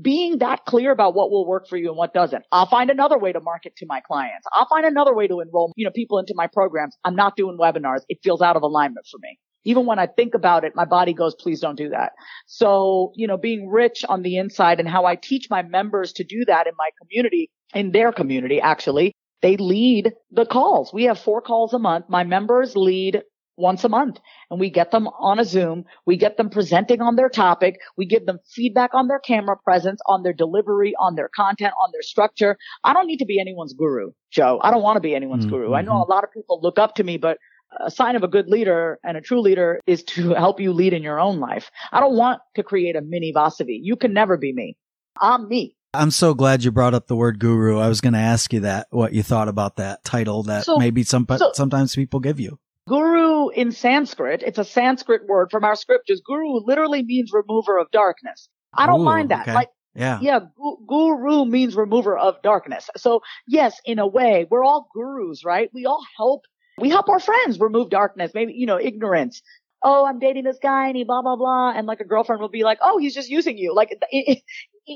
being 0.01 0.39
that 0.39 0.65
clear 0.65 0.91
about 0.91 1.15
what 1.15 1.31
will 1.31 1.45
work 1.45 1.67
for 1.67 1.77
you 1.77 1.89
and 1.89 1.97
what 1.97 2.13
doesn't. 2.13 2.43
I'll 2.51 2.69
find 2.69 2.89
another 2.89 3.17
way 3.17 3.31
to 3.31 3.39
market 3.39 3.75
to 3.77 3.85
my 3.85 4.01
clients. 4.01 4.47
I'll 4.53 4.67
find 4.67 4.85
another 4.85 5.13
way 5.13 5.27
to 5.27 5.39
enroll, 5.39 5.71
you 5.75 5.85
know, 5.85 5.91
people 5.91 6.19
into 6.19 6.33
my 6.35 6.47
programs. 6.47 6.97
I'm 7.03 7.15
not 7.15 7.35
doing 7.35 7.57
webinars. 7.59 8.01
It 8.09 8.19
feels 8.23 8.41
out 8.41 8.55
of 8.55 8.63
alignment 8.63 9.05
for 9.09 9.17
me. 9.21 9.37
Even 9.65 9.85
when 9.85 9.97
I 9.97 10.07
think 10.07 10.33
about 10.33 10.65
it, 10.65 10.75
my 10.75 10.85
body 10.85 11.13
goes, 11.13 11.35
please 11.35 11.61
don't 11.61 11.77
do 11.77 11.89
that. 11.89 12.11
So, 12.47 13.13
you 13.15 13.27
know, 13.27 13.37
being 13.37 13.69
rich 13.69 14.03
on 14.07 14.21
the 14.21 14.37
inside 14.37 14.79
and 14.79 14.89
how 14.89 15.05
I 15.05 15.15
teach 15.15 15.49
my 15.49 15.61
members 15.61 16.11
to 16.13 16.23
do 16.23 16.43
that 16.45 16.67
in 16.67 16.73
my 16.77 16.89
community, 17.01 17.49
in 17.73 17.91
their 17.91 18.11
community, 18.11 18.59
actually, 18.59 19.13
they 19.41 19.57
lead 19.57 20.13
the 20.31 20.45
calls. 20.45 20.91
We 20.93 21.03
have 21.03 21.19
four 21.19 21.41
calls 21.41 21.73
a 21.73 21.79
month. 21.79 22.05
My 22.09 22.23
members 22.23 22.75
lead 22.75 23.23
once 23.57 23.83
a 23.83 23.89
month 23.89 24.19
and 24.49 24.59
we 24.59 24.69
get 24.69 24.91
them 24.91 25.07
on 25.07 25.39
a 25.39 25.45
Zoom. 25.45 25.85
We 26.05 26.17
get 26.17 26.37
them 26.37 26.49
presenting 26.49 27.01
on 27.01 27.15
their 27.15 27.29
topic. 27.29 27.75
We 27.97 28.05
give 28.05 28.25
them 28.25 28.39
feedback 28.49 28.93
on 28.93 29.07
their 29.07 29.19
camera 29.19 29.57
presence, 29.63 30.01
on 30.07 30.23
their 30.23 30.33
delivery, 30.33 30.93
on 30.99 31.15
their 31.15 31.29
content, 31.35 31.73
on 31.81 31.89
their 31.91 32.01
structure. 32.01 32.57
I 32.83 32.93
don't 32.93 33.07
need 33.07 33.19
to 33.19 33.25
be 33.25 33.39
anyone's 33.39 33.73
guru, 33.73 34.11
Joe. 34.31 34.59
I 34.63 34.71
don't 34.71 34.83
want 34.83 34.97
to 34.97 35.01
be 35.01 35.15
anyone's 35.15 35.45
mm-hmm. 35.45 35.55
guru. 35.55 35.73
I 35.73 35.81
know 35.81 36.01
a 36.01 36.09
lot 36.09 36.23
of 36.23 36.31
people 36.31 36.59
look 36.61 36.79
up 36.79 36.95
to 36.95 37.03
me, 37.03 37.17
but 37.17 37.37
a 37.79 37.91
sign 37.91 38.15
of 38.15 38.23
a 38.23 38.27
good 38.27 38.47
leader 38.47 38.99
and 39.03 39.17
a 39.17 39.21
true 39.21 39.41
leader 39.41 39.79
is 39.87 40.03
to 40.03 40.33
help 40.33 40.59
you 40.59 40.73
lead 40.73 40.93
in 40.93 41.03
your 41.03 41.19
own 41.19 41.39
life. 41.39 41.71
I 41.91 41.99
don't 41.99 42.15
want 42.15 42.41
to 42.55 42.63
create 42.63 42.95
a 42.95 43.01
mini 43.01 43.33
Vasavi. 43.35 43.79
You 43.81 43.95
can 43.95 44.13
never 44.13 44.37
be 44.37 44.53
me. 44.53 44.77
I'm 45.19 45.47
me. 45.47 45.75
I'm 45.95 46.09
so 46.09 46.33
glad 46.33 46.63
you 46.63 46.71
brought 46.71 46.95
up 46.95 47.05
the 47.05 47.15
word 47.15 47.37
guru. 47.37 47.77
I 47.77 47.87
was 47.87 48.01
going 48.01 48.13
to 48.13 48.19
ask 48.19 48.51
you 48.51 48.61
that, 48.61 48.87
what 48.89 49.13
you 49.13 49.21
thought 49.21 49.47
about 49.47 49.75
that 49.75 50.03
title 50.03 50.41
that 50.43 50.63
so, 50.63 50.77
maybe 50.77 51.03
some, 51.03 51.27
so, 51.37 51.51
sometimes 51.53 51.93
people 51.93 52.19
give 52.19 52.39
you. 52.39 52.57
Guru 52.87 53.49
in 53.49 53.71
Sanskrit, 53.71 54.43
it's 54.43 54.57
a 54.57 54.65
Sanskrit 54.65 55.25
word 55.27 55.49
from 55.51 55.63
our 55.63 55.75
scriptures. 55.75 56.21
Guru 56.25 56.59
literally 56.65 57.03
means 57.03 57.31
remover 57.31 57.77
of 57.77 57.89
darkness. 57.91 58.49
I 58.73 58.87
don't 58.87 59.01
Ooh, 59.01 59.05
mind 59.05 59.29
that. 59.31 59.43
Okay. 59.43 59.53
Like, 59.53 59.69
yeah. 59.95 60.19
Yeah. 60.21 60.39
Gu- 60.57 60.85
guru 60.87 61.45
means 61.45 61.75
remover 61.75 62.17
of 62.17 62.41
darkness. 62.41 62.89
So 62.97 63.21
yes, 63.47 63.79
in 63.85 63.99
a 63.99 64.07
way, 64.07 64.47
we're 64.49 64.63
all 64.65 64.89
gurus, 64.93 65.45
right? 65.45 65.69
We 65.73 65.85
all 65.85 66.03
help, 66.17 66.41
we 66.77 66.89
help 66.89 67.07
our 67.07 67.19
friends 67.19 67.59
remove 67.59 67.89
darkness, 67.89 68.31
maybe, 68.33 68.53
you 68.53 68.65
know, 68.65 68.79
ignorance. 68.79 69.41
Oh, 69.81 70.05
I'm 70.05 70.19
dating 70.19 70.43
this 70.43 70.59
guy 70.61 70.87
and 70.87 70.97
he 70.97 71.03
blah, 71.03 71.21
blah, 71.21 71.35
blah. 71.35 71.71
And 71.71 71.87
like 71.87 71.99
a 71.99 72.05
girlfriend 72.05 72.41
will 72.41 72.49
be 72.49 72.63
like, 72.63 72.79
oh, 72.81 72.97
he's 72.97 73.13
just 73.13 73.29
using 73.29 73.57
you. 73.57 73.73
Like 73.73 73.97
in, 74.11 74.37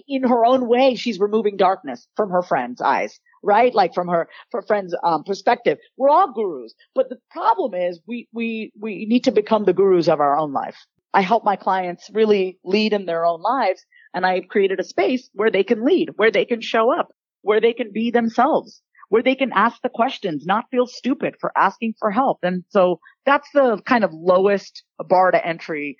in 0.07 0.23
her 0.23 0.43
own 0.45 0.67
way, 0.67 0.95
she's 0.95 1.19
removing 1.19 1.55
darkness 1.55 2.05
from 2.17 2.31
her 2.31 2.41
friend's 2.41 2.81
eyes 2.81 3.19
right? 3.43 3.73
Like 3.73 3.93
from 3.93 4.07
her, 4.07 4.27
her 4.51 4.61
friend's 4.61 4.95
um, 5.03 5.23
perspective. 5.23 5.77
We're 5.97 6.09
all 6.09 6.33
gurus. 6.33 6.73
But 6.95 7.09
the 7.09 7.17
problem 7.31 7.73
is 7.73 7.99
we, 8.07 8.27
we, 8.31 8.71
we 8.79 9.05
need 9.05 9.23
to 9.25 9.31
become 9.31 9.65
the 9.65 9.73
gurus 9.73 10.07
of 10.07 10.19
our 10.19 10.37
own 10.37 10.53
life. 10.53 10.77
I 11.13 11.21
help 11.21 11.43
my 11.43 11.55
clients 11.55 12.09
really 12.13 12.59
lead 12.63 12.93
in 12.93 13.05
their 13.05 13.25
own 13.25 13.41
lives. 13.41 13.85
And 14.13 14.25
I've 14.25 14.47
created 14.47 14.79
a 14.79 14.83
space 14.83 15.29
where 15.33 15.51
they 15.51 15.63
can 15.63 15.85
lead, 15.85 16.09
where 16.15 16.31
they 16.31 16.45
can 16.45 16.61
show 16.61 16.91
up, 16.91 17.09
where 17.41 17.61
they 17.61 17.73
can 17.73 17.91
be 17.91 18.11
themselves, 18.11 18.81
where 19.09 19.23
they 19.23 19.35
can 19.35 19.51
ask 19.53 19.81
the 19.81 19.89
questions, 19.89 20.45
not 20.45 20.65
feel 20.71 20.87
stupid 20.87 21.35
for 21.39 21.51
asking 21.57 21.95
for 21.99 22.11
help. 22.11 22.39
And 22.43 22.63
so 22.69 22.99
that's 23.25 23.49
the 23.53 23.81
kind 23.85 24.03
of 24.03 24.11
lowest 24.13 24.83
bar 25.07 25.31
to 25.31 25.45
entry 25.45 25.97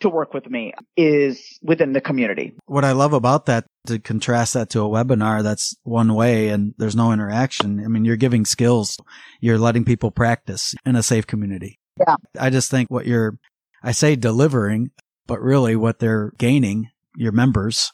to 0.00 0.08
work 0.08 0.32
with 0.32 0.48
me 0.48 0.72
is 0.96 1.58
within 1.62 1.92
the 1.92 2.00
community. 2.00 2.54
What 2.66 2.84
I 2.84 2.92
love 2.92 3.12
about 3.12 3.46
that, 3.46 3.66
to 3.86 3.98
contrast 3.98 4.54
that 4.54 4.70
to 4.70 4.80
a 4.84 4.88
webinar, 4.88 5.42
that's 5.42 5.76
one 5.82 6.14
way 6.14 6.48
and 6.48 6.74
there's 6.78 6.96
no 6.96 7.12
interaction. 7.12 7.84
I 7.84 7.88
mean, 7.88 8.04
you're 8.04 8.16
giving 8.16 8.44
skills. 8.44 8.96
You're 9.40 9.58
letting 9.58 9.84
people 9.84 10.10
practice 10.10 10.74
in 10.84 10.94
a 10.96 11.02
safe 11.02 11.26
community. 11.26 11.78
Yeah. 11.98 12.16
I 12.38 12.50
just 12.50 12.70
think 12.70 12.90
what 12.90 13.06
you're, 13.06 13.38
I 13.82 13.92
say 13.92 14.14
delivering, 14.14 14.90
but 15.26 15.40
really 15.40 15.74
what 15.74 15.98
they're 15.98 16.32
gaining, 16.38 16.90
your 17.16 17.32
members, 17.32 17.92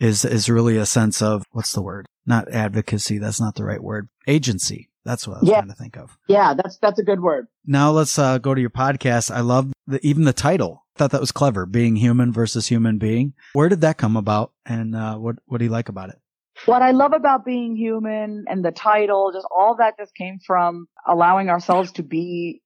is, 0.00 0.24
is 0.24 0.50
really 0.50 0.76
a 0.76 0.86
sense 0.86 1.22
of, 1.22 1.44
what's 1.52 1.72
the 1.72 1.82
word? 1.82 2.06
Not 2.26 2.52
advocacy. 2.52 3.18
That's 3.18 3.40
not 3.40 3.54
the 3.54 3.64
right 3.64 3.82
word. 3.82 4.08
Agency. 4.26 4.89
That's 5.04 5.26
what 5.26 5.38
I 5.38 5.40
was 5.40 5.48
Yeah. 5.48 5.56
trying 5.60 5.68
to 5.68 5.74
think 5.74 5.96
of. 5.96 6.18
Yeah, 6.28 6.54
that's 6.54 6.76
that's 6.78 6.98
a 6.98 7.02
good 7.02 7.20
word. 7.20 7.46
Now 7.66 7.90
let's 7.90 8.18
uh, 8.18 8.38
go 8.38 8.54
to 8.54 8.60
your 8.60 8.70
podcast. 8.70 9.30
I 9.34 9.40
love 9.40 9.72
the, 9.86 10.04
even 10.06 10.24
the 10.24 10.32
title. 10.32 10.84
I 10.96 10.98
Thought 10.98 11.12
that 11.12 11.20
was 11.20 11.32
clever. 11.32 11.64
Being 11.66 11.96
human 11.96 12.32
versus 12.32 12.66
human 12.66 12.98
being. 12.98 13.32
Where 13.54 13.68
did 13.70 13.80
that 13.80 13.96
come 13.96 14.16
about, 14.16 14.52
and 14.66 14.94
uh, 14.94 15.16
what 15.16 15.36
what 15.46 15.58
do 15.58 15.64
you 15.64 15.70
like 15.70 15.88
about 15.88 16.10
it? 16.10 16.16
What 16.66 16.82
I 16.82 16.90
love 16.90 17.14
about 17.14 17.46
being 17.46 17.74
human 17.76 18.44
and 18.46 18.62
the 18.62 18.70
title, 18.72 19.30
just 19.32 19.46
all 19.50 19.76
that 19.78 19.96
just 19.98 20.14
came 20.14 20.38
from 20.46 20.88
allowing 21.08 21.48
ourselves 21.48 21.92
to 21.92 22.02
be 22.02 22.60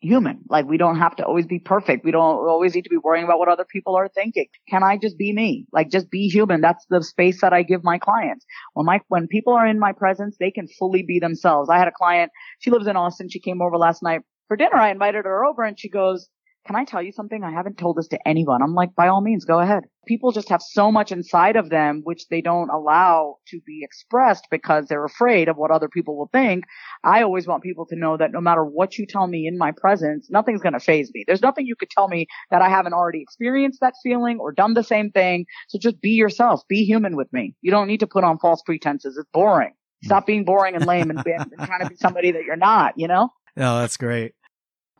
human. 0.00 0.40
Like 0.48 0.66
we 0.66 0.76
don't 0.76 0.98
have 0.98 1.16
to 1.16 1.24
always 1.24 1.46
be 1.46 1.58
perfect. 1.58 2.04
We 2.04 2.10
don't 2.10 2.22
always 2.22 2.74
need 2.74 2.84
to 2.84 2.90
be 2.90 2.96
worrying 2.96 3.24
about 3.24 3.38
what 3.38 3.48
other 3.48 3.64
people 3.64 3.96
are 3.96 4.08
thinking. 4.08 4.46
Can 4.68 4.82
I 4.82 4.96
just 4.96 5.18
be 5.18 5.32
me? 5.32 5.66
Like 5.72 5.90
just 5.90 6.10
be 6.10 6.28
human. 6.28 6.60
That's 6.60 6.84
the 6.88 7.02
space 7.02 7.40
that 7.42 7.52
I 7.52 7.62
give 7.62 7.84
my 7.84 7.98
clients. 7.98 8.44
When 8.74 8.86
my, 8.86 9.00
when 9.08 9.28
people 9.28 9.52
are 9.52 9.66
in 9.66 9.78
my 9.78 9.92
presence, 9.92 10.36
they 10.38 10.50
can 10.50 10.66
fully 10.78 11.02
be 11.02 11.18
themselves. 11.18 11.68
I 11.70 11.78
had 11.78 11.88
a 11.88 11.92
client, 11.92 12.30
she 12.60 12.70
lives 12.70 12.86
in 12.86 12.96
Austin. 12.96 13.28
She 13.28 13.40
came 13.40 13.60
over 13.60 13.76
last 13.76 14.02
night 14.02 14.22
for 14.48 14.56
dinner. 14.56 14.76
I 14.76 14.90
invited 14.90 15.24
her 15.26 15.44
over 15.44 15.62
and 15.62 15.78
she 15.78 15.88
goes, 15.88 16.28
can 16.66 16.76
I 16.76 16.84
tell 16.84 17.02
you 17.02 17.12
something? 17.12 17.42
I 17.42 17.52
haven't 17.52 17.78
told 17.78 17.96
this 17.96 18.08
to 18.08 18.28
anyone. 18.28 18.62
I'm 18.62 18.74
like, 18.74 18.94
by 18.94 19.08
all 19.08 19.22
means, 19.22 19.44
go 19.44 19.60
ahead. 19.60 19.84
People 20.06 20.30
just 20.30 20.50
have 20.50 20.60
so 20.62 20.92
much 20.92 21.10
inside 21.10 21.56
of 21.56 21.70
them, 21.70 22.02
which 22.04 22.28
they 22.28 22.42
don't 22.42 22.68
allow 22.68 23.36
to 23.48 23.60
be 23.66 23.80
expressed 23.82 24.46
because 24.50 24.86
they're 24.86 25.04
afraid 25.04 25.48
of 25.48 25.56
what 25.56 25.70
other 25.70 25.88
people 25.88 26.16
will 26.16 26.28
think. 26.32 26.64
I 27.02 27.22
always 27.22 27.46
want 27.46 27.62
people 27.62 27.86
to 27.86 27.96
know 27.96 28.16
that 28.16 28.32
no 28.32 28.40
matter 28.40 28.64
what 28.64 28.98
you 28.98 29.06
tell 29.06 29.26
me 29.26 29.46
in 29.46 29.56
my 29.56 29.72
presence, 29.72 30.28
nothing's 30.30 30.60
going 30.60 30.74
to 30.74 30.80
phase 30.80 31.10
me. 31.14 31.24
There's 31.26 31.42
nothing 31.42 31.66
you 31.66 31.76
could 31.76 31.90
tell 31.90 32.08
me 32.08 32.26
that 32.50 32.62
I 32.62 32.68
haven't 32.68 32.92
already 32.92 33.22
experienced 33.22 33.80
that 33.80 33.94
feeling 34.02 34.38
or 34.38 34.52
done 34.52 34.74
the 34.74 34.84
same 34.84 35.10
thing. 35.10 35.46
So 35.68 35.78
just 35.78 36.00
be 36.00 36.10
yourself. 36.10 36.62
Be 36.68 36.84
human 36.84 37.16
with 37.16 37.32
me. 37.32 37.54
You 37.62 37.70
don't 37.70 37.88
need 37.88 38.00
to 38.00 38.06
put 38.06 38.24
on 38.24 38.38
false 38.38 38.62
pretenses. 38.62 39.16
It's 39.16 39.28
boring. 39.32 39.72
Stop 40.04 40.26
being 40.26 40.44
boring 40.44 40.74
and 40.74 40.86
lame 40.86 41.10
and, 41.10 41.22
and 41.26 41.66
trying 41.66 41.80
to 41.80 41.88
be 41.88 41.96
somebody 41.96 42.32
that 42.32 42.44
you're 42.44 42.56
not, 42.56 42.94
you 42.96 43.08
know? 43.08 43.30
Oh, 43.56 43.80
that's 43.80 43.96
great. 43.96 44.34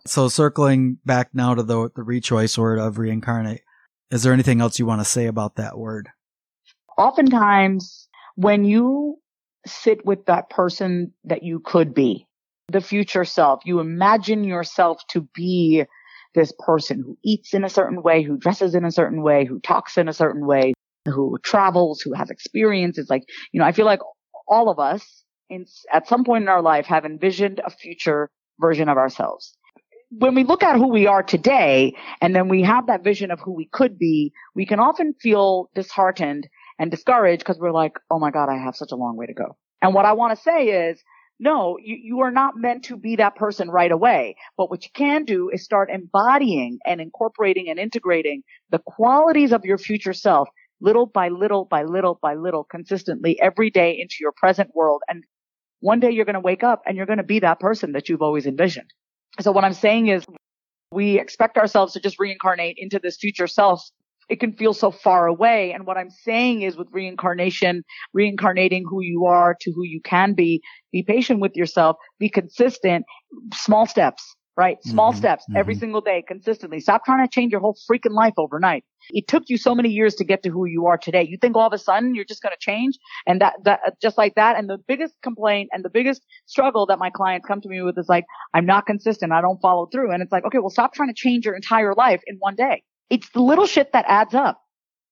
So 0.06 0.28
circling 0.28 0.98
back 1.04 1.30
now 1.34 1.54
to 1.54 1.62
the 1.62 1.90
the 1.94 2.02
rechoice 2.02 2.56
word 2.56 2.78
of 2.78 2.98
reincarnate, 2.98 3.62
is 4.10 4.22
there 4.22 4.32
anything 4.32 4.60
else 4.60 4.78
you 4.78 4.86
want 4.86 5.00
to 5.00 5.04
say 5.04 5.26
about 5.26 5.56
that 5.56 5.78
word? 5.78 6.08
oftentimes 7.00 8.08
when 8.36 8.64
you 8.64 9.16
sit 9.66 10.04
with 10.04 10.26
that 10.26 10.50
person 10.50 11.12
that 11.24 11.42
you 11.42 11.60
could 11.60 11.94
be, 11.94 12.26
the 12.68 12.80
future 12.80 13.24
self, 13.24 13.60
you 13.64 13.80
imagine 13.80 14.44
yourself 14.44 15.02
to 15.08 15.26
be 15.34 15.84
this 16.34 16.52
person 16.58 17.02
who 17.04 17.16
eats 17.24 17.52
in 17.52 17.64
a 17.64 17.68
certain 17.68 18.02
way, 18.02 18.22
who 18.22 18.36
dresses 18.36 18.74
in 18.74 18.84
a 18.84 18.92
certain 18.92 19.22
way, 19.22 19.44
who 19.44 19.58
talks 19.60 19.98
in 19.98 20.08
a 20.08 20.12
certain 20.12 20.46
way, 20.46 20.72
who 21.06 21.36
travels, 21.42 22.00
who 22.00 22.12
has 22.12 22.30
experiences. 22.30 23.08
Like, 23.10 23.24
you 23.50 23.58
know, 23.58 23.66
I 23.66 23.72
feel 23.72 23.86
like 23.86 24.00
all 24.46 24.68
of 24.68 24.78
us 24.78 25.24
in, 25.48 25.66
at 25.92 26.06
some 26.06 26.22
point 26.22 26.42
in 26.42 26.48
our 26.48 26.62
life 26.62 26.86
have 26.86 27.04
envisioned 27.04 27.60
a 27.64 27.70
future 27.70 28.30
version 28.60 28.88
of 28.88 28.98
ourselves. 28.98 29.56
When 30.10 30.34
we 30.34 30.42
look 30.42 30.64
at 30.64 30.76
who 30.76 30.88
we 30.88 31.06
are 31.06 31.22
today 31.22 31.94
and 32.20 32.34
then 32.34 32.48
we 32.48 32.62
have 32.62 32.88
that 32.88 33.04
vision 33.04 33.30
of 33.30 33.38
who 33.38 33.54
we 33.54 33.68
could 33.72 33.96
be, 33.96 34.32
we 34.56 34.66
can 34.66 34.80
often 34.80 35.14
feel 35.14 35.70
disheartened 35.74 36.48
and 36.80 36.90
discouraged 36.90 37.40
because 37.40 37.60
we're 37.60 37.70
like, 37.72 37.92
oh 38.10 38.18
my 38.18 38.32
God, 38.32 38.48
I 38.48 38.58
have 38.58 38.74
such 38.74 38.90
a 38.90 38.96
long 38.96 39.16
way 39.16 39.26
to 39.26 39.34
go. 39.34 39.56
And 39.80 39.94
what 39.94 40.06
I 40.06 40.14
want 40.14 40.36
to 40.36 40.42
say 40.42 40.88
is, 40.88 41.00
no, 41.38 41.78
you, 41.80 41.96
you 42.02 42.20
are 42.20 42.32
not 42.32 42.54
meant 42.56 42.84
to 42.84 42.96
be 42.96 43.16
that 43.16 43.36
person 43.36 43.70
right 43.70 43.90
away. 43.90 44.34
But 44.56 44.68
what 44.68 44.84
you 44.84 44.90
can 44.92 45.24
do 45.24 45.48
is 45.48 45.64
start 45.64 45.90
embodying 45.90 46.78
and 46.84 47.00
incorporating 47.00 47.68
and 47.70 47.78
integrating 47.78 48.42
the 48.70 48.80
qualities 48.84 49.52
of 49.52 49.64
your 49.64 49.78
future 49.78 50.12
self 50.12 50.48
little 50.80 51.06
by 51.06 51.28
little 51.28 51.66
by 51.66 51.84
little 51.84 52.18
by 52.20 52.34
little 52.34 52.64
consistently 52.64 53.40
every 53.40 53.70
day 53.70 53.98
into 54.00 54.16
your 54.20 54.32
present 54.36 54.70
world. 54.74 55.02
And 55.08 55.22
one 55.80 56.00
day 56.00 56.10
you're 56.10 56.24
going 56.24 56.34
to 56.34 56.40
wake 56.40 56.64
up 56.64 56.82
and 56.84 56.96
you're 56.96 57.06
going 57.06 57.18
to 57.18 57.22
be 57.22 57.40
that 57.40 57.60
person 57.60 57.92
that 57.92 58.08
you've 58.08 58.22
always 58.22 58.46
envisioned. 58.46 58.90
So 59.38 59.52
what 59.52 59.64
I'm 59.64 59.74
saying 59.74 60.08
is 60.08 60.24
we 60.92 61.18
expect 61.18 61.56
ourselves 61.56 61.92
to 61.92 62.00
just 62.00 62.18
reincarnate 62.18 62.76
into 62.78 62.98
this 62.98 63.16
future 63.16 63.46
self 63.46 63.82
it 64.30 64.38
can 64.38 64.52
feel 64.52 64.72
so 64.72 64.90
far 64.92 65.26
away. 65.26 65.72
And 65.72 65.84
what 65.84 65.98
I'm 65.98 66.08
saying 66.08 66.62
is 66.62 66.76
with 66.76 66.86
reincarnation, 66.92 67.82
reincarnating 68.14 68.84
who 68.88 69.02
you 69.02 69.26
are 69.26 69.56
to 69.60 69.72
who 69.72 69.82
you 69.84 70.00
can 70.00 70.34
be, 70.34 70.62
be 70.92 71.02
patient 71.02 71.40
with 71.40 71.56
yourself, 71.56 71.96
be 72.18 72.28
consistent, 72.28 73.04
small 73.52 73.86
steps, 73.86 74.36
right? 74.56 74.82
Small 74.84 75.12
Mhm, 75.12 75.16
steps 75.16 75.46
every 75.54 75.74
mhm. 75.74 75.80
single 75.80 76.00
day 76.00 76.22
consistently. 76.26 76.80
Stop 76.80 77.04
trying 77.04 77.26
to 77.26 77.30
change 77.30 77.52
your 77.52 77.60
whole 77.60 77.76
freaking 77.90 78.12
life 78.12 78.34
overnight. 78.36 78.84
It 79.10 79.28
took 79.28 79.44
you 79.48 79.56
so 79.56 79.74
many 79.74 79.88
years 79.88 80.14
to 80.16 80.24
get 80.24 80.42
to 80.42 80.50
who 80.50 80.66
you 80.66 80.86
are 80.86 80.98
today. 80.98 81.22
You 81.22 81.38
think 81.40 81.56
all 81.56 81.66
of 81.66 81.72
a 81.72 81.78
sudden 81.78 82.14
you're 82.14 82.24
just 82.24 82.42
going 82.42 82.52
to 82.52 82.58
change 82.60 82.98
and 83.26 83.40
that, 83.40 83.54
that, 83.64 83.80
just 84.02 84.18
like 84.18 84.34
that. 84.36 84.56
And 84.58 84.68
the 84.68 84.78
biggest 84.86 85.14
complaint 85.22 85.70
and 85.72 85.84
the 85.84 85.90
biggest 85.90 86.22
struggle 86.46 86.86
that 86.86 86.98
my 86.98 87.10
clients 87.10 87.46
come 87.46 87.60
to 87.62 87.68
me 87.68 87.82
with 87.82 87.98
is 87.98 88.08
like, 88.08 88.24
I'm 88.54 88.66
not 88.66 88.86
consistent. 88.86 89.32
I 89.32 89.40
don't 89.40 89.60
follow 89.60 89.86
through. 89.86 90.12
And 90.12 90.22
it's 90.22 90.32
like, 90.32 90.44
okay, 90.44 90.58
well, 90.58 90.70
stop 90.70 90.92
trying 90.94 91.08
to 91.08 91.14
change 91.14 91.44
your 91.46 91.54
entire 91.54 91.94
life 91.94 92.20
in 92.26 92.36
one 92.38 92.54
day. 92.56 92.82
It's 93.08 93.28
the 93.30 93.40
little 93.40 93.66
shit 93.66 93.92
that 93.92 94.04
adds 94.08 94.34
up. 94.34 94.60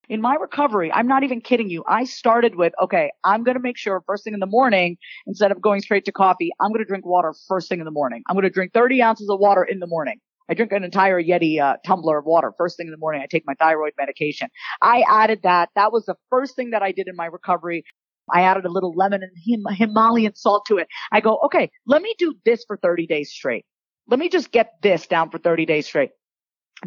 In 0.09 0.23
my 0.23 0.35
recovery, 0.37 0.91
I'm 0.93 1.07
not 1.07 1.23
even 1.23 1.41
kidding 1.41 1.69
you. 1.69 1.85
I 1.87 2.05
started 2.05 2.55
with, 2.55 2.73
okay, 2.83 3.11
I'm 3.25 3.45
going 3.45 3.57
to 3.57 3.63
make 3.63 3.77
sure 3.77 4.03
first 4.07 4.25
thing 4.25 4.33
in 4.33 4.41
the 4.41 4.47
morning, 4.47 4.97
instead 5.27 5.53
of 5.53 5.61
going 5.61 5.83
straight 5.83 6.07
to 6.07 6.13
coffee, 6.13 6.51
I'm 6.61 6.71
going 6.71 6.81
to 6.81 6.87
drink 6.87 7.05
water 7.05 7.35
first 7.47 7.69
thing 7.69 7.79
in 7.81 7.85
the 7.85 7.91
morning. 7.91 8.23
I'm 8.29 8.35
going 8.35 8.45
to 8.45 8.51
drink 8.51 8.73
30 8.73 9.03
ounces 9.03 9.29
of 9.29 9.39
water 9.39 9.63
in 9.63 9.81
the 9.81 9.87
morning. 9.87 10.19
I 10.49 10.55
drink 10.55 10.73
an 10.73 10.83
entire 10.83 11.23
Yeti 11.23 11.61
uh, 11.61 11.77
tumbler 11.85 12.19
of 12.19 12.25
water 12.25 12.55
first 12.57 12.79
thing 12.79 12.87
in 12.87 12.91
the 12.91 12.99
morning. 12.99 13.21
I 13.23 13.27
take 13.27 13.45
my 13.47 13.53
thyroid 13.55 13.93
medication. 13.99 14.49
I 14.81 15.05
added 15.11 15.41
that. 15.43 15.69
That 15.75 15.93
was 15.93 16.07
the 16.07 16.15
first 16.31 16.57
thing 16.57 16.71
that 16.71 16.83
I 16.83 16.93
did 16.93 17.07
in 17.07 17.15
my 17.15 17.27
recovery. 17.27 17.85
I 18.33 18.43
added 18.43 18.65
a 18.65 18.71
little 18.71 18.95
lemon 18.95 19.23
and 19.23 19.33
Him- 19.45 19.67
Himalayan 19.75 20.35
salt 20.35 20.65
to 20.69 20.79
it. 20.79 20.89
I 21.13 21.21
go, 21.21 21.39
okay, 21.45 21.71
let 21.87 22.01
me 22.01 22.15
do 22.19 22.35
this 22.47 22.65
for 22.67 22.79
30 22.79 23.07
days 23.07 23.31
straight. 23.31 23.67
Let 24.07 24.19
me 24.19 24.31
just 24.31 24.53
get 24.53 24.73
this 24.83 25.07
down 25.07 25.31
for 25.31 25.37
30 25.37 25.67
days 25.67 25.87
straight. 25.87 26.11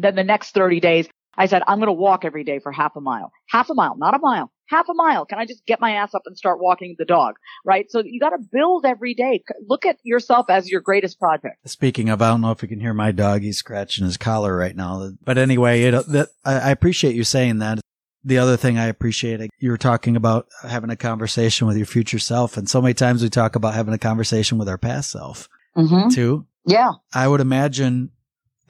Then 0.00 0.16
the 0.16 0.24
next 0.24 0.54
30 0.54 0.80
days, 0.80 1.08
I 1.36 1.46
said, 1.46 1.62
I'm 1.66 1.78
going 1.78 1.86
to 1.86 1.92
walk 1.92 2.24
every 2.24 2.44
day 2.44 2.58
for 2.58 2.72
half 2.72 2.94
a 2.96 3.00
mile. 3.00 3.32
Half 3.48 3.70
a 3.70 3.74
mile, 3.74 3.96
not 3.96 4.14
a 4.14 4.18
mile. 4.18 4.52
Half 4.66 4.88
a 4.88 4.94
mile. 4.94 5.24
Can 5.26 5.38
I 5.38 5.46
just 5.46 5.64
get 5.66 5.80
my 5.80 5.92
ass 5.92 6.14
up 6.14 6.22
and 6.26 6.36
start 6.36 6.60
walking 6.60 6.94
the 6.98 7.04
dog? 7.04 7.34
Right? 7.64 7.90
So 7.90 8.02
you 8.04 8.20
got 8.20 8.30
to 8.30 8.38
build 8.38 8.84
every 8.86 9.14
day. 9.14 9.42
Look 9.66 9.86
at 9.86 9.98
yourself 10.02 10.46
as 10.48 10.70
your 10.70 10.80
greatest 10.80 11.18
project. 11.18 11.56
Speaking 11.68 12.08
of, 12.08 12.22
I 12.22 12.28
don't 12.28 12.40
know 12.40 12.50
if 12.50 12.62
you 12.62 12.68
can 12.68 12.80
hear 12.80 12.94
my 12.94 13.12
dog. 13.12 13.42
He's 13.42 13.58
scratching 13.58 14.04
his 14.04 14.16
collar 14.16 14.56
right 14.56 14.76
now. 14.76 15.10
But 15.24 15.38
anyway, 15.38 15.82
it, 15.82 16.06
that, 16.08 16.28
I, 16.44 16.70
appreciate 16.70 17.14
you 17.14 17.24
saying 17.24 17.58
that. 17.58 17.80
The 18.24 18.38
other 18.38 18.56
thing 18.56 18.78
I 18.78 18.86
appreciate, 18.86 19.50
you 19.58 19.70
were 19.70 19.78
talking 19.78 20.14
about 20.16 20.46
having 20.62 20.90
a 20.90 20.96
conversation 20.96 21.66
with 21.66 21.76
your 21.76 21.86
future 21.86 22.20
self. 22.20 22.56
And 22.56 22.68
so 22.68 22.80
many 22.80 22.94
times 22.94 23.22
we 23.22 23.28
talk 23.28 23.56
about 23.56 23.74
having 23.74 23.94
a 23.94 23.98
conversation 23.98 24.58
with 24.58 24.68
our 24.68 24.78
past 24.78 25.10
self 25.10 25.48
Mm-hmm. 25.76 26.10
too. 26.10 26.46
Yeah. 26.66 26.92
I 27.14 27.26
would 27.26 27.40
imagine 27.40 28.10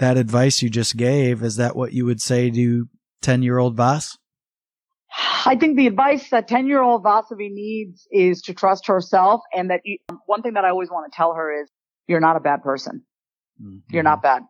that 0.02 0.16
advice 0.16 0.62
you 0.62 0.68
just 0.68 0.96
gave, 0.96 1.44
is 1.44 1.56
that 1.56 1.76
what 1.76 1.92
you 1.92 2.04
would 2.04 2.20
say 2.20 2.50
to 2.50 2.88
10 3.22 3.42
year 3.42 3.58
old 3.58 3.76
Voss? 3.76 4.18
I 5.46 5.56
think 5.56 5.76
the 5.76 5.86
advice 5.86 6.28
that 6.30 6.48
10 6.48 6.66
year 6.66 6.82
old 6.82 7.04
Vasavi 7.04 7.52
needs 7.52 8.08
is 8.10 8.42
to 8.42 8.54
trust 8.54 8.88
herself 8.88 9.42
and 9.54 9.70
that 9.70 9.80
you, 9.84 9.98
one 10.26 10.42
thing 10.42 10.54
that 10.54 10.64
I 10.64 10.70
always 10.70 10.90
want 10.90 11.10
to 11.10 11.16
tell 11.16 11.34
her 11.34 11.62
is 11.62 11.70
you're 12.08 12.20
not 12.20 12.34
a 12.34 12.40
bad 12.40 12.62
person. 12.64 13.04
Mm-hmm. 13.62 13.94
You're 13.94 14.02
not 14.02 14.22
bad. 14.22 14.42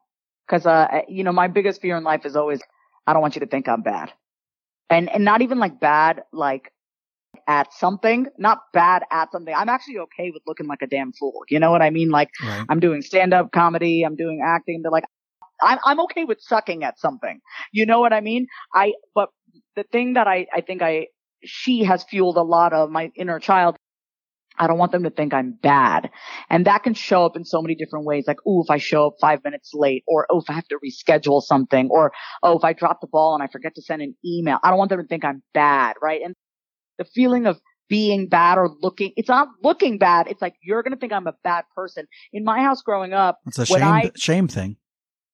Cause, 0.48 0.64
uh, 0.64 1.02
you 1.06 1.22
know, 1.22 1.32
my 1.32 1.48
biggest 1.48 1.82
fear 1.82 1.98
in 1.98 2.04
life 2.04 2.24
is 2.24 2.34
always, 2.34 2.60
I 3.06 3.12
don't 3.12 3.20
want 3.20 3.36
you 3.36 3.40
to 3.40 3.46
think 3.46 3.68
I'm 3.68 3.82
bad. 3.82 4.10
And, 4.88 5.10
and 5.10 5.22
not 5.22 5.42
even 5.42 5.58
like 5.58 5.80
bad, 5.80 6.22
like 6.32 6.72
at 7.46 7.74
something, 7.74 8.26
not 8.38 8.60
bad 8.72 9.02
at 9.10 9.32
something. 9.32 9.54
I'm 9.54 9.68
actually 9.68 9.98
okay 9.98 10.30
with 10.30 10.42
looking 10.46 10.66
like 10.66 10.80
a 10.80 10.86
damn 10.86 11.12
fool. 11.12 11.42
You 11.50 11.60
know 11.60 11.70
what 11.70 11.82
I 11.82 11.90
mean? 11.90 12.08
Like 12.08 12.30
Right. 12.42 12.64
I'm 12.70 12.80
doing 12.80 13.02
stand 13.02 13.34
up 13.34 13.52
comedy. 13.52 14.02
I'm 14.02 14.16
doing 14.16 14.40
acting. 14.42 14.80
They're 14.82 14.90
like, 14.90 15.04
I'm, 15.62 15.78
I'm 15.84 16.00
okay 16.00 16.24
with 16.24 16.38
sucking 16.40 16.84
at 16.84 16.98
something. 16.98 17.40
You 17.72 17.86
know 17.86 18.00
what 18.00 18.12
I 18.12 18.20
mean? 18.20 18.46
I, 18.74 18.94
but 19.14 19.28
the 19.76 19.84
thing 19.84 20.14
that 20.14 20.26
I, 20.26 20.46
I 20.54 20.60
think 20.60 20.82
I, 20.82 21.06
she 21.44 21.84
has 21.84 22.04
fueled 22.04 22.36
a 22.36 22.42
lot 22.42 22.72
of 22.72 22.90
my 22.90 23.10
inner 23.16 23.38
child. 23.38 23.76
I 24.58 24.66
don't 24.66 24.76
want 24.76 24.92
them 24.92 25.04
to 25.04 25.10
think 25.10 25.32
I'm 25.32 25.52
bad. 25.62 26.10
And 26.50 26.66
that 26.66 26.82
can 26.82 26.92
show 26.92 27.24
up 27.24 27.36
in 27.36 27.44
so 27.44 27.62
many 27.62 27.74
different 27.74 28.04
ways. 28.04 28.24
Like, 28.26 28.36
oh, 28.46 28.62
if 28.62 28.70
I 28.70 28.76
show 28.76 29.06
up 29.06 29.14
five 29.20 29.42
minutes 29.42 29.70
late 29.72 30.04
or, 30.06 30.26
oh, 30.30 30.40
if 30.40 30.50
I 30.50 30.52
have 30.52 30.68
to 30.68 30.78
reschedule 30.84 31.42
something 31.42 31.88
or, 31.90 32.12
oh, 32.42 32.58
if 32.58 32.64
I 32.64 32.74
drop 32.74 33.00
the 33.00 33.06
ball 33.06 33.34
and 33.34 33.42
I 33.42 33.46
forget 33.50 33.74
to 33.76 33.82
send 33.82 34.02
an 34.02 34.14
email. 34.24 34.58
I 34.62 34.68
don't 34.68 34.78
want 34.78 34.90
them 34.90 35.00
to 35.00 35.06
think 35.06 35.24
I'm 35.24 35.42
bad. 35.54 35.96
Right. 36.02 36.20
And 36.22 36.34
the 36.98 37.06
feeling 37.06 37.46
of 37.46 37.58
being 37.88 38.28
bad 38.28 38.58
or 38.58 38.68
looking, 38.80 39.12
it's 39.16 39.28
not 39.28 39.48
looking 39.62 39.98
bad. 39.98 40.28
It's 40.28 40.42
like, 40.42 40.54
you're 40.62 40.82
going 40.82 40.92
to 40.92 40.98
think 40.98 41.12
I'm 41.12 41.26
a 41.26 41.34
bad 41.42 41.64
person. 41.74 42.06
In 42.32 42.44
my 42.44 42.62
house 42.62 42.82
growing 42.82 43.14
up, 43.14 43.38
It's 43.46 43.58
a 43.58 43.66
shame, 43.66 43.82
I- 43.82 44.12
shame 44.16 44.48
thing. 44.48 44.76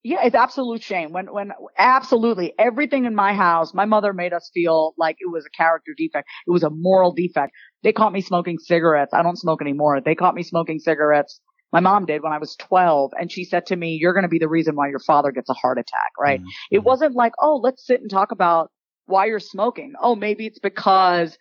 Yeah, 0.04 0.24
it's 0.24 0.34
absolute 0.34 0.82
shame. 0.82 1.12
When, 1.12 1.26
when, 1.26 1.52
absolutely 1.76 2.54
everything 2.58 3.04
in 3.04 3.14
my 3.14 3.34
house, 3.34 3.74
my 3.74 3.84
mother 3.84 4.12
made 4.12 4.32
us 4.32 4.50
feel 4.54 4.94
like 4.96 5.16
it 5.20 5.30
was 5.30 5.44
a 5.46 5.50
character 5.50 5.92
defect. 5.96 6.28
It 6.46 6.50
was 6.50 6.62
a 6.62 6.70
moral 6.70 7.12
defect. 7.12 7.52
They 7.82 7.92
caught 7.92 8.12
me 8.12 8.20
smoking 8.20 8.58
cigarettes. 8.58 9.12
I 9.12 9.22
don't 9.22 9.38
smoke 9.38 9.60
anymore. 9.60 10.00
They 10.00 10.14
caught 10.14 10.34
me 10.34 10.42
smoking 10.42 10.78
cigarettes. 10.78 11.40
My 11.72 11.80
mom 11.80 12.06
did 12.06 12.22
when 12.22 12.32
I 12.32 12.38
was 12.38 12.56
12 12.56 13.12
and 13.20 13.30
she 13.30 13.44
said 13.44 13.66
to 13.66 13.76
me, 13.76 13.98
you're 14.00 14.14
going 14.14 14.22
to 14.22 14.28
be 14.28 14.38
the 14.38 14.48
reason 14.48 14.74
why 14.76 14.88
your 14.88 15.00
father 15.00 15.30
gets 15.32 15.50
a 15.50 15.54
heart 15.54 15.78
attack, 15.78 16.12
right? 16.18 16.40
Mhm. 16.40 16.46
It 16.70 16.78
wasn't 16.84 17.14
like, 17.14 17.32
oh, 17.40 17.56
let's 17.62 17.86
sit 17.86 18.00
and 18.00 18.08
talk 18.10 18.32
about 18.32 18.70
why 19.06 19.26
you're 19.26 19.40
smoking. 19.40 19.92
Oh, 20.00 20.14
maybe 20.14 20.46
it's 20.46 20.58
because 20.60 21.36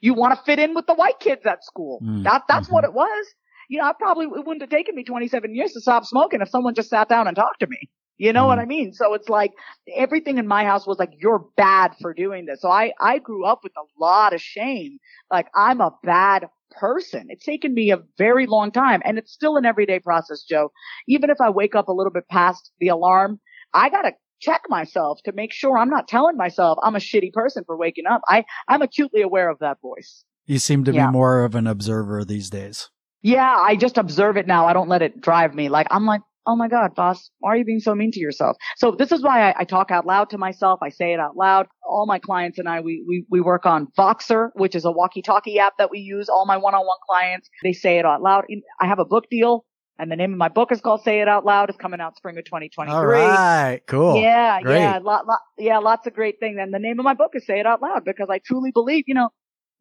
you 0.00 0.14
want 0.14 0.36
to 0.36 0.44
fit 0.44 0.58
in 0.58 0.74
with 0.74 0.86
the 0.86 0.94
white 0.94 1.20
kids 1.20 1.46
at 1.46 1.62
school. 1.64 2.00
Mm, 2.02 2.24
That, 2.24 2.42
that's 2.48 2.68
mhm. 2.68 2.72
what 2.72 2.84
it 2.84 2.92
was. 2.92 3.26
you 3.68 3.78
know, 3.78 3.84
I 3.84 3.92
probably 3.92 4.24
it 4.24 4.30
wouldn't 4.46 4.62
have 4.62 4.70
taken 4.70 4.94
me 4.96 5.04
27 5.04 5.54
years 5.54 5.72
to 5.74 5.80
stop 5.80 6.04
smoking 6.06 6.40
if 6.40 6.48
someone 6.48 6.74
just 6.74 6.88
sat 6.88 7.08
down 7.08 7.28
and 7.28 7.36
talked 7.36 7.60
to 7.60 7.66
me. 7.68 7.78
You 8.18 8.32
know 8.32 8.46
what 8.46 8.58
mm. 8.58 8.62
I 8.62 8.64
mean? 8.66 8.92
So 8.92 9.14
it's 9.14 9.28
like 9.28 9.52
everything 9.94 10.38
in 10.38 10.46
my 10.46 10.64
house 10.64 10.86
was 10.86 10.98
like, 10.98 11.12
you're 11.18 11.44
bad 11.56 11.94
for 12.00 12.12
doing 12.12 12.46
this. 12.46 12.60
So 12.60 12.70
I, 12.70 12.92
I 13.00 13.18
grew 13.18 13.46
up 13.46 13.60
with 13.62 13.72
a 13.76 14.02
lot 14.02 14.34
of 14.34 14.40
shame. 14.42 14.98
Like 15.30 15.46
I'm 15.54 15.80
a 15.80 15.94
bad 16.02 16.48
person. 16.72 17.26
It's 17.30 17.44
taken 17.44 17.72
me 17.74 17.92
a 17.92 18.02
very 18.18 18.46
long 18.46 18.72
time 18.72 19.00
and 19.04 19.18
it's 19.18 19.32
still 19.32 19.56
an 19.56 19.64
everyday 19.64 20.00
process, 20.00 20.42
Joe. 20.42 20.70
Even 21.06 21.30
if 21.30 21.40
I 21.40 21.50
wake 21.50 21.74
up 21.74 21.88
a 21.88 21.92
little 21.92 22.12
bit 22.12 22.28
past 22.28 22.72
the 22.80 22.88
alarm, 22.88 23.40
I 23.72 23.88
gotta 23.88 24.12
check 24.40 24.62
myself 24.68 25.20
to 25.24 25.32
make 25.32 25.52
sure 25.52 25.78
I'm 25.78 25.90
not 25.90 26.08
telling 26.08 26.36
myself 26.36 26.78
I'm 26.82 26.96
a 26.96 27.00
shitty 27.00 27.32
person 27.32 27.64
for 27.64 27.76
waking 27.76 28.06
up. 28.06 28.20
I, 28.28 28.44
I'm 28.68 28.82
acutely 28.82 29.22
aware 29.22 29.48
of 29.48 29.58
that 29.60 29.80
voice. 29.80 30.24
You 30.46 30.58
seem 30.58 30.84
to 30.84 30.92
Yeah. 30.92 31.06
be 31.06 31.12
more 31.12 31.44
of 31.44 31.54
an 31.54 31.66
observer 31.66 32.24
these 32.24 32.50
days. 32.50 32.90
Yeah, 33.22 33.56
I 33.56 33.76
just 33.76 33.98
observe 33.98 34.36
it 34.36 34.46
now. 34.46 34.66
I 34.66 34.72
don't 34.72 34.88
let 34.88 35.02
it 35.02 35.20
drive 35.20 35.54
me. 35.54 35.68
Like 35.68 35.88
I'm 35.90 36.06
like, 36.06 36.22
oh 36.48 36.56
my 36.56 36.66
god, 36.66 36.94
boss, 36.94 37.30
why 37.40 37.50
are 37.50 37.56
you 37.56 37.64
being 37.64 37.78
so 37.78 37.94
mean 37.94 38.10
to 38.10 38.20
yourself? 38.20 38.56
So 38.78 38.90
this 38.90 39.12
is 39.12 39.22
why 39.22 39.50
I, 39.50 39.54
I 39.58 39.64
talk 39.64 39.90
out 39.90 40.06
loud 40.06 40.30
to 40.30 40.38
myself. 40.38 40.80
I 40.82 40.88
say 40.88 41.12
it 41.12 41.20
out 41.20 41.36
loud. 41.36 41.66
All 41.86 42.06
my 42.06 42.18
clients 42.18 42.58
and 42.58 42.68
I, 42.68 42.80
we 42.80 43.04
we 43.06 43.24
we 43.30 43.40
work 43.40 43.66
on 43.66 43.86
Voxer, 43.98 44.48
which 44.54 44.74
is 44.74 44.84
a 44.84 44.90
walkie-talkie 44.90 45.58
app 45.58 45.74
that 45.78 45.90
we 45.90 45.98
use. 45.98 46.28
All 46.28 46.46
my 46.46 46.56
one-on-one 46.56 46.96
clients, 47.08 47.50
they 47.62 47.74
say 47.74 47.98
it 47.98 48.06
out 48.06 48.22
loud. 48.22 48.46
I 48.80 48.86
have 48.86 48.98
a 48.98 49.04
book 49.04 49.24
deal, 49.30 49.66
and 49.98 50.10
the 50.10 50.16
name 50.16 50.32
of 50.32 50.38
my 50.38 50.48
book 50.48 50.72
is 50.72 50.80
called 50.80 51.02
"Say 51.02 51.20
It 51.20 51.28
Out 51.28 51.44
Loud." 51.44 51.68
It's 51.68 51.78
coming 51.78 52.00
out 52.00 52.16
spring 52.16 52.38
of 52.38 52.44
2023. 52.46 52.96
All 52.96 53.04
right. 53.04 53.80
Cool. 53.86 54.20
Yeah, 54.20 54.62
Great. 54.62 54.80
yeah, 54.80 54.98
lot, 55.02 55.26
lot, 55.26 55.40
yeah, 55.58 55.78
lots 55.78 56.06
of 56.06 56.14
great 56.14 56.36
things. 56.40 56.56
And 56.58 56.72
the 56.72 56.78
name 56.78 56.98
of 56.98 57.04
my 57.04 57.14
book 57.14 57.32
is 57.34 57.44
Say 57.44 57.60
It 57.60 57.66
Out 57.66 57.82
Loud 57.82 58.04
because 58.06 58.28
I 58.30 58.38
truly 58.38 58.70
believe, 58.70 59.04
you 59.06 59.14
know, 59.14 59.28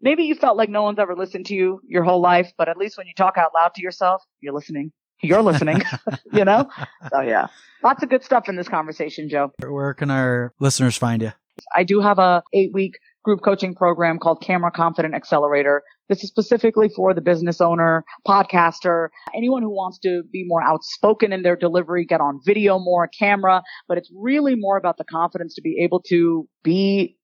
maybe 0.02 0.24
you 0.24 0.36
felt 0.36 0.58
like 0.58 0.70
no 0.70 0.84
one's 0.84 1.00
ever 1.00 1.16
listened 1.16 1.46
to 1.48 1.56
you 1.56 1.80
your 1.88 2.04
whole 2.04 2.22
life, 2.22 2.52
but 2.58 2.68
at 2.68 2.76
least 2.76 2.98
when 2.98 3.08
you 3.08 3.14
talk 3.16 3.38
out 3.38 3.52
loud 3.56 3.74
to 3.76 3.82
yourself, 3.82 4.22
you're 4.42 4.54
listening. 4.54 4.92
You're 5.22 5.42
listening, 5.42 5.82
you 6.34 6.46
know? 6.46 6.70
So 7.12 7.22
yeah, 7.22 7.48
lots 7.84 8.04
of 8.04 8.10
good 8.10 8.24
stuff 8.24 8.50
in 8.50 8.56
this 8.56 8.68
conversation, 8.68 9.30
Joe. 9.30 9.52
Where 9.66 9.94
can 9.94 10.12
our 10.12 10.54
listeners 10.60 10.98
find 10.98 11.22
you? 11.22 11.34
I 11.76 11.84
do 11.84 12.02
have 12.02 12.20
a 12.20 12.44
eight 12.54 12.72
week 12.74 13.00
group 13.24 13.42
coaching 13.44 13.76
program 13.76 14.20
called 14.20 14.42
Camera 14.42 14.72
Confident 14.72 15.14
Accelerator. 15.14 15.84
This 16.08 16.24
is 16.24 16.30
specifically 16.30 16.90
for 16.96 17.14
the 17.14 17.20
business 17.20 17.60
owner, 17.60 18.06
podcaster, 18.26 19.10
anyone 19.36 19.64
who 19.64 19.70
wants 19.70 20.00
to 20.00 20.24
be 20.32 20.46
more 20.48 20.64
outspoken 20.64 21.34
in 21.34 21.42
their 21.42 21.58
delivery, 21.58 22.06
get 22.06 22.22
on 22.22 22.40
video 22.46 22.80
more, 22.80 23.10
camera, 23.20 23.64
but 23.88 23.98
it's 23.98 24.10
really 24.16 24.56
more 24.56 24.78
about 24.78 24.98
the 24.98 25.04
confidence 25.04 25.56
to 25.56 25.62
be 25.62 25.78
able 25.84 26.02
to 26.08 26.48
be 26.64 27.18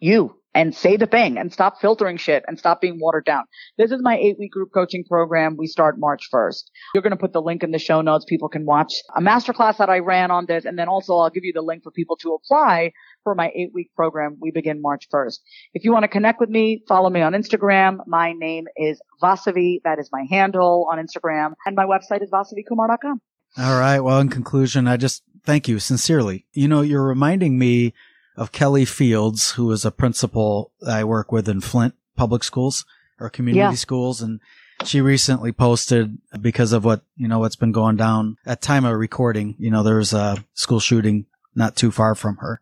you 0.00 0.34
and 0.54 0.74
say 0.74 0.96
the 0.96 1.06
thing 1.06 1.36
and 1.36 1.52
stop 1.52 1.80
filtering 1.80 2.16
shit 2.16 2.44
and 2.46 2.58
stop 2.58 2.80
being 2.80 2.98
watered 3.00 3.24
down. 3.24 3.44
This 3.76 3.90
is 3.90 4.00
my 4.02 4.16
eight 4.16 4.36
week 4.38 4.52
group 4.52 4.70
coaching 4.72 5.04
program. 5.04 5.56
We 5.58 5.66
start 5.66 5.98
March 5.98 6.28
1st. 6.32 6.64
You're 6.94 7.02
going 7.02 7.10
to 7.10 7.16
put 7.16 7.32
the 7.32 7.42
link 7.42 7.62
in 7.62 7.72
the 7.72 7.78
show 7.78 8.00
notes. 8.00 8.24
People 8.28 8.48
can 8.48 8.64
watch 8.64 8.92
a 9.16 9.20
masterclass 9.20 9.78
that 9.78 9.90
I 9.90 9.98
ran 9.98 10.30
on 10.30 10.46
this. 10.46 10.64
And 10.64 10.78
then 10.78 10.88
also 10.88 11.16
I'll 11.16 11.30
give 11.30 11.44
you 11.44 11.52
the 11.52 11.62
link 11.62 11.82
for 11.82 11.90
people 11.90 12.16
to 12.18 12.34
apply 12.34 12.92
for 13.24 13.34
my 13.34 13.50
eight 13.54 13.72
week 13.74 13.90
program. 13.96 14.36
We 14.40 14.52
begin 14.52 14.80
March 14.80 15.08
1st. 15.12 15.38
If 15.74 15.84
you 15.84 15.92
want 15.92 16.04
to 16.04 16.08
connect 16.08 16.40
with 16.40 16.50
me, 16.50 16.82
follow 16.86 17.10
me 17.10 17.20
on 17.20 17.32
Instagram. 17.32 17.98
My 18.06 18.32
name 18.32 18.66
is 18.76 19.00
Vasavi. 19.22 19.80
That 19.84 19.98
is 19.98 20.08
my 20.12 20.24
handle 20.30 20.88
on 20.90 21.04
Instagram. 21.04 21.54
And 21.66 21.74
my 21.74 21.84
website 21.84 22.22
is 22.22 22.30
vasavikumar.com. 22.30 23.20
All 23.56 23.78
right. 23.78 24.00
Well, 24.00 24.20
in 24.20 24.28
conclusion, 24.28 24.88
I 24.88 24.96
just 24.96 25.22
thank 25.44 25.68
you 25.68 25.78
sincerely. 25.78 26.46
You 26.52 26.68
know, 26.68 26.80
you're 26.80 27.04
reminding 27.04 27.58
me 27.58 27.94
of 28.36 28.52
Kelly 28.52 28.84
Fields, 28.84 29.52
who 29.52 29.70
is 29.70 29.84
a 29.84 29.90
principal 29.90 30.72
I 30.86 31.04
work 31.04 31.30
with 31.32 31.48
in 31.48 31.60
Flint 31.60 31.94
public 32.16 32.44
schools 32.44 32.84
or 33.20 33.30
community 33.30 33.60
Yeah. 33.60 33.74
schools. 33.74 34.20
And 34.20 34.40
she 34.84 35.00
recently 35.00 35.52
posted 35.52 36.18
because 36.40 36.72
of 36.72 36.84
what, 36.84 37.02
you 37.16 37.28
know, 37.28 37.38
what's 37.38 37.56
been 37.56 37.72
going 37.72 37.96
down 37.96 38.36
at 38.44 38.60
time 38.60 38.84
of 38.84 38.96
recording. 38.96 39.54
You 39.58 39.70
know, 39.70 39.82
there 39.82 39.96
was 39.96 40.12
a 40.12 40.44
school 40.54 40.80
shooting 40.80 41.26
not 41.54 41.76
too 41.76 41.90
far 41.90 42.14
from 42.14 42.36
her. 42.38 42.60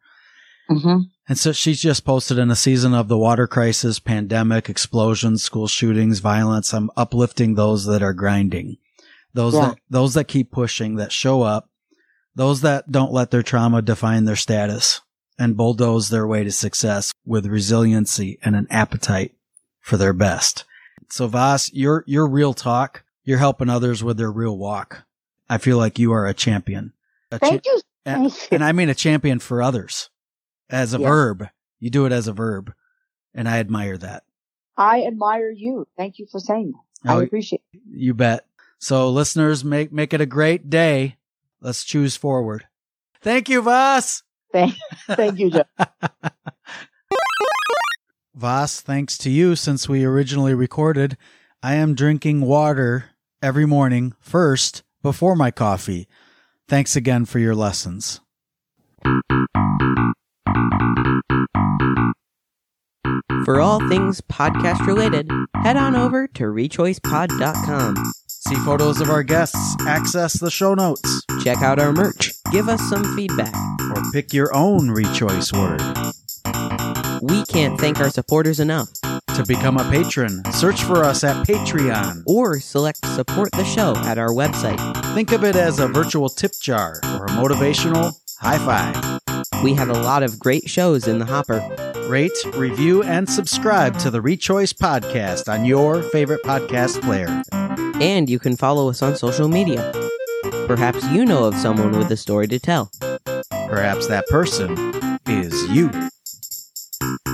Mm-hmm. 0.71 0.99
And 1.29 1.39
so 1.39 1.53
she's 1.53 1.81
just 1.81 2.05
posted 2.05 2.39
in 2.39 2.51
a 2.51 2.57
season 2.57 2.95
of 2.95 3.09
the 3.09 3.19
water 3.19 3.47
crisis, 3.47 3.99
pandemic, 3.99 4.69
explosions, 4.69 5.43
school 5.43 5.69
shootings, 5.69 6.19
violence. 6.19 6.75
I'm 6.75 6.91
uplifting 6.97 7.55
those 7.55 7.87
that 7.87 8.03
are 8.03 8.13
grinding, 8.13 8.77
those 9.33 9.55
Yeah. 9.55 9.61
that, 9.69 9.79
those 9.89 10.15
that 10.15 10.25
keep 10.25 10.51
pushing, 10.51 10.97
that 10.97 11.13
show 11.13 11.43
up, 11.43 11.71
those 12.35 12.61
that 12.61 12.91
don't 12.91 13.13
let 13.13 13.31
their 13.31 13.43
trauma 13.43 13.83
define 13.83 14.25
their 14.25 14.37
status 14.37 15.01
and 15.39 15.57
bulldoze 15.57 16.09
their 16.09 16.27
way 16.27 16.45
to 16.45 16.53
success 16.53 17.13
with 17.25 17.47
resiliency 17.47 18.39
and 18.43 18.55
an 18.57 18.67
appetite 18.71 19.35
for 19.81 19.97
their 19.97 20.13
best. 20.13 20.65
So 21.11 21.27
Voss, 21.27 21.73
your, 21.73 22.05
your 22.07 22.27
real 22.27 22.55
talk, 22.55 23.05
you're 23.25 23.39
helping 23.39 23.69
others 23.69 24.03
with 24.05 24.17
their 24.17 24.31
real 24.33 24.57
walk. 24.57 25.05
I 25.49 25.59
feel 25.59 25.77
like 25.79 25.99
you 25.99 26.13
are 26.13 26.27
a 26.27 26.35
champion. 26.35 26.93
A 27.31 27.39
cha- 27.39 27.47
Thank 27.49 27.67
you. 27.67 27.81
and, 28.07 28.25
you. 28.25 28.31
and 28.53 28.65
I 28.65 28.73
mean 28.73 28.89
a 28.89 28.95
champion 28.95 29.39
for 29.39 29.63
others 29.63 30.11
as 30.71 30.95
a 30.95 30.99
Yeah. 30.99 31.09
verb. 31.09 31.49
You 31.81 31.91
do 31.91 32.07
it 32.07 32.13
as 32.13 32.29
a 32.29 32.33
verb. 32.33 32.73
And 33.35 33.49
I 33.49 33.59
admire 33.59 33.97
that. 33.99 34.25
I 34.77 35.05
admire 35.05 35.51
you. 35.51 35.87
Thank 35.97 36.19
you 36.19 36.27
for 36.31 36.39
saying 36.41 36.73
that. 37.05 37.11
I 37.11 37.17
Oh, 37.17 37.21
appreciate 37.21 37.63
it. 37.73 37.81
you 37.91 38.15
bet. 38.15 38.47
So 38.79 39.11
listeners, 39.11 39.65
make, 39.65 39.93
make 39.93 40.13
it 40.15 40.21
a 40.21 40.27
great 40.27 40.71
day. 40.71 41.17
Let's 41.61 41.85
choose 41.85 42.17
forward. 42.17 42.67
Thank 43.21 43.49
you, 43.49 43.63
Voss. 43.63 44.23
Thank, 44.53 44.75
thank 45.09 45.39
you, 45.39 45.51
Joe. 45.51 45.65
Voss, 48.35 48.81
thanks 48.81 49.19
to 49.19 49.31
you 49.31 49.57
since 49.57 49.89
we 49.89 50.05
originally 50.05 50.55
recorded, 50.55 51.17
I 51.63 51.75
am 51.75 51.95
drinking 51.95 52.41
water 52.41 53.11
every 53.41 53.67
morning 53.67 54.15
first 54.21 54.83
before 55.03 55.37
my 55.37 55.51
coffee. 55.51 56.09
Thanks 56.69 56.97
again 56.97 57.25
for 57.25 57.39
your 57.39 57.55
lessons. 57.55 58.21
For 63.45 63.61
all 63.61 63.87
things 63.89 64.21
podcast 64.21 64.87
related, 64.87 65.29
head 65.63 65.77
on 65.77 65.97
over 65.97 66.29
to 66.29 66.45
rechoicepod.com. 66.45 68.13
See 68.53 68.59
photos 68.67 69.01
of 69.01 69.09
our 69.09 69.23
guests, 69.23 69.77
access 69.87 70.35
the 70.35 70.51
show 70.51 70.75
notes, 70.75 71.23
Check 71.43 71.63
out 71.63 71.79
our 71.79 71.91
merch, 71.91 72.33
give 72.51 72.69
us 72.69 72.83
some 72.83 73.17
feedback. 73.17 73.55
or 73.97 74.03
pick 74.13 74.35
your 74.35 74.55
own 74.55 74.89
rechoice 74.89 75.57
word. 75.57 75.81
We 77.23 77.47
can't 77.47 77.81
thank 77.81 77.99
our 77.99 78.11
supporters 78.11 78.61
enough. 78.61 78.91
To 79.37 79.47
become 79.49 79.79
a 79.79 79.91
patron, 79.91 80.43
search 80.53 80.83
for 80.83 81.03
us 81.03 81.25
at 81.25 81.47
Patreon. 81.47 82.25
Or 82.27 82.61
select 82.61 83.07
support 83.07 83.53
the 83.53 83.65
show 83.65 83.95
at 83.97 84.19
our 84.19 84.29
website. 84.29 84.79
Think 85.15 85.33
of 85.33 85.45
it 85.45 85.57
as 85.57 85.79
a 85.79 85.89
virtual 85.89 86.29
tip 86.29 86.53
jar 86.61 87.01
or 87.05 87.25
a 87.25 87.31
motivational 87.31 88.13
high 88.39 88.59
five. 88.59 89.65
We 89.65 89.73
have 89.75 89.89
a 89.89 89.95
lot 89.95 90.23
of 90.23 90.39
great 90.39 90.69
shows 90.69 91.09
in 91.09 91.19
the 91.21 91.25
hopper. 91.25 91.65
Rate, 92.07 92.33
review, 92.55 93.03
and 93.03 93.31
subscribe 93.31 93.99
to 94.01 94.11
the 94.11 94.21
Rechoice 94.21 94.75
podcast 94.75 95.51
on 95.51 95.65
your 95.65 96.03
favorite 96.03 96.43
podcast 96.43 97.01
player. 97.01 97.43
And 98.01 98.29
you 98.29 98.39
can 98.39 98.57
follow 98.57 98.89
us 98.91 99.03
on 99.03 99.17
social 99.17 99.49
media. 99.49 99.93
Perhaps 100.67 101.05
you 101.11 101.25
know 101.25 101.45
of 101.45 101.55
someone 101.55 101.93
with 101.97 102.11
a 102.11 102.17
story 102.17 102.49
to 102.49 102.59
tell. 102.59 102.91
Perhaps 103.51 104.07
that 104.09 104.27
person 104.29 104.77
is 105.27 105.69
you. 105.71 105.91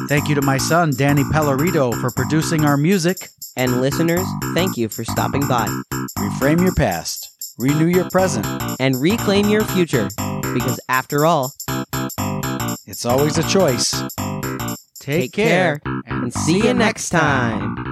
Thank 0.09 0.29
you 0.29 0.35
to 0.35 0.43
my 0.43 0.57
son, 0.59 0.93
Danny 0.97 1.23
Pellerito, 1.25 1.93
for 2.01 2.11
producing 2.11 2.65
our 2.65 2.77
music. 2.77 3.29
And 3.57 3.81
listeners, 3.81 4.27
thank 4.55 4.77
you 4.77 4.89
for 4.89 5.05
stopping 5.05 5.47
by. 5.49 5.67
Reframe 6.19 6.61
your 6.63 6.75
past, 6.75 7.55
renew 7.59 7.87
your 7.87 8.09
present. 8.11 8.47
And 8.81 9.01
reclaim 9.01 9.49
your 9.49 9.65
future. 9.65 10.09
Because 10.55 10.81
after 10.89 11.27
all, 11.27 11.53
It's 12.87 13.05
always 13.05 13.37
a 13.37 13.43
choice. 13.43 13.93
Take, 14.99 15.21
Take 15.21 15.33
care, 15.33 15.81
and 16.07 16.33
see 16.33 16.59
you 16.67 16.73
next 16.73 17.11
time. 17.11 17.88